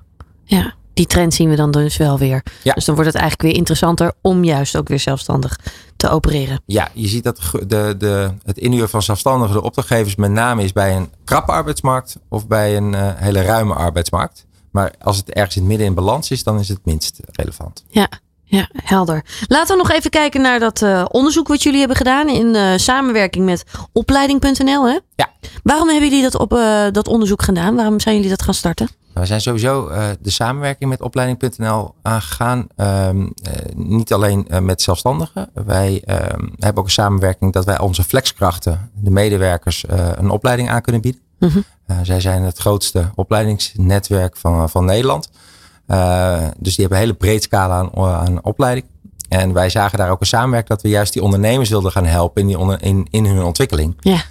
ja, 0.45 0.75
die 0.95 1.07
trend 1.07 1.35
zien 1.35 1.49
we 1.49 1.57
dan 1.57 1.71
dus 1.71 1.97
wel 1.97 2.19
weer. 2.19 2.43
Ja. 2.63 2.73
Dus 2.73 2.85
dan 2.85 2.95
wordt 2.95 3.11
het 3.11 3.21
eigenlijk 3.21 3.51
weer 3.51 3.59
interessanter 3.59 4.13
om 4.21 4.45
juist 4.45 4.77
ook 4.77 4.89
weer 4.89 5.01
zelfstandig 5.01 5.59
te 5.97 6.09
opereren. 6.09 6.63
Ja, 6.67 6.89
je 6.93 7.09
ziet 7.09 7.25
dat 7.25 7.41
de, 7.67 7.95
de, 7.99 8.31
het 8.43 8.59
inhuren 8.59 8.89
van 8.89 9.03
zelfstandigen, 9.03 9.55
de 9.55 9.63
opdrachtgevers 9.63 10.15
met 10.15 10.31
name 10.31 10.63
is 10.63 10.73
bij 10.73 10.97
een 10.97 11.11
krappe 11.25 11.53
arbeidsmarkt 11.53 12.17
of 12.29 12.47
bij 12.47 12.77
een 12.77 12.93
uh, 12.93 13.11
hele 13.15 13.43
ruime 13.43 13.75
arbeidsmarkt. 13.75 14.47
Maar 14.71 14.95
als 15.01 15.17
het 15.17 15.31
ergens 15.31 15.55
in 15.55 15.61
het 15.61 15.71
midden 15.71 15.87
in 15.87 15.95
balans 15.95 16.31
is, 16.31 16.43
dan 16.43 16.59
is 16.59 16.69
het 16.69 16.81
minst 16.85 17.21
relevant. 17.27 17.85
Ja, 17.89 18.09
ja, 18.57 18.69
helder. 18.73 19.25
Laten 19.47 19.77
we 19.77 19.83
nog 19.83 19.91
even 19.91 20.11
kijken 20.11 20.41
naar 20.41 20.59
dat 20.59 20.83
uh, 20.83 21.05
onderzoek 21.09 21.49
wat 21.49 21.63
jullie 21.63 21.79
hebben 21.79 21.97
gedaan 21.97 22.29
in 22.29 22.47
uh, 22.55 22.73
samenwerking 22.77 23.45
met 23.45 23.65
opleiding.nl. 23.93 24.89
Hè? 24.89 24.99
Ja. 25.15 25.31
Waarom 25.63 25.89
hebben 25.89 26.09
jullie 26.09 26.23
dat, 26.23 26.39
op, 26.39 26.53
uh, 26.53 26.87
dat 26.91 27.09
onderzoek 27.09 27.43
gedaan? 27.43 27.75
Waarom 27.75 28.01
zijn 28.01 28.15
jullie 28.15 28.31
dat 28.31 28.43
gaan 28.43 28.55
starten? 28.55 28.89
We 29.15 29.27
zijn 29.27 29.41
sowieso 29.41 29.91
de 30.21 30.31
samenwerking 30.31 30.91
met 30.91 31.03
opleiding.nl 31.03 31.95
aangegaan. 32.03 32.67
Um, 32.77 33.35
niet 33.75 34.13
alleen 34.13 34.47
met 34.61 34.83
zelfstandigen. 34.83 35.51
Wij 35.55 36.03
um, 36.07 36.53
hebben 36.59 36.79
ook 36.79 36.85
een 36.85 36.91
samenwerking 36.91 37.53
dat 37.53 37.65
wij 37.65 37.81
onze 37.81 38.05
flexkrachten, 38.05 38.91
de 38.95 39.11
medewerkers, 39.11 39.85
een 40.15 40.31
opleiding 40.31 40.71
aan 40.71 40.83
kunnen 40.83 41.01
bieden. 41.01 41.21
-hmm. 41.39 41.65
zij 42.03 42.21
zijn 42.21 42.43
het 42.43 42.59
grootste 42.59 43.11
opleidingsnetwerk 43.15 44.37
van, 44.37 44.71
van 44.71 44.85
Nederland. 44.85 45.31
Uh, 45.93 46.49
dus 46.59 46.77
die 46.77 46.81
hebben 46.81 46.99
een 46.99 47.05
hele 47.05 47.15
breed 47.15 47.43
scala 47.43 47.79
aan, 47.79 47.97
aan 47.97 48.45
opleiding. 48.45 48.87
En 49.29 49.53
wij 49.53 49.69
zagen 49.69 49.99
daar 49.99 50.11
ook 50.11 50.21
een 50.21 50.27
samenwerking 50.27 50.69
dat 50.69 50.83
we 50.83 50.89
juist 50.89 51.13
die 51.13 51.23
ondernemers 51.23 51.69
wilden 51.69 51.93
gaan 51.93 52.07
helpen 52.07 52.41
in, 52.41 52.47
die 52.49 52.59
onder, 52.59 52.83
in, 52.83 53.07
in 53.11 53.25
hun 53.27 53.43
ontwikkeling. 53.43 53.97
Ja. 54.01 54.23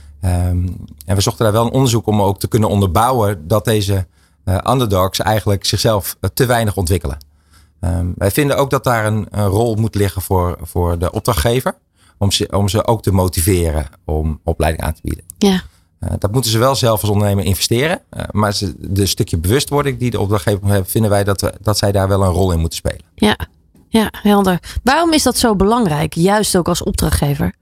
Um, 0.49 0.75
en 1.05 1.15
we 1.15 1.21
zochten 1.21 1.43
daar 1.43 1.53
wel 1.53 1.65
een 1.65 1.71
onderzoek 1.71 2.07
om 2.07 2.21
ook 2.21 2.39
te 2.39 2.47
kunnen 2.47 2.69
onderbouwen 2.69 3.47
dat 3.47 3.65
deze 3.65 4.07
uh, 4.45 4.57
underdogs 4.69 5.19
eigenlijk 5.19 5.65
zichzelf 5.65 6.17
uh, 6.21 6.29
te 6.33 6.45
weinig 6.45 6.77
ontwikkelen. 6.77 7.17
Um, 7.79 8.13
wij 8.17 8.31
vinden 8.31 8.57
ook 8.57 8.69
dat 8.69 8.83
daar 8.83 9.05
een, 9.05 9.27
een, 9.29 9.45
rol 9.45 9.75
moet 9.75 9.95
liggen 9.95 10.21
voor, 10.21 10.57
voor 10.61 10.99
de 10.99 11.11
opdrachtgever. 11.11 11.75
Om 12.17 12.31
ze, 12.31 12.47
om 12.51 12.69
ze 12.69 12.87
ook 12.87 13.01
te 13.01 13.11
motiveren 13.11 13.85
om 14.05 14.39
opleiding 14.43 14.83
aan 14.83 14.93
te 14.93 15.01
bieden. 15.03 15.23
Ja. 15.37 15.61
Uh, 16.03 16.09
dat 16.19 16.31
moeten 16.31 16.51
ze 16.51 16.57
wel 16.57 16.75
zelf 16.75 17.01
als 17.01 17.09
ondernemer 17.09 17.45
investeren. 17.45 18.01
Uh, 18.17 18.23
maar 18.31 18.53
ze, 18.53 18.73
de 18.77 19.05
stukje 19.05 19.37
bewustwording 19.37 19.99
die 19.99 20.11
de 20.11 20.19
opdrachtgever 20.19 20.67
hebben, 20.67 20.89
vinden 20.89 21.09
wij 21.09 21.23
dat, 21.23 21.41
we, 21.41 21.53
dat 21.61 21.77
zij 21.77 21.91
daar 21.91 22.07
wel 22.07 22.23
een 22.23 22.31
rol 22.31 22.51
in 22.51 22.59
moeten 22.59 22.77
spelen. 22.77 23.01
Ja, 23.15 23.37
ja, 23.87 24.09
helder. 24.11 24.59
Waarom 24.83 25.13
is 25.13 25.23
dat 25.23 25.37
zo 25.37 25.55
belangrijk, 25.55 26.13
juist 26.13 26.57
ook 26.57 26.67
als 26.67 26.83
opdrachtgever? 26.83 27.53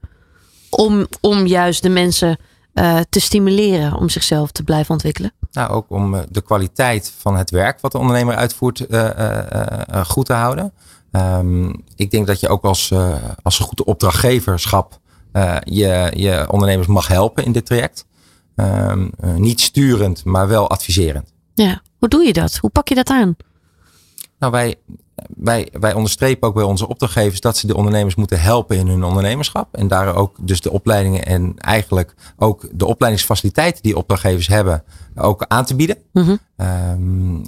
Om, 0.70 1.06
om 1.20 1.46
juist 1.46 1.82
de 1.82 1.88
mensen 1.88 2.38
uh, 2.74 2.98
te 3.08 3.20
stimuleren 3.20 3.96
om 3.96 4.08
zichzelf 4.08 4.52
te 4.52 4.62
blijven 4.62 4.92
ontwikkelen? 4.92 5.32
Nou, 5.52 5.70
ook 5.70 5.90
om 5.90 6.24
de 6.30 6.40
kwaliteit 6.40 7.12
van 7.18 7.36
het 7.36 7.50
werk 7.50 7.80
wat 7.80 7.92
de 7.92 7.98
ondernemer 7.98 8.34
uitvoert 8.34 8.78
goed 10.06 10.26
te 10.26 10.32
houden. 10.32 10.72
Um, 11.12 11.84
ik 11.96 12.10
denk 12.10 12.26
dat 12.26 12.40
je 12.40 12.48
ook 12.48 12.64
als, 12.64 12.92
als 13.42 13.58
een 13.58 13.64
goede 13.64 13.84
opdrachtgeverschap 13.84 14.98
je, 15.64 16.12
je 16.16 16.46
ondernemers 16.50 16.86
mag 16.86 17.08
helpen 17.08 17.44
in 17.44 17.52
dit 17.52 17.66
traject. 17.66 18.06
Um, 18.56 19.10
uh, 19.24 19.34
niet 19.34 19.60
sturend, 19.60 20.24
maar 20.24 20.48
wel 20.48 20.70
adviserend. 20.70 21.32
Ja, 21.54 21.82
hoe 21.98 22.08
doe 22.08 22.24
je 22.24 22.32
dat? 22.32 22.56
Hoe 22.56 22.70
pak 22.70 22.88
je 22.88 22.94
dat 22.94 23.08
aan? 23.08 23.36
Nou, 24.38 24.52
wij, 24.52 24.76
wij, 25.36 25.68
wij 25.72 25.94
onderstrepen 25.94 26.48
ook 26.48 26.54
bij 26.54 26.64
onze 26.64 26.88
opdrachtgevers 26.88 27.40
dat 27.40 27.56
ze 27.56 27.66
de 27.66 27.76
ondernemers 27.76 28.14
moeten 28.14 28.40
helpen 28.40 28.76
in 28.76 28.88
hun 28.88 29.04
ondernemerschap. 29.04 29.74
En 29.74 29.88
daar 29.88 30.14
ook 30.14 30.36
dus 30.40 30.60
de 30.60 30.70
opleidingen 30.70 31.24
en 31.24 31.54
eigenlijk 31.56 32.14
ook 32.36 32.68
de 32.72 32.86
opleidingsfaciliteiten 32.86 33.82
die 33.82 33.96
opdrachtgevers 33.96 34.46
hebben, 34.46 34.84
ook 35.20 35.44
aan 35.48 35.64
te 35.64 35.74
bieden. 35.74 35.96
Mm 36.12 36.22
-hmm. 36.22 36.38
um, 36.66 37.44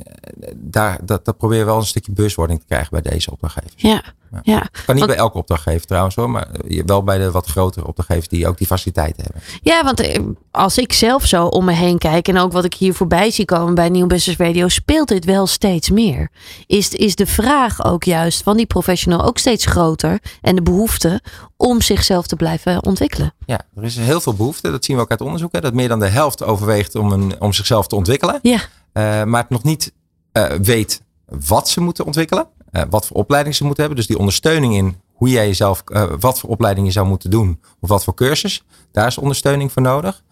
daar, 0.55 0.99
dat, 1.03 1.25
dat 1.25 1.37
proberen 1.37 1.65
we 1.65 1.71
wel 1.71 1.81
een 1.81 1.87
stukje 1.87 2.13
bewustwording 2.13 2.61
te 2.61 2.67
krijgen 2.67 2.89
bij 2.91 3.13
deze 3.13 3.31
opdrachtgevers. 3.31 3.83
Ja, 3.83 4.03
ja. 4.31 4.41
ja. 4.43 4.59
Kan 4.59 4.95
niet 4.95 5.05
want, 5.05 5.07
bij 5.07 5.17
elke 5.17 5.39
opdrachtgever 5.39 5.87
trouwens 5.87 6.15
hoor, 6.15 6.31
maar 6.31 6.49
wel 6.87 7.03
bij 7.03 7.19
de 7.19 7.31
wat 7.31 7.47
grotere 7.47 7.87
opdrachtgevers 7.87 8.29
die 8.29 8.47
ook 8.47 8.59
die 8.59 8.67
faciliteiten 8.67 9.23
hebben. 9.23 9.43
Ja, 9.63 9.85
want 9.85 10.21
als 10.51 10.79
ik 10.79 10.93
zelf 10.93 11.27
zo 11.27 11.47
om 11.47 11.65
me 11.65 11.73
heen 11.73 11.99
kijk 11.99 12.29
en 12.29 12.39
ook 12.39 12.53
wat 12.53 12.65
ik 12.65 12.75
hier 12.75 12.95
voorbij 12.95 13.31
zie 13.31 13.45
komen 13.45 13.75
bij 13.75 13.89
Nieuw 13.89 14.07
Business 14.07 14.41
Radio, 14.41 14.69
speelt 14.69 15.09
dit 15.09 15.25
wel 15.25 15.47
steeds 15.47 15.91
meer. 15.91 16.31
Is, 16.67 16.89
is 16.89 17.15
de 17.15 17.27
vraag 17.27 17.85
ook 17.85 18.05
juist 18.05 18.43
van 18.43 18.57
die 18.57 18.67
professional 18.67 19.25
ook 19.25 19.39
steeds 19.39 19.67
groter 19.67 20.19
en 20.41 20.55
de 20.55 20.63
behoefte 20.63 21.21
om 21.57 21.81
zichzelf 21.81 22.27
te 22.27 22.37
blijven 22.37 22.85
ontwikkelen? 22.85 23.35
Ja, 23.47 23.61
er 23.77 23.85
is 23.85 23.97
heel 23.97 24.21
veel 24.21 24.35
behoefte. 24.35 24.71
Dat 24.71 24.85
zien 24.85 24.97
we 24.97 25.03
ook 25.03 25.11
uit 25.11 25.21
onderzoek. 25.21 25.53
Hè, 25.53 25.61
dat 25.61 25.75
meer 25.75 25.89
dan 25.89 25.99
de 25.99 26.09
helft 26.09 26.43
overweegt 26.43 26.95
om, 26.95 27.13
een, 27.13 27.41
om 27.41 27.53
zichzelf 27.53 27.87
te 27.87 27.97
ontwikkelen. 27.97 28.39
Ja. 28.43 28.55
Uh, 28.93 29.25
maar 29.25 29.41
het 29.41 29.51
nog 29.51 29.63
niet 29.63 29.93
uh, 30.33 30.47
weet 30.47 31.03
wat 31.47 31.69
ze 31.69 31.81
moeten 31.81 32.05
ontwikkelen. 32.05 32.47
Uh, 32.73 32.83
wat 32.91 33.07
voor 33.07 33.17
opleiding 33.17 33.55
ze 33.55 33.65
moeten 33.65 33.81
hebben. 33.81 34.01
Dus 34.01 34.09
die 34.11 34.19
ondersteuning 34.19 34.75
in 34.75 34.97
hoe 35.13 35.29
jij 35.29 35.47
jezelf, 35.47 35.83
wat 36.21 36.39
voor 36.39 36.51
opleiding 36.51 36.87
je 36.87 36.93
zou 36.93 37.07
moeten 37.07 37.31
doen. 37.31 37.61
Of 37.81 37.89
wat 37.89 38.05
voor 38.05 38.15
cursus. 38.15 38.65
Daar 38.93 39.07
is 39.07 39.19
ondersteuning 39.19 39.73
voor 39.73 39.83
nodig. 39.83 40.23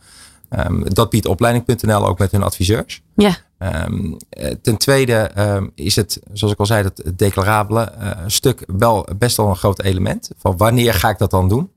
Um, 0.58 0.94
dat 0.94 1.10
biedt 1.10 1.26
opleiding.nl 1.26 2.06
ook 2.06 2.18
met 2.18 2.32
hun 2.32 2.42
adviseurs. 2.42 3.02
Ja. 3.14 3.36
Um, 3.58 4.16
ten 4.62 4.76
tweede 4.76 5.30
um, 5.38 5.72
is 5.74 5.96
het, 5.96 6.20
zoals 6.32 6.52
ik 6.52 6.60
al 6.60 6.66
zei, 6.66 6.82
dat 6.82 7.02
declarabele 7.14 7.92
stuk 8.26 8.64
wel 8.66 9.06
best 9.18 9.36
wel 9.36 9.48
een 9.48 9.56
groot 9.56 9.82
element. 9.82 10.30
Van 10.38 10.56
wanneer 10.56 10.94
ga 10.94 11.08
ik 11.08 11.18
dat 11.18 11.30
dan 11.30 11.48
doen? 11.48 11.70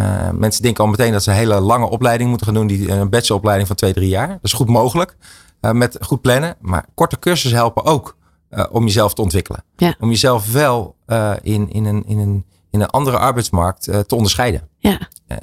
Uh, 0.00 0.30
mensen 0.30 0.62
denken 0.62 0.84
al 0.84 0.90
meteen 0.90 1.12
dat 1.12 1.22
ze 1.22 1.30
een 1.30 1.36
hele 1.36 1.60
lange 1.60 1.88
opleiding 1.88 2.28
moeten 2.28 2.46
gaan 2.46 2.56
doen. 2.56 2.66
Die, 2.66 2.90
een 2.90 3.08
bacheloropleiding 3.08 3.66
van 3.66 3.76
twee, 3.76 3.92
drie 3.92 4.08
jaar. 4.08 4.28
Dat 4.28 4.38
is 4.42 4.52
goed 4.52 4.68
mogelijk. 4.68 5.16
Uh, 5.60 5.70
met 5.70 5.98
goed 6.00 6.20
plannen. 6.20 6.56
Maar 6.60 6.86
korte 6.94 7.18
cursussen 7.18 7.58
helpen 7.58 7.84
ook 7.84 8.16
eh, 8.50 8.64
om 8.70 8.84
jezelf 8.84 9.14
te 9.14 9.22
ontwikkelen. 9.22 9.64
Ja. 9.76 9.94
Om 10.00 10.08
jezelf 10.08 10.52
wel 10.52 10.96
eh, 11.06 11.32
in, 11.42 11.70
in, 11.70 11.84
een, 11.84 12.04
in, 12.06 12.18
een, 12.18 12.44
in 12.70 12.80
een 12.80 12.90
andere 12.90 13.18
arbeidsmarkt 13.18 13.88
eh, 13.88 13.98
te 13.98 14.14
onderscheiden. 14.14 14.68
Ja. 14.78 15.08
Eh, 15.26 15.38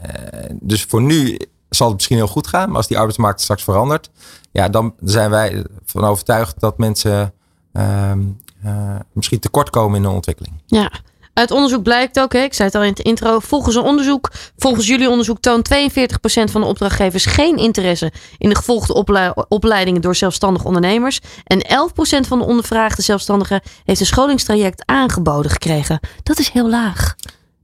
dus 0.62 0.84
voor 0.84 1.02
nu 1.02 1.40
zal 1.70 1.88
het 1.88 1.96
misschien 1.96 2.18
heel 2.18 2.28
goed 2.28 2.48
gaan. 2.48 2.68
Maar 2.68 2.78
als 2.78 2.88
die 2.88 2.98
arbeidsmarkt 2.98 3.42
straks 3.42 3.64
verandert. 3.64 4.10
Ja, 4.52 4.70
dan 4.70 4.94
zijn 5.04 5.30
wij 5.30 5.66
van 5.86 6.04
overtuigd 6.04 6.60
dat 6.60 6.78
mensen 6.78 7.34
ehm, 7.74 8.20
eh, 8.64 8.96
misschien 9.14 9.40
tekortkomen 9.40 9.98
in 9.98 10.04
hun 10.04 10.14
ontwikkeling. 10.14 10.62
Ja. 10.66 10.92
Uit 11.38 11.52
onderzoek 11.52 11.84
blijkt 11.84 12.20
ook, 12.20 12.34
hè, 12.34 12.40
ik 12.40 12.54
zei 12.54 12.68
het 12.68 12.78
al 12.78 12.84
in 12.84 12.90
het 12.90 13.00
intro, 13.00 13.40
volgens 13.40 13.76
een 13.76 13.82
onderzoek, 13.84 14.32
volgens 14.58 14.88
jullie 14.88 15.10
onderzoek 15.10 15.40
toont 15.40 15.70
42% 15.70 16.52
van 16.52 16.62
de 16.62 16.68
opdrachtgevers 16.68 17.26
geen 17.26 17.58
interesse 17.58 18.12
in 18.38 18.50
de 18.50 18.56
gevolgde 18.56 18.94
oplei- 18.94 19.32
opleidingen 19.48 20.02
door 20.02 20.16
zelfstandig 20.16 20.64
ondernemers. 20.64 21.20
En 21.44 21.60
11% 21.66 22.28
van 22.28 22.40
de 22.40 22.46
ondervraagde 22.46 23.02
zelfstandigen 23.02 23.62
heeft 23.86 24.00
een 24.00 24.06
scholingstraject 24.06 24.84
aangeboden 24.86 25.52
gekregen. 25.52 26.00
Dat 26.24 26.40
is 26.40 26.50
heel 26.50 26.70
laag. 26.70 27.16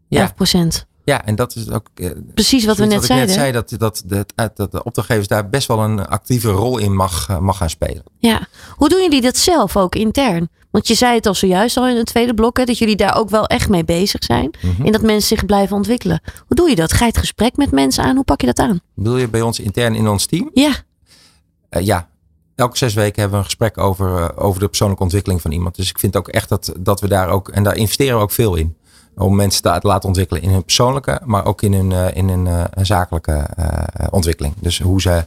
11%. 0.10 0.86
Ja, 1.04 1.26
en 1.26 1.36
dat 1.36 1.56
is 1.56 1.70
ook 1.70 1.88
eh, 1.96 2.10
Precies 2.34 2.66
wat 2.66 2.78
we 2.78 2.86
net 2.86 3.00
ik 3.00 3.06
zeiden. 3.06 3.34
zei, 3.36 3.52
dat, 3.52 3.74
dat, 3.78 4.04
dat, 4.06 4.34
dat 4.56 4.72
de 4.72 4.84
opdrachtgevers 4.84 5.28
daar 5.28 5.50
best 5.50 5.68
wel 5.68 5.80
een 5.80 6.06
actieve 6.06 6.50
rol 6.50 6.78
in 6.78 6.96
mag, 6.96 7.30
eh, 7.30 7.38
mag 7.38 7.58
gaan 7.58 7.70
spelen. 7.70 8.04
Ja. 8.20 8.48
Hoe 8.76 8.90
doen 8.90 9.02
jullie 9.02 9.22
dat 9.22 9.38
zelf 9.38 9.78
ook 9.78 9.96
intern? 9.96 10.50
Want 10.74 10.88
je 10.88 10.94
zei 10.96 11.16
het 11.16 11.26
al 11.26 11.34
zojuist 11.36 11.78
al 11.78 11.88
in 11.88 11.96
het 11.96 12.06
tweede 12.06 12.34
blok, 12.34 12.58
hè, 12.58 12.64
dat 12.64 12.78
jullie 12.78 12.96
daar 12.96 13.16
ook 13.18 13.30
wel 13.30 13.46
echt 13.48 13.70
mee 13.70 13.84
bezig 13.86 14.24
zijn. 14.24 14.52
Mhm. 14.62 14.86
En 14.86 14.92
dat 14.92 15.02
mensen 15.02 15.28
zich 15.38 15.46
blijven 15.46 15.76
ontwikkelen. 15.76 16.22
Hoe 16.48 16.56
doe 16.56 16.70
je 16.70 16.76
dat? 16.76 16.94
Ga 16.94 17.00
je 17.06 17.12
het 17.12 17.18
gesprek 17.20 17.58
met 17.58 17.72
mensen 17.72 18.04
aan? 18.04 18.16
Hoe 18.16 18.24
pak 18.24 18.40
je 18.42 18.48
dat 18.48 18.60
aan? 18.60 18.80
Bedoel 18.96 19.18
je 19.18 19.28
bij 19.30 19.42
ons 19.42 19.60
intern 19.60 19.96
in 19.96 20.08
ons 20.08 20.26
team? 20.26 20.50
Ja, 20.54 20.72
Eh, 21.70 21.86
ja, 21.86 22.08
elke 22.56 22.78
zes 22.78 22.94
weken 22.94 23.14
hebben 23.22 23.32
we 23.32 23.38
een 23.38 23.50
gesprek 23.50 23.78
over, 23.78 24.18
eh, 24.22 24.44
over 24.46 24.60
de 24.60 24.68
persoonlijke 24.68 25.04
ontwikkeling 25.04 25.42
van 25.42 25.52
iemand. 25.52 25.76
Dus 25.76 25.90
ik 25.90 26.00
vind 26.00 26.16
ook 26.18 26.28
echt 26.28 26.50
dat, 26.50 26.74
dat 26.80 27.02
we 27.02 27.08
daar 27.08 27.30
ook, 27.30 27.50
en 27.50 27.64
daar 27.64 27.76
investeren 27.76 28.18
we 28.18 28.24
ook 28.24 28.32
veel 28.32 28.56
in. 28.56 28.78
Om 29.16 29.36
mensen 29.36 29.62
te 29.62 29.80
laten 29.88 30.08
ontwikkelen 30.08 30.42
in 30.42 30.50
hun 30.50 30.64
persoonlijke, 30.64 31.22
maar 31.26 31.46
ook 31.46 31.62
in 31.62 31.74
hun, 31.74 31.92
eh, 31.92 32.16
in 32.16 32.30
hun 32.30 32.68
zakelijke 32.82 33.46
ontwikkeling. 34.10 34.54
Dus 34.60 34.80
hoe 34.82 35.02
ze, 35.02 35.26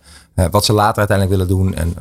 wat 0.51 0.65
ze 0.65 0.73
later 0.73 0.99
uiteindelijk 0.99 1.39
willen 1.39 1.49
doen. 1.57 1.75
En 1.75 1.95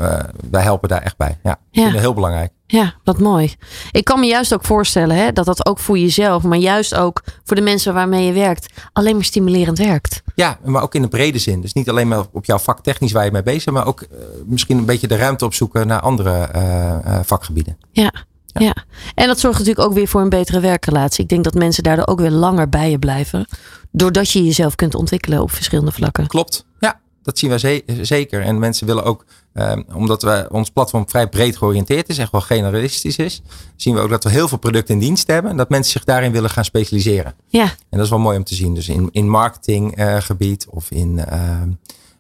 wij 0.52 0.62
helpen 0.64 0.90
daar 0.90 1.02
echt 1.02 1.18
bij. 1.18 1.38
Ja, 1.44 1.52
ik 1.52 1.58
Ja. 1.72 1.90
vind 1.90 2.00
heel 2.00 2.14
belangrijk. 2.14 2.52
Ja, 2.68 2.94
wat 3.04 3.20
mooi. 3.20 3.56
Ik 3.92 4.04
kan 4.04 4.20
me 4.20 4.26
juist 4.26 4.54
ook 4.54 4.66
voorstellen 4.66 5.16
hè, 5.16 5.32
dat 5.32 5.46
dat 5.46 5.66
ook 5.66 5.80
voor 5.80 5.98
jezelf, 5.98 6.44
maar 6.44 6.58
juist 6.58 6.96
ook 6.96 7.24
voor 7.44 7.56
de 7.56 7.62
mensen 7.62 7.94
waarmee 7.94 8.26
je 8.26 8.34
werkt, 8.34 8.74
alleen 8.94 9.16
maar 9.16 9.24
stimulerend 9.24 9.78
werkt. 9.78 10.24
Ja, 10.36 10.60
maar 10.64 10.84
ook 10.84 10.96
in 10.96 11.02
de 11.02 11.08
brede 11.08 11.40
zin. 11.40 11.62
Dus 11.62 11.74
niet 11.74 11.90
alleen 11.90 12.08
maar 12.08 12.26
op 12.32 12.46
jouw 12.46 12.58
vak 12.58 12.84
technisch 12.84 13.12
waar 13.12 13.26
je 13.26 13.32
mee 13.32 13.44
bezig 13.44 13.64
bent, 13.64 13.78
maar 13.78 13.88
ook 13.88 14.02
eh, 14.02 14.08
misschien 14.46 14.78
een 14.78 14.86
beetje 14.86 15.08
de 15.08 15.16
ruimte 15.16 15.46
opzoeken 15.46 15.88
naar 15.88 16.00
andere 16.00 16.32
eh, 16.32 16.90
eh, 16.92 17.20
vakgebieden. 17.24 17.78
Ja. 17.92 18.14
Ja. 18.58 18.76
en 19.16 19.28
dat 19.28 19.40
zorgt 19.40 19.58
natuurlijk 19.60 19.88
ook 19.88 19.94
weer 19.94 20.08
voor 20.08 20.22
een 20.22 20.30
betere 20.30 20.60
werkrelatie. 20.60 21.24
Ik 21.24 21.30
denk 21.30 21.44
dat 21.44 21.54
mensen 21.54 21.84
daardoor 21.84 22.08
ook 22.08 22.20
weer 22.20 22.32
langer 22.32 22.70
bij 22.70 22.90
je 22.90 23.00
blijven. 23.00 23.48
Doordat 23.92 24.30
je 24.30 24.44
jezelf 24.44 24.76
kunt 24.76 24.96
ontwikkelen 24.96 25.42
op 25.42 25.52
verschillende 25.52 25.92
vlakken. 25.92 26.28
Klopt. 26.28 26.66
Ja, 26.80 27.00
dat 27.26 27.38
zien 27.40 27.50
wij 27.50 27.58
ze- 27.60 27.84
zeker. 28.02 28.42
En 28.42 28.60
mensen 28.60 28.88
willen 28.88 29.04
ook, 29.04 29.26
eh, 29.54 29.78
omdat 29.94 30.22
we, 30.24 30.48
ons 30.52 30.70
platform 30.70 31.10
vrij 31.10 31.28
breed 31.30 31.58
georiënteerd 31.58 32.10
is, 32.10 32.18
echt 32.18 32.32
wel 32.32 32.42
generalistisch 32.42 33.18
is, 33.18 33.42
zien 33.76 33.94
we 33.96 34.00
ook 34.02 34.10
dat 34.10 34.24
we 34.24 34.30
heel 34.30 34.48
veel 34.48 34.58
producten 34.58 34.94
in 34.94 35.00
dienst 35.00 35.28
hebben. 35.28 35.52
En 35.52 35.58
dat 35.58 35.70
mensen 35.70 35.92
zich 35.92 36.04
daarin 36.04 36.32
willen 36.32 36.50
gaan 36.50 36.66
specialiseren. 36.66 37.34
Ja, 37.48 37.64
En 37.64 37.72
dat 37.98 38.02
is 38.02 38.10
wel 38.10 38.20
mooi 38.20 38.38
om 38.38 38.44
te 38.44 38.56
zien. 38.56 38.74
Dus 38.74 38.90
in, 38.90 39.10
in 39.12 39.30
marketinggebied 39.30 40.68
of 40.70 40.92
in. 40.92 41.20
ehm, 41.26 41.70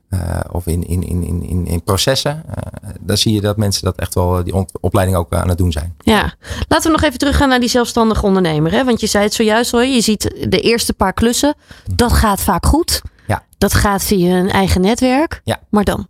eh, 0.09 0.39
of 0.51 0.67
in, 0.67 0.87
in, 0.87 1.03
in, 1.07 1.23
in, 1.43 1.65
in, 1.67 1.83
processen. 1.83 2.43
eh, 2.55 2.89
dan 2.99 3.17
zie 3.17 3.33
je 3.33 3.41
dat 3.41 3.57
mensen 3.57 3.83
dat 3.83 3.95
echt 3.95 4.13
wel 4.13 4.43
die 4.43 4.53
opleiding 4.81 5.17
ook 5.17 5.33
aan 5.33 5.49
het 5.49 5.57
doen 5.57 5.71
zijn. 5.71 5.95
ja. 5.99 6.33
Laten 6.67 6.91
we 6.91 6.97
nog 6.97 7.03
even 7.07 7.19
teruggaan 7.19 7.49
naar 7.49 7.59
die 7.59 7.69
zelfstandige 7.69 8.25
ondernemer. 8.25 8.71
Hè? 8.71 8.83
Want 8.83 8.99
je 8.99 9.07
zei 9.07 9.23
het 9.23 9.33
zojuist 9.33 9.73
al, 9.73 9.81
je 9.81 10.01
ziet 10.01 10.21
de 10.49 10.59
eerste 10.61 10.93
paar 10.93 11.13
klussen. 11.13 11.55
Dat 11.95 12.13
gaat 12.13 12.41
vaak 12.41 12.65
goed. 12.65 13.01
Ja. 13.27 13.43
Dat 13.57 13.73
gaat 13.73 14.03
via 14.03 14.37
een 14.37 14.51
eigen 14.51 14.81
netwerk. 14.81 15.41
Ja. 15.43 15.59
Maar 15.69 15.83
dan? 15.83 16.07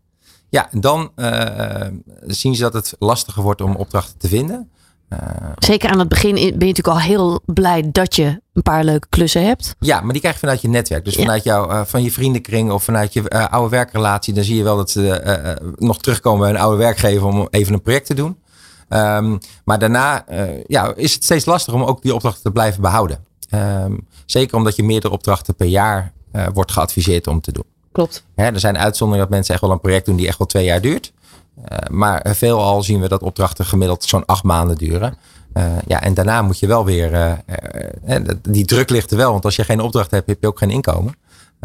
Ja, 0.50 0.68
dan 0.72 1.12
eh, 1.16 1.88
zien 2.28 2.56
ze 2.56 2.62
dat 2.62 2.74
het 2.74 2.96
lastiger 3.00 3.44
wordt 3.44 3.62
om 3.62 3.76
opdrachten 3.76 4.18
te 4.18 4.28
vinden. 4.28 4.70
Eh, 5.10 5.20
Zeker 5.58 5.90
aan 5.90 6.00
het 6.00 6.10
begin 6.10 6.34
ben 6.34 6.44
je 6.44 6.52
natuurlijk 6.52 6.88
al 6.88 7.00
heel 7.00 7.42
blij 7.46 7.90
dat 7.92 8.16
je 8.16 8.42
een 8.54 8.62
paar 8.62 8.84
leuke 8.84 9.08
klussen 9.10 9.46
hebt. 9.46 9.76
Ja, 9.80 10.02
maar 10.02 10.12
die 10.12 10.20
krijg 10.20 10.34
je 10.36 10.40
vanuit 10.40 10.62
je 10.62 10.68
netwerk. 10.68 11.06
Dus 11.06 11.16
Ja. 11.16 11.22
vanuit 11.22 11.44
jou, 11.44 11.72
eh, 11.72 11.82
van 11.86 12.04
je 12.04 12.12
vriendenkring 12.12 12.72
of 12.72 12.84
vanuit 12.84 13.14
je 13.14 13.50
oude 13.50 13.70
werkrelatie. 13.70 14.34
Dan 14.34 14.44
zie 14.44 14.56
je 14.56 14.64
wel 14.64 14.78
dat 14.78 14.90
ze 14.92 15.74
nog 15.78 15.98
terugkomen 16.00 16.40
bij 16.40 16.50
een 16.50 16.62
oude 16.62 16.78
werkgever 16.78 17.26
om 17.28 17.48
even 17.52 17.74
een 17.74 17.82
project 17.82 18.06
te 18.06 18.14
doen. 18.14 18.38
Ehm, 18.90 19.38
maar 19.66 19.80
daarna 19.80 20.26
ja, 20.68 20.94
is 20.96 21.14
het 21.14 21.24
steeds 21.24 21.46
lastiger 21.46 21.80
om 21.82 21.88
ook 21.88 22.02
die 22.02 22.14
opdrachten 22.14 22.44
te 22.44 22.52
blijven 22.52 22.82
behouden. 22.82 23.26
Ehm, 23.50 23.94
zeker 24.26 24.58
omdat 24.58 24.76
je 24.76 24.84
meerdere 24.84 25.14
opdrachten 25.14 25.56
per 25.56 25.68
jaar 25.68 26.14
eh, 26.36 26.48
wordt 26.54 26.72
geadviseerd 26.72 27.28
om 27.28 27.42
te 27.42 27.52
doen. 27.52 27.64
Klopt. 27.92 28.24
Hè, 28.36 28.46
er 28.46 28.60
zijn 28.60 28.78
uitzonderingen 28.78 29.28
dat 29.28 29.36
mensen 29.36 29.54
echt 29.54 29.64
wel 29.64 29.72
een 29.72 29.80
project 29.80 30.06
doen 30.06 30.16
die 30.16 30.28
echt 30.28 30.38
wel 30.38 30.48
twee 30.48 30.66
jaar 30.66 30.82
duurt. 30.82 31.14
Eh, 31.64 31.78
maar 31.90 32.26
veelal 32.36 32.84
zien 32.84 33.02
we 33.02 33.08
dat 33.08 33.22
opdrachten 33.22 33.66
gemiddeld 33.66 34.04
zo'n 34.04 34.26
acht 34.26 34.44
maanden 34.44 34.78
duren. 34.78 35.18
Eh, 35.54 35.64
ja, 35.88 36.02
en 36.02 36.14
daarna 36.14 36.42
moet 36.42 36.60
je 36.60 36.68
wel 36.68 36.86
weer. 36.86 37.44
die 38.42 38.66
druk 38.66 38.90
ligt 38.90 39.12
er 39.12 39.18
wel, 39.18 39.32
want 39.32 39.46
als 39.46 39.56
je 39.56 39.64
geen 39.64 39.80
opdracht 39.80 40.12
hebt, 40.12 40.28
heb 40.28 40.42
je 40.42 40.48
ook 40.48 40.58
geen 40.58 40.70
inkomen. 40.70 41.16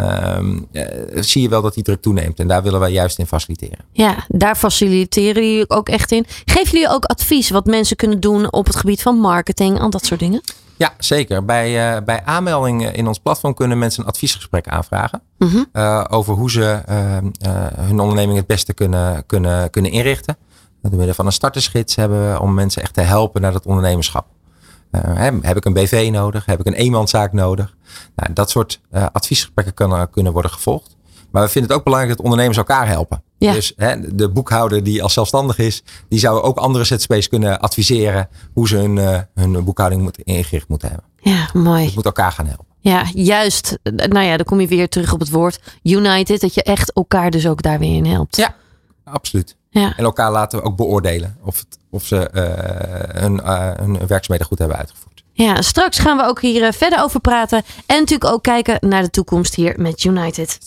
Ehm, 0.01 0.59
eh, 0.73 1.23
zie 1.23 1.43
je 1.43 1.49
wel 1.49 1.63
dat 1.63 1.75
die 1.75 1.83
druk 1.83 2.03
toeneemt. 2.03 2.41
En 2.41 2.49
daar 2.49 2.63
willen 2.63 2.81
wij 2.81 2.93
juist 2.93 3.19
in 3.19 3.27
faciliteren. 3.27 3.85
Ja, 3.93 4.25
daar 4.29 4.57
faciliteren 4.57 5.51
jullie 5.51 5.71
ook 5.71 5.89
echt 5.89 6.13
in. 6.13 6.25
Geven 6.45 6.71
jullie 6.71 6.89
ook 6.89 7.05
advies 7.05 7.51
wat 7.51 7.65
mensen 7.65 7.97
kunnen 7.97 8.21
doen 8.21 8.53
op 8.53 8.67
het 8.67 8.77
gebied 8.77 9.03
van 9.03 9.17
marketing, 9.17 9.81
al 9.81 9.91
dat 9.91 10.05
soort 10.05 10.21
dingen? 10.21 10.41
Ja, 10.81 10.95
zeker. 10.99 11.45
Bij, 11.45 11.97
eh, 11.97 12.03
bij 12.03 12.25
aanmelding 12.25 12.93
in 12.93 13.07
ons 13.07 13.19
platform 13.19 13.55
kunnen 13.55 13.79
mensen 13.79 14.03
een 14.03 14.09
adviesgesprek 14.09 14.69
aanvragen. 14.69 15.23
Mhm. 15.39 15.65
eh, 15.73 16.05
over 16.09 16.35
hoe 16.35 16.51
ze 16.51 16.83
eh, 16.87 17.17
eh, 17.17 17.23
hun 17.77 18.01
onderneming 18.01 18.39
het 18.39 18.47
beste 18.47 18.75
kunnen, 18.75 19.27
kunnen, 19.27 19.71
kunnen 19.71 19.91
inrichten. 19.91 20.37
Door 20.83 20.95
middel 20.95 21.15
van 21.15 21.27
een 21.27 21.33
startersgids 21.33 21.97
hebben 21.97 22.33
we 22.33 22.41
om 22.41 22.55
mensen 22.55 22.83
echt 22.83 22.95
te 22.95 23.01
helpen 23.01 23.41
naar 23.41 23.53
dat 23.53 23.67
ondernemerschap. 23.67 24.27
Heb 25.41 25.57
ik 25.57 25.65
een 25.65 25.73
BV 25.73 26.09
nodig? 26.13 26.47
Heb 26.47 26.61
ik 26.61 26.67
een 26.67 26.75
eenmanszaak 26.75 27.33
nodig? 27.33 27.77
Nou, 28.17 28.33
dat 28.33 28.51
soort 28.51 28.81
adviesgesprekken 28.91 29.75
kunnen, 29.75 30.11
kunnen 30.11 30.33
worden 30.33 30.51
gevolgd. 30.51 30.97
Maar 31.31 31.43
we 31.43 31.49
vinden 31.49 31.71
het 31.71 31.79
ook 31.79 31.85
belangrijk 31.85 32.17
dat 32.17 32.25
ondernemers 32.25 32.59
elkaar 32.59 32.87
helpen. 32.89 33.23
Ja. 33.39 33.53
Dus 33.53 33.73
hè, 33.77 34.15
de 34.15 34.29
boekhouder 34.29 34.85
die 34.85 35.03
als 35.03 35.13
zelfstandig 35.13 35.59
is, 35.59 35.83
die 36.09 36.19
zou 36.19 36.41
ook 36.43 36.57
andere 36.57 36.85
ZZP's 36.85 37.29
kunnen 37.29 37.61
adviseren 37.61 38.29
hoe 38.53 38.69
ze 38.69 38.77
hun, 38.77 38.99
eh, 38.99 39.19
hun 39.35 39.65
boekhouding 39.65 40.03
moet, 40.03 40.19
ingericht 40.19 40.69
moeten 40.69 40.89
hebben. 40.89 41.07
Ja, 41.17 41.49
mooi. 41.53 41.85
Het 41.85 41.95
moet 41.95 42.05
elkaar 42.05 42.33
gaan 42.33 42.47
helpen. 42.47 42.67
Ja, 42.81 43.05
juist. 43.15 43.79
Nou 43.83 44.21
ja, 44.21 44.37
dan 44.37 44.47
kom 44.47 44.61
je 44.61 44.67
weer 44.67 44.89
terug 44.89 45.13
op 45.13 45.21
het 45.21 45.31
woord 45.31 45.61
United. 45.83 46.41
Dat 46.41 46.55
je 46.55 46.63
echt 46.63 46.93
elkaar 46.93 47.31
dus 47.31 47.47
ook 47.47 47.63
daar 47.63 47.79
weer 47.79 47.97
in 47.97 48.07
helpt. 48.07 48.37
Ja. 48.37 48.55
Absoluut. 49.05 49.57
Ja. 49.71 49.97
En 49.97 50.05
elkaar 50.05 50.31
laten 50.31 50.59
we 50.59 50.65
ook 50.65 50.77
beoordelen 50.77 51.37
of, 51.45 51.59
het, 51.59 51.79
of 51.91 52.05
ze 52.05 52.29
eh, 52.29 53.21
hun, 53.23 53.41
eh, 53.41 53.71
hun 53.77 53.93
werkzaamheden 53.93 54.47
goed 54.47 54.59
hebben 54.59 54.77
uitgevoerd. 54.77 55.25
Ja, 55.33 55.63
straks 55.63 55.99
gaan 55.99 56.17
we 56.17 56.25
ook 56.25 56.41
hier 56.41 56.73
verder 56.73 57.03
over 57.03 57.21
praten. 57.21 57.63
En 57.87 57.99
natuurlijk 57.99 58.33
ook 58.33 58.43
kijken 58.43 58.89
naar 58.89 59.03
de 59.03 59.11
toekomst 59.11 59.55
hier 59.55 59.75
met 59.77 60.05
United. 60.05 60.59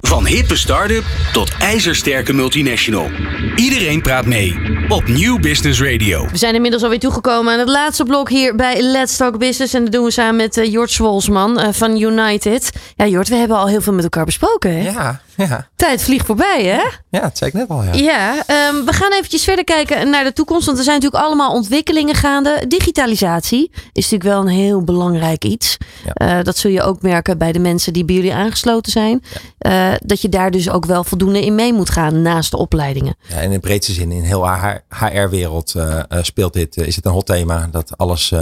Van 0.00 0.26
hippe 0.26 0.56
start-up 0.56 1.04
tot 1.32 1.50
ijzersterke 1.58 2.32
multinational. 2.32 3.10
Iedereen 3.56 4.02
praat 4.02 4.26
mee 4.26 4.54
op 4.88 5.06
Nieuw 5.06 5.38
Business 5.38 5.82
Radio. 5.82 6.26
We 6.30 6.36
zijn 6.36 6.54
inmiddels 6.54 6.82
alweer 6.82 6.98
toegekomen 6.98 7.52
aan 7.52 7.58
het 7.58 7.68
laatste 7.68 8.04
blok 8.04 8.28
hier 8.28 8.56
bij 8.56 8.82
Let's 8.82 9.16
Talk 9.16 9.38
Business. 9.38 9.74
En 9.74 9.82
dat 9.82 9.92
doen 9.92 10.04
we 10.04 10.10
samen 10.10 10.36
met 10.36 10.56
uh, 10.56 10.72
Jort 10.72 10.90
Zwolsman 10.90 11.60
uh, 11.60 11.68
van 11.70 12.00
United. 12.00 12.70
Ja, 12.96 13.06
Jort, 13.06 13.28
we 13.28 13.34
hebben 13.34 13.56
al 13.56 13.68
heel 13.68 13.80
veel 13.80 13.92
met 13.92 14.04
elkaar 14.04 14.24
besproken. 14.24 14.70
Hè? 14.70 14.90
Ja, 14.90 15.20
ja. 15.36 15.68
Tijd 15.76 16.02
vliegt 16.02 16.26
voorbij, 16.26 16.64
hè? 16.64 16.82
Ja, 17.10 17.20
dat 17.20 17.38
zei 17.38 17.50
ik 17.50 17.56
net 17.56 17.68
al. 17.68 17.82
Ja. 17.82 17.92
Ja, 17.92 18.32
um, 18.68 18.84
we 18.84 18.92
gaan 18.92 19.12
eventjes 19.12 19.44
verder 19.44 19.64
kijken 19.64 20.10
naar 20.10 20.24
de 20.24 20.32
toekomst. 20.32 20.66
Want 20.66 20.78
er 20.78 20.84
zijn 20.84 20.96
natuurlijk 20.96 21.24
allemaal 21.24 21.52
ontwikkelingen 21.52 22.14
gaande. 22.14 22.64
Digitalisatie 22.68 23.70
is 23.92 24.10
natuurlijk 24.10 24.22
wel 24.22 24.40
een 24.40 24.58
heel 24.64 24.84
belangrijk 24.84 25.44
iets. 25.44 25.76
Ja. 26.04 26.38
Uh, 26.38 26.44
dat 26.44 26.56
zul 26.56 26.70
je 26.70 26.82
ook 26.82 27.02
merken 27.02 27.38
bij 27.38 27.52
de 27.52 27.58
mensen 27.58 27.92
die 27.92 28.04
bij 28.04 28.14
jullie 28.14 28.34
aangesloten 28.34 28.92
zijn. 28.92 29.22
Ja. 29.22 29.40
Uh, 29.58 29.94
dat 29.98 30.20
je 30.20 30.28
daar 30.28 30.50
dus 30.50 30.70
ook 30.70 30.86
wel 30.86 31.04
voldoende 31.04 31.44
in 31.44 31.54
mee 31.54 31.72
moet 31.72 31.90
gaan 31.90 32.22
naast 32.22 32.50
de 32.50 32.56
opleidingen. 32.56 33.16
Ja, 33.28 33.34
en 33.34 33.42
in 33.42 33.50
de 33.50 33.58
breedste 33.58 33.92
zin, 33.92 34.12
in 34.12 34.22
heel 34.22 34.48
HR-wereld 34.88 35.74
uh, 35.76 36.02
speelt 36.22 36.52
dit, 36.52 36.76
is 36.76 36.96
het 36.96 37.04
een 37.04 37.12
hot 37.12 37.26
thema. 37.26 37.68
Dat 37.70 37.98
alles 37.98 38.32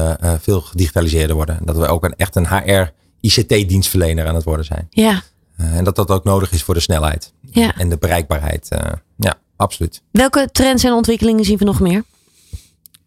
veel 0.41 0.61
gedigitaliseerder 0.61 1.37
wordt. 1.37 1.67
Dat 1.67 1.77
we 1.77 1.87
ook 1.87 2.05
een, 2.05 2.17
echt 2.17 2.37
een 2.37 2.49
HR-ICT-dienstverlener 2.49 4.27
aan 4.27 4.35
het 4.35 4.45
worden 4.45 4.65
zijn. 4.65 4.87
Ja. 4.91 5.23
en 5.57 5.85
dat 5.85 5.97
dat 5.97 6.11
ook 6.11 6.25
nodig 6.25 6.53
is 6.53 6.63
voor 6.63 6.75
de 6.75 6.81
snelheid. 6.81 7.33
Ja. 7.51 7.77
En 7.77 7.89
de 7.89 7.97
bereikbaarheid. 7.99 8.69
ja, 9.17 9.35
absoluut. 9.57 10.03
Welke 10.11 10.49
trends 10.53 10.85
en 10.85 10.93
ontwikkelingen 10.93 11.45
zien 11.45 11.59
we 11.59 11.65
nog 11.65 11.81
meer? 11.81 12.05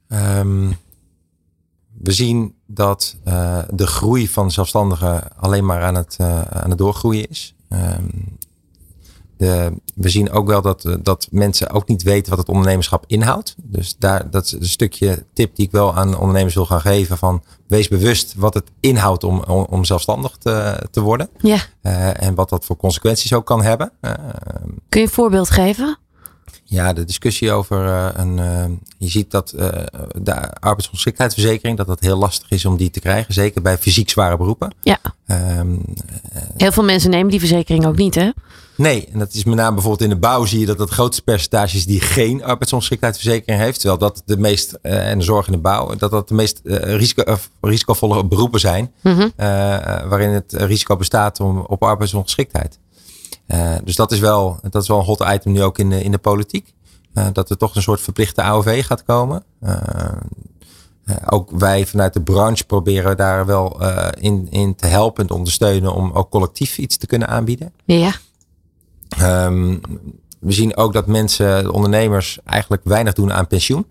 Um, 0.08 0.78
we 2.00 2.12
zien 2.12 2.56
dat 2.66 3.18
uh, 3.28 3.60
de 3.70 3.88
groei 3.88 4.28
van 4.28 4.52
zelfstandigen 4.52 5.38
alleen 5.38 5.66
maar 5.66 5.84
aan 5.84 5.96
het, 5.96 6.18
uh, 6.22 6.42
aan 6.42 6.70
het 6.70 6.78
doorgroeien 6.78 7.30
is. 7.30 7.56
Um, 7.70 8.38
de, 9.40 9.74
we 9.96 10.10
zien 10.10 10.32
ook 10.32 10.48
wel 10.48 10.62
dat, 10.62 10.86
eh, 10.86 10.94
dat 11.02 11.28
mensen 11.32 11.70
ook 11.70 11.88
niet 11.88 12.04
weten 12.04 12.30
wat 12.30 12.40
het 12.40 12.48
ondernemerschap 12.48 13.04
inhoudt. 13.08 13.56
Dus 13.58 13.96
daar, 13.98 14.30
dat 14.30 14.46
is 14.46 14.52
een 14.52 14.66
stukje 14.66 15.26
tip 15.34 15.56
die 15.56 15.66
ik 15.66 15.72
wel 15.72 15.96
aan 15.96 16.18
ondernemers 16.18 16.54
wil 16.54 16.66
gaan 16.66 16.82
geven. 16.82 17.18
Van 17.18 17.44
wees 17.68 17.88
bewust 17.88 18.34
wat 18.38 18.54
het 18.54 18.72
inhoudt 18.80 19.24
om, 19.24 19.44
om, 19.44 19.66
om 19.70 19.86
zelfstandig 19.86 20.38
te, 20.38 20.88
te 20.92 21.02
worden. 21.02 21.30
Ja. 21.38 21.58
Uh, 21.84 22.24
en 22.24 22.36
wat 22.36 22.50
dat 22.50 22.66
voor 22.66 22.78
consequenties 22.78 23.34
ook 23.34 23.46
kan 23.46 23.62
hebben. 23.62 23.92
Uh, 24.02 24.14
Kun 24.90 25.02
je 25.02 25.08
een 25.08 25.14
voorbeeld 25.14 25.50
geven? 25.50 25.98
Ja, 26.70 26.94
de 26.94 27.04
discussie 27.04 27.52
over 27.52 27.86
uh, 27.86 28.08
een. 28.14 28.36
je 28.98 29.10
ziet 29.10 29.32
dat 29.32 29.54
de 30.22 30.54
arbeidsongeschiktheidsverzekering, 30.60 31.78
dat 31.78 31.88
het 31.88 32.00
heel 32.00 32.18
lastig 32.18 32.52
is 32.52 32.66
om 32.66 32.78
die 32.78 32.90
te 32.90 33.00
krijgen. 33.00 33.34
Zeker 33.34 33.62
bij 33.62 33.78
fysiek 33.78 34.10
zware 34.10 34.38
beroepen. 34.38 34.74
Ja. 34.82 34.98
Um, 35.60 35.84
heel 36.58 36.72
veel 36.72 36.84
mensen 36.84 37.10
nemen 37.10 37.32
die 37.32 37.40
verzekering 37.40 37.86
ook 37.86 37.96
niet, 37.98 38.16
hè? 38.16 38.30
Nee, 38.76 39.08
en 39.14 39.20
dat 39.20 39.34
is 39.34 39.44
met 39.44 39.56
name 39.56 39.74
bijvoorbeeld 39.74 40.10
in 40.10 40.16
de 40.16 40.22
bouw 40.22 40.46
zie 40.46 40.60
je 40.60 40.66
dat 40.66 40.80
het 40.80 40.90
grootste 40.90 41.22
percentage 41.22 41.78
is 41.78 41.86
die 41.86 42.02
geen 42.02 42.44
arbeidsongeschiktheidsverzekering 42.44 43.62
heeft. 43.62 43.80
Terwijl 43.80 44.00
dat 44.00 44.22
de 44.26 44.38
meest, 44.38 44.78
en 44.82 45.18
de 45.18 45.24
zorg 45.24 45.46
in 45.46 45.52
de 45.52 45.58
bouw, 45.58 45.96
dat 45.96 46.12
dat 46.12 46.28
de 46.28 46.34
meest 46.34 46.60
risico, 46.64 47.38
risicovolle 47.62 48.26
beroepen 48.26 48.60
zijn. 48.60 48.92
Mm 49.02 49.14
-hmm. 49.14 49.32
waarin 50.10 50.30
het 50.30 50.54
risico 50.54 50.96
bestaat 50.96 51.40
om, 51.40 51.60
op 51.60 51.84
arbeidsongeschiktheid. 51.84 52.80
Dus 53.84 53.96
dat 53.96 54.12
is, 54.12 54.20
wel, 54.20 54.60
dat 54.70 54.82
is 54.82 54.88
wel 54.88 55.00
een 55.00 55.06
hot 55.06 55.26
item 55.28 55.52
nu 55.52 55.64
ook 55.64 55.78
in 55.78 55.90
de, 55.90 56.04
in 56.04 56.12
de 56.12 56.18
politiek. 56.18 56.74
dat 57.34 57.50
er 57.50 57.58
toch 57.58 57.76
een 57.76 57.82
soort 57.82 58.02
verplichte 58.02 58.42
AOV 58.42 58.86
gaat 58.86 59.04
komen. 59.04 59.44
ook 61.30 61.52
wij 61.52 61.86
vanuit 61.86 62.14
de 62.14 62.22
branche 62.22 62.66
proberen 62.66 63.18
daar 63.18 63.46
wel 63.46 63.82
in, 64.20 64.48
in 64.50 64.76
te 64.76 64.88
helpen 64.88 65.22
en 65.22 65.28
te 65.28 65.36
ondersteunen 65.36 65.94
om 65.94 66.12
ook 66.12 66.30
collectief 66.30 66.78
iets 66.78 66.98
te 66.98 67.08
kunnen 67.08 67.28
aanbieden. 67.28 67.74
Ja. 67.86 68.14
Um, 69.22 69.82
we 70.40 70.52
zien 70.52 70.78
ook 70.78 70.94
dat 70.94 71.08
mensen, 71.08 71.64
de 71.64 71.72
ondernemers, 71.72 72.40
eigenlijk 72.46 72.82
weinig 72.86 73.14
doen 73.14 73.34
aan 73.34 73.48
pensioen. 73.48 73.86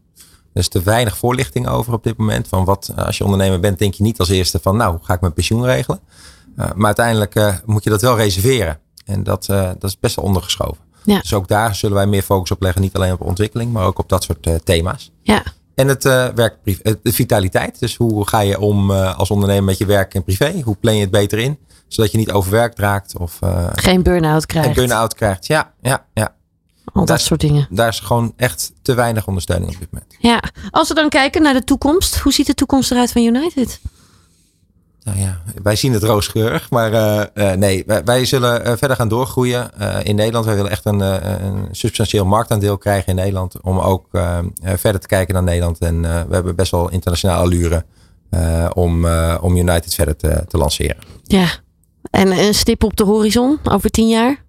Er 0.53 0.61
is 0.61 0.69
te 0.69 0.83
weinig 0.83 1.17
voorlichting 1.17 1.69
over 1.69 1.93
op 1.93 2.03
dit 2.03 2.17
moment. 2.17 2.49
Van 2.49 2.65
wat, 2.65 2.93
als 2.97 3.19
je 3.19 3.25
ondernemer 3.25 3.61
bent, 3.61 3.79
denk 3.79 3.95
je 3.95 4.03
niet 4.03 4.19
als 4.19 4.29
eerste 4.29 4.59
van 4.63 4.77
nou, 4.77 4.99
ga 5.03 5.15
ik 5.15 5.21
mijn 5.21 5.33
pensioen 5.33 5.65
regelen. 5.65 6.01
Uh, 6.59 6.67
maar 6.75 6.87
uiteindelijk 6.87 7.35
uh, 7.35 7.55
moet 7.65 7.85
je 7.85 7.91
dat 7.91 8.03
wel 8.03 8.17
reserveren. 8.17 8.79
En 9.09 9.23
dat, 9.23 9.49
uh, 9.51 9.65
dat 9.79 9.91
is 9.91 9.99
best 9.99 10.17
wel 10.17 10.25
ondergeschoven. 10.25 10.79
Ja. 11.05 11.21
Dus 11.21 11.35
ook 11.35 11.49
daar 11.49 11.75
zullen 11.75 11.97
wij 11.97 12.07
meer 12.07 12.23
focus 12.23 12.51
op 12.51 12.63
leggen. 12.63 12.81
Niet 12.81 12.95
alleen 12.95 13.13
op 13.13 13.21
ontwikkeling, 13.21 13.73
maar 13.73 13.87
ook 13.87 13.99
op 13.99 14.09
dat 14.09 14.23
soort 14.23 14.49
thema's. 14.65 15.13
Ja. 15.23 15.43
En 15.75 15.89
het 15.89 16.03
werk, 16.35 16.57
de 17.03 17.13
vitaliteit. 17.13 17.81
Dus 17.81 17.97
hoe 17.97 18.29
ga 18.29 18.41
je 18.41 18.61
om 18.61 18.91
als 18.91 19.31
ondernemer 19.31 19.65
met 19.65 19.79
je 19.79 19.87
werk 19.87 20.15
en 20.15 20.25
privé? 20.25 20.61
Hoe 20.65 20.77
plan 20.77 20.95
je 20.95 21.01
het 21.01 21.11
beter 21.11 21.39
in? 21.39 21.59
Zodat 21.89 22.13
je 22.13 22.19
niet 22.19 22.33
overwerkt 22.33 22.79
raakt. 22.79 23.19
Of, 23.19 23.39
uh, 23.45 23.67
geen 23.73 24.03
burn-out 24.03 24.47
krijgt. 24.47 24.67
Geen 24.69 24.77
burn-out 24.77 25.15
krijgt, 25.15 25.47
ja. 25.47 25.73
ja, 25.81 26.07
ja. 26.15 26.35
Al 26.93 27.05
dat 27.05 27.21
soort 27.21 27.41
dingen. 27.41 27.67
Daar 27.71 27.89
is 27.89 28.01
gewoon 28.01 28.33
echt 28.37 28.73
te 28.83 28.95
weinig 28.95 29.27
ondersteuning 29.27 29.73
op 29.73 29.79
dit 29.79 29.89
moment. 29.91 30.15
Ja, 30.19 30.43
als 30.71 30.89
we 30.89 30.95
dan 30.95 31.09
kijken 31.09 31.43
naar 31.43 31.55
de 31.55 31.65
toekomst. 31.65 32.19
Hoe 32.19 32.33
ziet 32.33 32.47
de 32.47 32.55
toekomst 32.55 32.91
eruit 32.91 33.13
van 33.13 33.23
United? 33.23 33.81
Nou 35.09 35.21
ja, 35.21 35.41
wij 35.63 35.77
zien 35.77 35.93
het 35.93 36.03
roosgeurig. 36.03 36.71
Maar 36.71 36.93
uh, 36.93 37.23
uh, 37.35 37.53
nee, 37.53 37.85
wij, 37.87 38.05
wij 38.05 38.25
zullen 38.25 38.79
verder 38.79 38.97
gaan 38.97 39.09
doorgroeien 39.09 39.71
in 40.03 40.17
Nederland. 40.17 40.45
Wij 40.45 40.55
willen 40.55 40.71
echt 40.71 40.85
een, 40.85 41.01
een, 41.01 41.69
substantieel 41.71 42.25
marktaandeel 42.25 42.79
krijgen 42.79 43.09
in 43.09 43.15
Nederland. 43.15 43.61
Om 43.61 43.79
ook 43.79 44.07
verder 44.63 45.01
te 45.01 45.07
kijken 45.07 45.35
naar 45.35 45.43
Nederland. 45.43 45.79
En 45.79 46.01
we 46.01 46.35
hebben 46.35 46.57
best 46.57 46.71
wel 46.71 46.91
internationale 46.91 47.41
allure 47.41 47.85
om, 48.75 49.07
om 49.41 49.57
United 49.57 49.95
verder 49.95 50.17
te, 50.17 50.45
te 50.49 50.59
lanceren. 50.59 50.97
Ja, 51.23 51.49
en 52.11 52.31
een 52.31 52.55
stip 52.55 52.85
op 52.85 52.97
de 52.97 53.05
horizon 53.05 53.59
over 53.65 53.91
tien 53.91 54.09
jaar? 54.09 54.47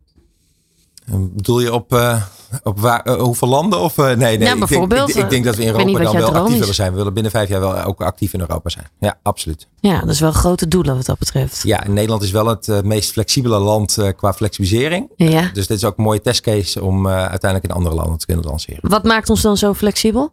Bedoel 1.12 1.60
je 1.60 1.74
op, 1.74 1.93
uh, 1.93 2.24
op 2.64 2.80
waar, 2.80 3.07
uh, 3.07 3.14
hoeveel 3.14 3.47
landen? 3.47 3.80
Of, 3.80 3.97
uh, 3.97 4.05
nee, 4.05 4.38
nee. 4.38 4.57
Bijvoorbeeld. 4.57 5.10
Ik 5.10 5.16
denk, 5.16 5.18
ik, 5.18 5.24
ik 5.24 5.30
denk 5.30 5.45
dat 5.45 5.55
we 5.55 5.62
in 5.62 5.68
Europa 5.68 6.03
dan 6.03 6.16
wel 6.16 6.36
actief 6.36 6.60
willen 6.60 6.76
zijn. 6.76 6.91
We 6.91 6.97
willen 6.97 7.14
binnen 7.14 7.32
vijf 7.32 7.49
jaar 7.49 7.60
wel 7.60 7.84
ook 7.84 8.01
actief 8.01 8.34
in 8.34 8.39
Europa 8.39 8.70
zijn. 8.70 8.88
Ja, 8.99 9.18
absoluut. 9.24 9.68
Ja, 9.80 9.99
dat 9.99 10.10
is 10.10 10.20
wel 10.20 10.32
grote 10.32 10.68
doelen 10.68 10.95
wat 10.95 11.05
dat 11.05 11.20
betreft. 11.20 11.62
Ja, 11.64 11.84
Nederland 11.88 12.24
is 12.24 12.32
wel 12.32 12.47
het 12.47 12.84
meest 12.84 13.12
flexibele 13.12 13.60
land 13.60 13.97
qua 14.16 14.34
flexibilisering. 14.34 15.10
Ja. 15.16 15.49
dus 15.53 15.68
dit 15.68 15.78
is 15.78 15.84
ook 15.84 15.97
een 15.97 16.03
mooie 16.03 16.22
testcase 16.22 16.84
om 16.84 17.07
uiteindelijk 17.07 17.64
in 17.64 17.78
andere 17.78 17.95
landen 17.95 18.18
te 18.18 18.26
kunnen 18.26 18.45
lanceren. 18.45 18.89
Wat 18.89 19.03
maakt 19.03 19.30
ons 19.30 19.41
dan 19.41 19.57
zo 19.57 19.74
flexibel? 19.74 20.32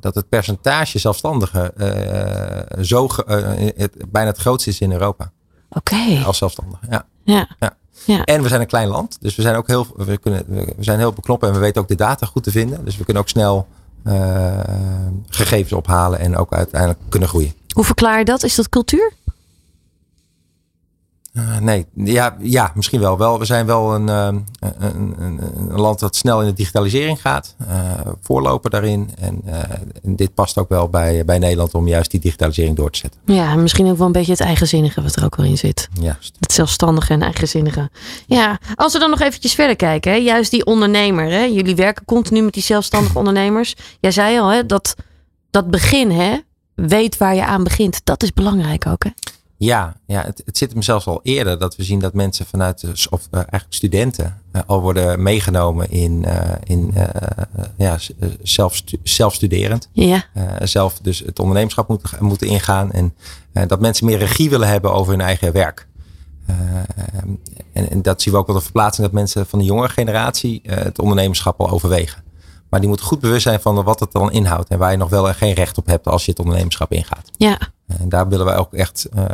Dat 0.00 0.14
het 0.14 0.28
percentage 0.28 0.98
zelfstandigen 0.98 1.72
zo 2.80 3.08
het, 3.76 3.92
bijna 4.10 4.28
het 4.28 4.38
grootste 4.38 4.70
is 4.70 4.80
in 4.80 4.92
Europa. 4.92 5.32
Oké. 5.70 5.94
Okay. 5.94 6.22
Als 6.22 6.38
zelfstandige, 6.38 6.86
ja. 6.90 7.06
Ja. 7.24 7.48
ja. 7.58 7.76
Ja. 8.04 8.24
En 8.24 8.42
we 8.42 8.48
zijn 8.48 8.60
een 8.60 8.66
klein 8.66 8.88
land, 8.88 9.16
dus 9.20 9.36
we 9.36 9.42
zijn 9.42 9.56
ook 9.56 9.66
heel, 9.66 9.86
we 9.96 10.18
kunnen, 10.18 10.44
we 10.48 10.74
zijn 10.78 10.98
heel 10.98 11.12
beknoppen 11.12 11.48
en 11.48 11.54
we 11.54 11.60
weten 11.60 11.82
ook 11.82 11.88
de 11.88 11.94
data 11.94 12.26
goed 12.26 12.42
te 12.42 12.50
vinden. 12.50 12.84
Dus 12.84 12.96
we 12.96 13.04
kunnen 13.04 13.22
ook 13.22 13.28
snel 13.28 13.66
uh, 14.06 14.58
gegevens 15.28 15.72
ophalen 15.72 16.18
en 16.18 16.36
ook 16.36 16.52
uiteindelijk 16.52 17.00
kunnen 17.08 17.28
groeien. 17.28 17.52
Hoe 17.74 17.84
verklaar 17.84 18.18
je 18.18 18.24
dat? 18.24 18.42
Is 18.42 18.54
dat 18.54 18.68
cultuur? 18.68 19.12
Uh, 21.32 21.58
nee, 21.58 21.86
ja, 21.94 22.36
ja, 22.40 22.72
misschien 22.74 23.00
wel. 23.00 23.18
wel. 23.18 23.38
We 23.38 23.44
zijn 23.44 23.66
wel 23.66 23.94
een, 23.94 24.08
een, 24.08 24.46
een, 24.78 25.40
een, 25.56 25.80
land 25.80 25.98
dat 25.98 26.16
snel 26.16 26.40
in 26.40 26.46
de 26.46 26.52
digitalisering 26.52 27.20
gaat. 27.20 27.54
Uh, 27.68 27.90
voorlopen 28.20 28.70
daarin. 28.70 29.10
En, 29.18 29.42
en, 30.02 30.16
dit 30.16 30.34
past 30.34 30.58
ook 30.58 30.68
wel 30.68 30.88
bij, 30.88 31.24
bij 31.24 31.38
Nederland 31.38 31.74
om 31.74 31.88
juist 31.88 32.10
die 32.10 32.20
digitalisering 32.20 32.76
door 32.76 32.90
te 32.90 32.98
zetten. 32.98 33.20
Ja, 33.24 33.54
misschien 33.54 33.90
ook 33.90 33.96
wel 33.96 34.06
een 34.06 34.12
beetje 34.12 34.32
het 34.32 34.40
eigenzinnige 34.40 35.02
wat 35.02 35.16
er 35.16 35.24
ook 35.24 35.36
wel 35.36 35.46
in 35.46 35.58
zit. 35.58 35.88
Juist. 36.00 36.36
Het 36.40 36.52
zelfstandige 36.52 37.12
en 37.12 37.22
eigenzinnige. 37.22 37.90
Ja, 38.26 38.58
als 38.74 38.92
we 38.92 38.98
dan 38.98 39.10
nog 39.10 39.20
eventjes 39.20 39.54
verder 39.54 39.76
kijken. 39.76 40.12
Hè, 40.12 40.18
juist 40.18 40.50
die 40.50 40.66
ondernemer. 40.66 41.30
Hè, 41.30 41.42
jullie 41.42 41.76
werken 41.76 42.04
continu 42.04 42.42
met 42.42 42.54
die 42.54 42.62
zelfstandige 42.62 43.18
ondernemers. 43.22 43.74
Jij 44.00 44.10
zei 44.10 44.38
al, 44.38 44.48
hè, 44.48 44.66
dat, 44.66 44.94
dat 45.50 45.70
begin, 45.70 46.10
hè, 46.10 46.38
weet 46.74 47.16
waar 47.16 47.34
je 47.34 47.44
aan 47.44 47.64
begint. 47.64 48.00
Dat 48.04 48.22
is 48.22 48.32
belangrijk 48.32 48.86
ook, 48.86 49.04
hè? 49.04 49.10
Ja, 49.64 49.94
ja 50.06 50.22
het, 50.22 50.42
het 50.44 50.58
zit 50.58 50.72
hem 50.72 50.82
zelfs 50.82 51.06
al 51.06 51.20
eerder 51.22 51.58
dat 51.58 51.76
we 51.76 51.82
zien 51.82 51.98
dat 51.98 52.14
mensen 52.14 52.46
vanuit 52.46 52.80
de, 52.80 53.06
of 53.10 53.28
uh, 53.30 53.38
eigenlijk 53.38 53.72
studenten 53.74 54.38
uh, 54.52 54.62
al 54.66 54.80
worden 54.80 55.22
meegenomen 55.22 55.90
in, 55.90 56.24
uh, 56.26 56.40
in 56.64 56.94
ja, 57.76 57.98
zelf, 58.42 58.82
zelfstuderend. 59.02 59.88
Ja. 59.92 60.24
zelf 60.62 60.98
dus 60.98 61.18
het 61.18 61.38
ondernemerschap 61.38 61.88
moeten, 61.88 62.10
moeten 62.20 62.46
ingaan 62.46 62.92
en 62.92 63.14
dat 63.66 63.80
mensen 63.80 64.06
meer 64.06 64.18
regie 64.18 64.50
willen 64.50 64.68
hebben 64.68 64.92
over 64.92 65.12
hun 65.12 65.20
eigen 65.20 65.52
werk. 65.52 65.86
En, 67.72 67.90
en, 67.90 68.02
dat 68.02 68.22
zien 68.22 68.32
we 68.32 68.38
ook 68.38 68.46
wel 68.46 68.56
de 68.56 68.62
verplaatsing 68.62 69.06
dat 69.06 69.14
mensen 69.14 69.46
van 69.46 69.58
de 69.58 69.64
jongere 69.64 69.88
generatie 69.88 70.60
het 70.64 70.98
ondernemerschap 70.98 71.60
al 71.60 71.70
overwegen. 71.70 72.22
Maar 72.68 72.80
die 72.80 72.88
moeten 72.88 73.06
goed 73.06 73.20
bewust 73.20 73.42
zijn 73.42 73.60
van 73.60 73.82
wat 73.82 74.00
het 74.00 74.12
dan 74.12 74.32
inhoudt 74.32 74.68
en 74.68 74.78
waar 74.78 74.90
je 74.90 74.96
nog 74.96 75.08
wel 75.08 75.28
en 75.28 75.34
geen 75.34 75.52
recht 75.52 75.78
op 75.78 75.86
hebt 75.86 76.06
als 76.06 76.24
je 76.24 76.30
het 76.30 76.40
ondernemerschap 76.40 76.92
ingaat. 76.92 77.30
Ja. 77.36 77.58
En 77.98 78.08
daar 78.08 78.28
willen 78.28 78.46
wij 78.46 78.56
ook 78.56 78.72
echt 78.72 79.08
uh, 79.16 79.24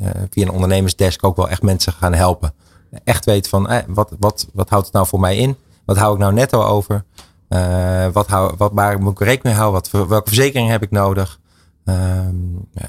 uh, 0.00 0.06
via 0.30 0.42
een 0.42 0.50
ondernemersdesk 0.50 1.24
ook 1.24 1.36
wel 1.36 1.48
echt 1.48 1.62
mensen 1.62 1.92
gaan 1.92 2.14
helpen. 2.14 2.54
Echt 3.04 3.24
weten 3.24 3.50
van 3.50 3.68
eh, 3.68 3.82
wat, 3.86 4.12
wat, 4.18 4.46
wat 4.52 4.68
houdt 4.68 4.84
het 4.84 4.94
nou 4.94 5.06
voor 5.06 5.20
mij 5.20 5.36
in? 5.36 5.56
Wat 5.84 5.96
hou 5.96 6.12
ik 6.12 6.20
nou 6.20 6.32
netto 6.32 6.62
over? 6.62 7.04
Wat 8.12 8.26
hou, 8.26 8.54
wat, 8.56 8.70
waar 8.74 9.00
moet 9.00 9.12
ik 9.12 9.18
rekening 9.18 9.42
mee 9.42 9.54
houden? 9.54 9.82
Wat, 9.90 10.08
welke 10.08 10.28
verzekering 10.28 10.68
heb 10.70 10.82
ik 10.82 10.90
nodig? 10.90 11.38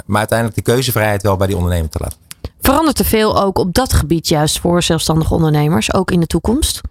maar 0.05 0.18
uiteindelijk 0.18 0.57
de 0.57 0.72
keuzevrijheid 0.72 1.22
wel 1.22 1.38
bij 1.38 1.47
die 1.47 1.55
ondernemer 1.55 1.89
te 1.89 1.99
laten. 2.01 2.18
Verandert 2.61 2.99
er 2.99 3.05
veel 3.05 3.41
ook 3.41 3.57
op 3.57 3.74
dat 3.74 3.93
gebied 3.93 4.28
juist 4.28 4.59
voor 4.59 4.84
zelfstandige 4.84 5.34
ondernemers, 5.34 5.93
ook 5.93 6.11
in 6.11 6.20
de 6.20 6.28
toekomst? 6.28 6.82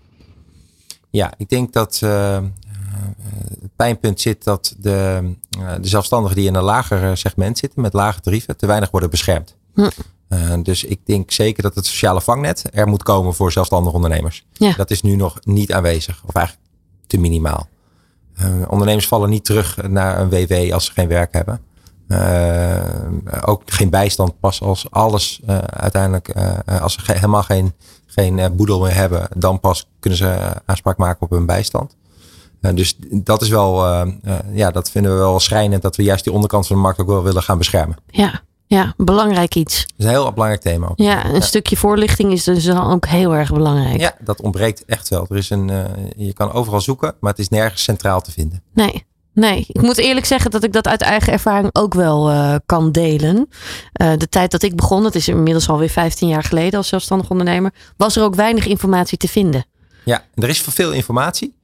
Ja, 1.11 1.33
ik 1.37 1.49
denk 1.49 1.73
dat 1.73 2.01
pijnpunt 3.77 4.21
zit 4.21 4.45
dat 4.45 4.75
de, 4.79 5.31
de 5.81 5.89
zelfstandigen 5.89 6.37
die 6.37 6.47
in 6.47 6.55
een 6.55 6.63
lager 6.63 7.17
segment 7.17 7.59
zitten 7.59 7.83
met 7.83 7.93
lage 7.93 8.21
tarieven 8.21 8.57
te 8.57 8.67
weinig 8.67 8.91
worden 8.91 9.11
beschermd. 9.11 9.57
Hm. 9.75 9.89
Uh, 10.29 10.55
dus 10.63 10.85
ik 10.85 11.01
denk 11.05 11.31
zeker 11.31 11.63
dat 11.63 11.75
het 11.75 11.87
sociale 11.87 12.21
vangnet 12.21 12.65
er 12.73 12.87
moet 12.87 13.03
komen 13.03 13.35
voor 13.35 13.53
zelfstandige 13.53 13.95
ondernemers. 13.95 14.47
Ja. 14.53 14.73
Dat 14.73 14.91
is 14.91 15.03
nu 15.03 15.17
nog 15.17 15.39
niet 15.43 15.73
aanwezig, 15.73 16.23
of 16.27 16.35
eigenlijk 16.35 16.67
te 17.07 17.19
minimaal. 17.19 17.69
Uh, 18.41 18.47
ondernemers 18.69 19.09
vallen 19.09 19.31
niet 19.31 19.45
terug 19.45 19.89
naar 19.89 20.21
een 20.21 20.29
WW 20.29 20.73
als 20.73 20.85
ze 20.85 20.93
geen 20.93 21.09
werk 21.09 21.33
hebben. 21.33 21.61
Uh, 22.09 22.81
ook 23.45 23.63
geen 23.67 23.91
bijstand 23.91 24.41
pas 24.41 24.61
als 24.61 24.91
alles 24.91 25.41
uiteindelijk, 25.67 26.35
als 26.81 26.93
ze 26.93 27.01
ge 27.01 27.13
helemaal 27.13 27.43
geen, 27.43 27.73
geen 28.07 28.57
boedel 28.57 28.81
meer 28.81 28.95
hebben, 28.95 29.29
dan 29.37 29.61
pas 29.61 29.89
kunnen 30.01 30.19
ze 30.19 30.53
aanspraak 30.65 30.97
maken 30.97 31.23
op 31.23 31.31
hun 31.31 31.47
bijstand. 31.47 31.97
Uh, 32.65 32.75
dus 32.75 32.97
dat 33.11 33.43
is 33.43 33.49
wel, 33.49 33.87
uh, 33.87 34.07
uh, 34.25 34.35
ja, 34.53 34.71
dat 34.71 34.91
vinden 34.91 35.13
we 35.13 35.19
wel 35.19 35.41
schrijnend 35.41 35.83
dat 35.83 35.97
we 35.97 36.03
juist 36.03 36.25
die 36.25 36.33
onderkant 36.33 36.67
van 36.67 36.77
de 36.77 36.83
markt 36.83 37.01
ook 37.01 37.07
wel 37.07 37.23
willen 37.23 37.43
gaan 37.43 37.59
beschermen. 37.59 37.97
Ja, 38.07 38.43
ja 38.67 38.95
belangrijk 38.97 39.55
iets. 39.55 39.81
Dat 39.87 39.95
is 39.97 40.05
een 40.05 40.11
heel 40.11 40.33
belangrijk 40.33 40.63
thema. 40.63 40.89
Ook. 40.89 40.99
Ja, 40.99 41.25
een 41.25 41.35
ja. 41.35 41.41
stukje 41.41 41.77
voorlichting 41.77 42.33
is 42.33 42.45
dus 42.45 42.65
dan 42.65 42.91
ook 42.91 43.07
heel 43.07 43.35
erg 43.35 43.53
belangrijk. 43.53 44.01
Ja, 44.01 44.15
dat 44.21 44.41
ontbreekt 44.41 44.85
echt 44.85 45.09
wel. 45.09 45.27
Er 45.29 45.37
is 45.37 45.51
een, 45.51 45.71
je 46.17 46.33
kan 46.33 46.53
overal 46.53 46.81
zoeken, 46.81 47.15
maar 47.21 47.31
het 47.31 47.41
is 47.41 47.49
nergens 47.49 47.83
centraal 47.83 48.21
te 48.21 48.31
vinden. 48.31 48.63
Nee. 48.75 49.05
Nee, 49.35 49.65
ik 49.69 49.81
moet 49.81 49.99
eerlijk 49.99 50.27
zeggen 50.27 50.51
dat 50.51 50.65
ik 50.65 50.73
dat 50.73 50.87
uit 50.87 51.03
eigen 51.03 51.33
ervaring 51.33 51.69
ook 51.73 51.95
wel 51.95 52.31
uh, 52.31 52.55
kan 52.67 52.93
delen. 52.93 53.37
Uh, 54.03 54.13
de 54.17 54.29
tijd 54.29 54.51
dat 54.51 54.63
ik 54.63 54.77
begon, 54.77 55.03
dat 55.03 55.15
is 55.15 55.29
inmiddels 55.29 55.69
alweer 55.69 55.89
15 55.89 56.29
jaar 56.29 56.43
geleden 56.43 56.79
als 56.79 56.89
zelfstandig 56.89 57.31
ondernemer, 57.31 57.73
was 57.97 58.17
er 58.17 58.23
ook 58.23 58.35
weinig 58.35 58.67
informatie 58.67 59.19
te 59.19 59.29
vinden. 59.29 59.67
Ja, 60.05 60.25
er 60.35 60.49
is 60.49 60.61
veel 60.61 60.93
informatie, 60.93 61.55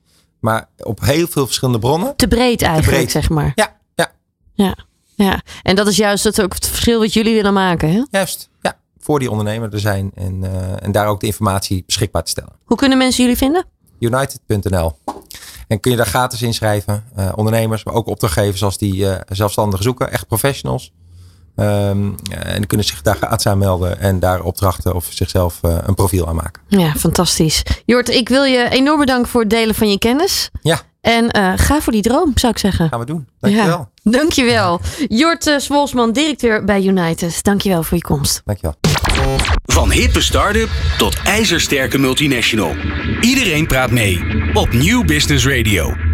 maar 0.40 0.68
op 0.76 1.00
heel 1.00 1.26
veel 1.26 1.44
verschillende 1.46 1.78
bronnen. 1.78 2.16
Te 2.16 2.28
breed 2.28 2.62
eigenlijk, 2.62 2.96
breed. 2.96 3.10
zeg 3.10 3.28
maar. 3.28 3.52
Ja, 3.54 3.76
ja, 3.94 4.12
Ja. 4.54 4.76
ja. 5.14 5.40
En 5.62 5.76
dat 5.76 5.86
is 5.86 5.96
juist 5.96 6.24
het, 6.24 6.42
ook 6.42 6.54
het 6.54 6.66
verschil 6.66 6.98
wat 6.98 7.12
jullie 7.12 7.34
willen 7.34 7.52
maken. 7.52 7.92
Hè? 7.92 8.02
juist. 8.10 8.48
Ja, 8.60 8.78
voor 8.98 9.18
die 9.18 9.30
ondernemer 9.30 9.72
er 9.72 9.80
zijn 9.80 10.10
en, 10.14 10.44
eh, 10.44 10.84
en 10.84 10.92
daar 10.92 11.06
ook 11.06 11.20
de 11.20 11.26
informatie 11.26 11.82
beschikbaar 11.86 12.22
te 12.24 12.30
stellen. 12.30 12.52
Hoe 12.64 12.76
kunnen 12.76 12.98
mensen 12.98 13.22
jullie 13.22 13.38
vinden? 13.38 13.64
United.nl. 13.98 14.92
En 15.68 15.80
kun 15.80 15.90
je 15.90 15.96
daar 15.96 16.06
gratis 16.06 16.42
inschrijven. 16.42 17.04
Eh, 17.14 17.32
ondernemers, 17.34 17.84
maar 17.84 17.94
ook 17.94 18.06
opdrachtgevers 18.06 18.62
als 18.62 18.78
die 18.78 19.08
eh 19.08 19.20
zelfstandig 19.28 19.82
zoeken. 19.82 20.12
Echt 20.12 20.26
professionals. 20.26 20.92
Ehm, 21.60 22.10
en 22.30 22.56
die 22.56 22.66
kunnen 22.66 22.86
zich 22.86 23.02
daar 23.02 23.16
gratis 23.16 23.46
aanmelden 23.46 24.00
en 24.00 24.18
daar 24.20 24.42
opdrachten 24.42 24.94
of 24.94 25.06
zichzelf 25.10 25.58
eh, 25.62 25.76
een 25.86 25.94
profiel 25.94 26.28
aan 26.28 26.34
maken. 26.34 26.62
Ja, 26.68 26.92
fantastisch. 26.94 27.62
Jort, 27.84 28.08
ik 28.08 28.28
wil 28.28 28.44
je 28.44 28.68
enorm 28.70 28.98
bedanken 28.98 29.28
voor 29.30 29.40
het 29.40 29.50
delen 29.50 29.74
van 29.74 29.90
je 29.90 29.98
kennis. 29.98 30.50
Ja, 30.62 30.80
En 31.00 31.30
eh, 31.30 31.52
ga 31.56 31.80
voor 31.80 31.92
die 31.92 32.02
droom, 32.02 32.32
zou 32.34 32.52
ik 32.52 32.58
zeggen. 32.58 32.88
gaan 32.88 32.98
we 33.00 33.06
doen. 33.06 33.28
Dankjewel. 33.40 33.88
Ja, 34.02 34.10
dankjewel. 34.10 34.80
Jort 35.08 35.46
uh, 35.46 35.58
Swolsman, 35.58 36.12
directeur 36.12 36.64
bij 36.64 36.82
United. 36.82 37.42
Dankjewel 37.44 37.82
voor 37.82 37.96
je 37.96 38.02
komst. 38.02 38.42
Dankjewel. 38.44 38.74
Van 39.64 39.90
hippe 39.90 40.20
start-up 40.20 40.68
tot 40.98 41.16
ijzersterke 41.24 41.98
multinational. 41.98 42.74
Iedereen 43.20 43.66
praat 43.66 43.90
mee 43.90 44.24
op 44.52 44.72
Nieuw 44.72 45.04
Business 45.04 45.46
Radio. 45.46 46.09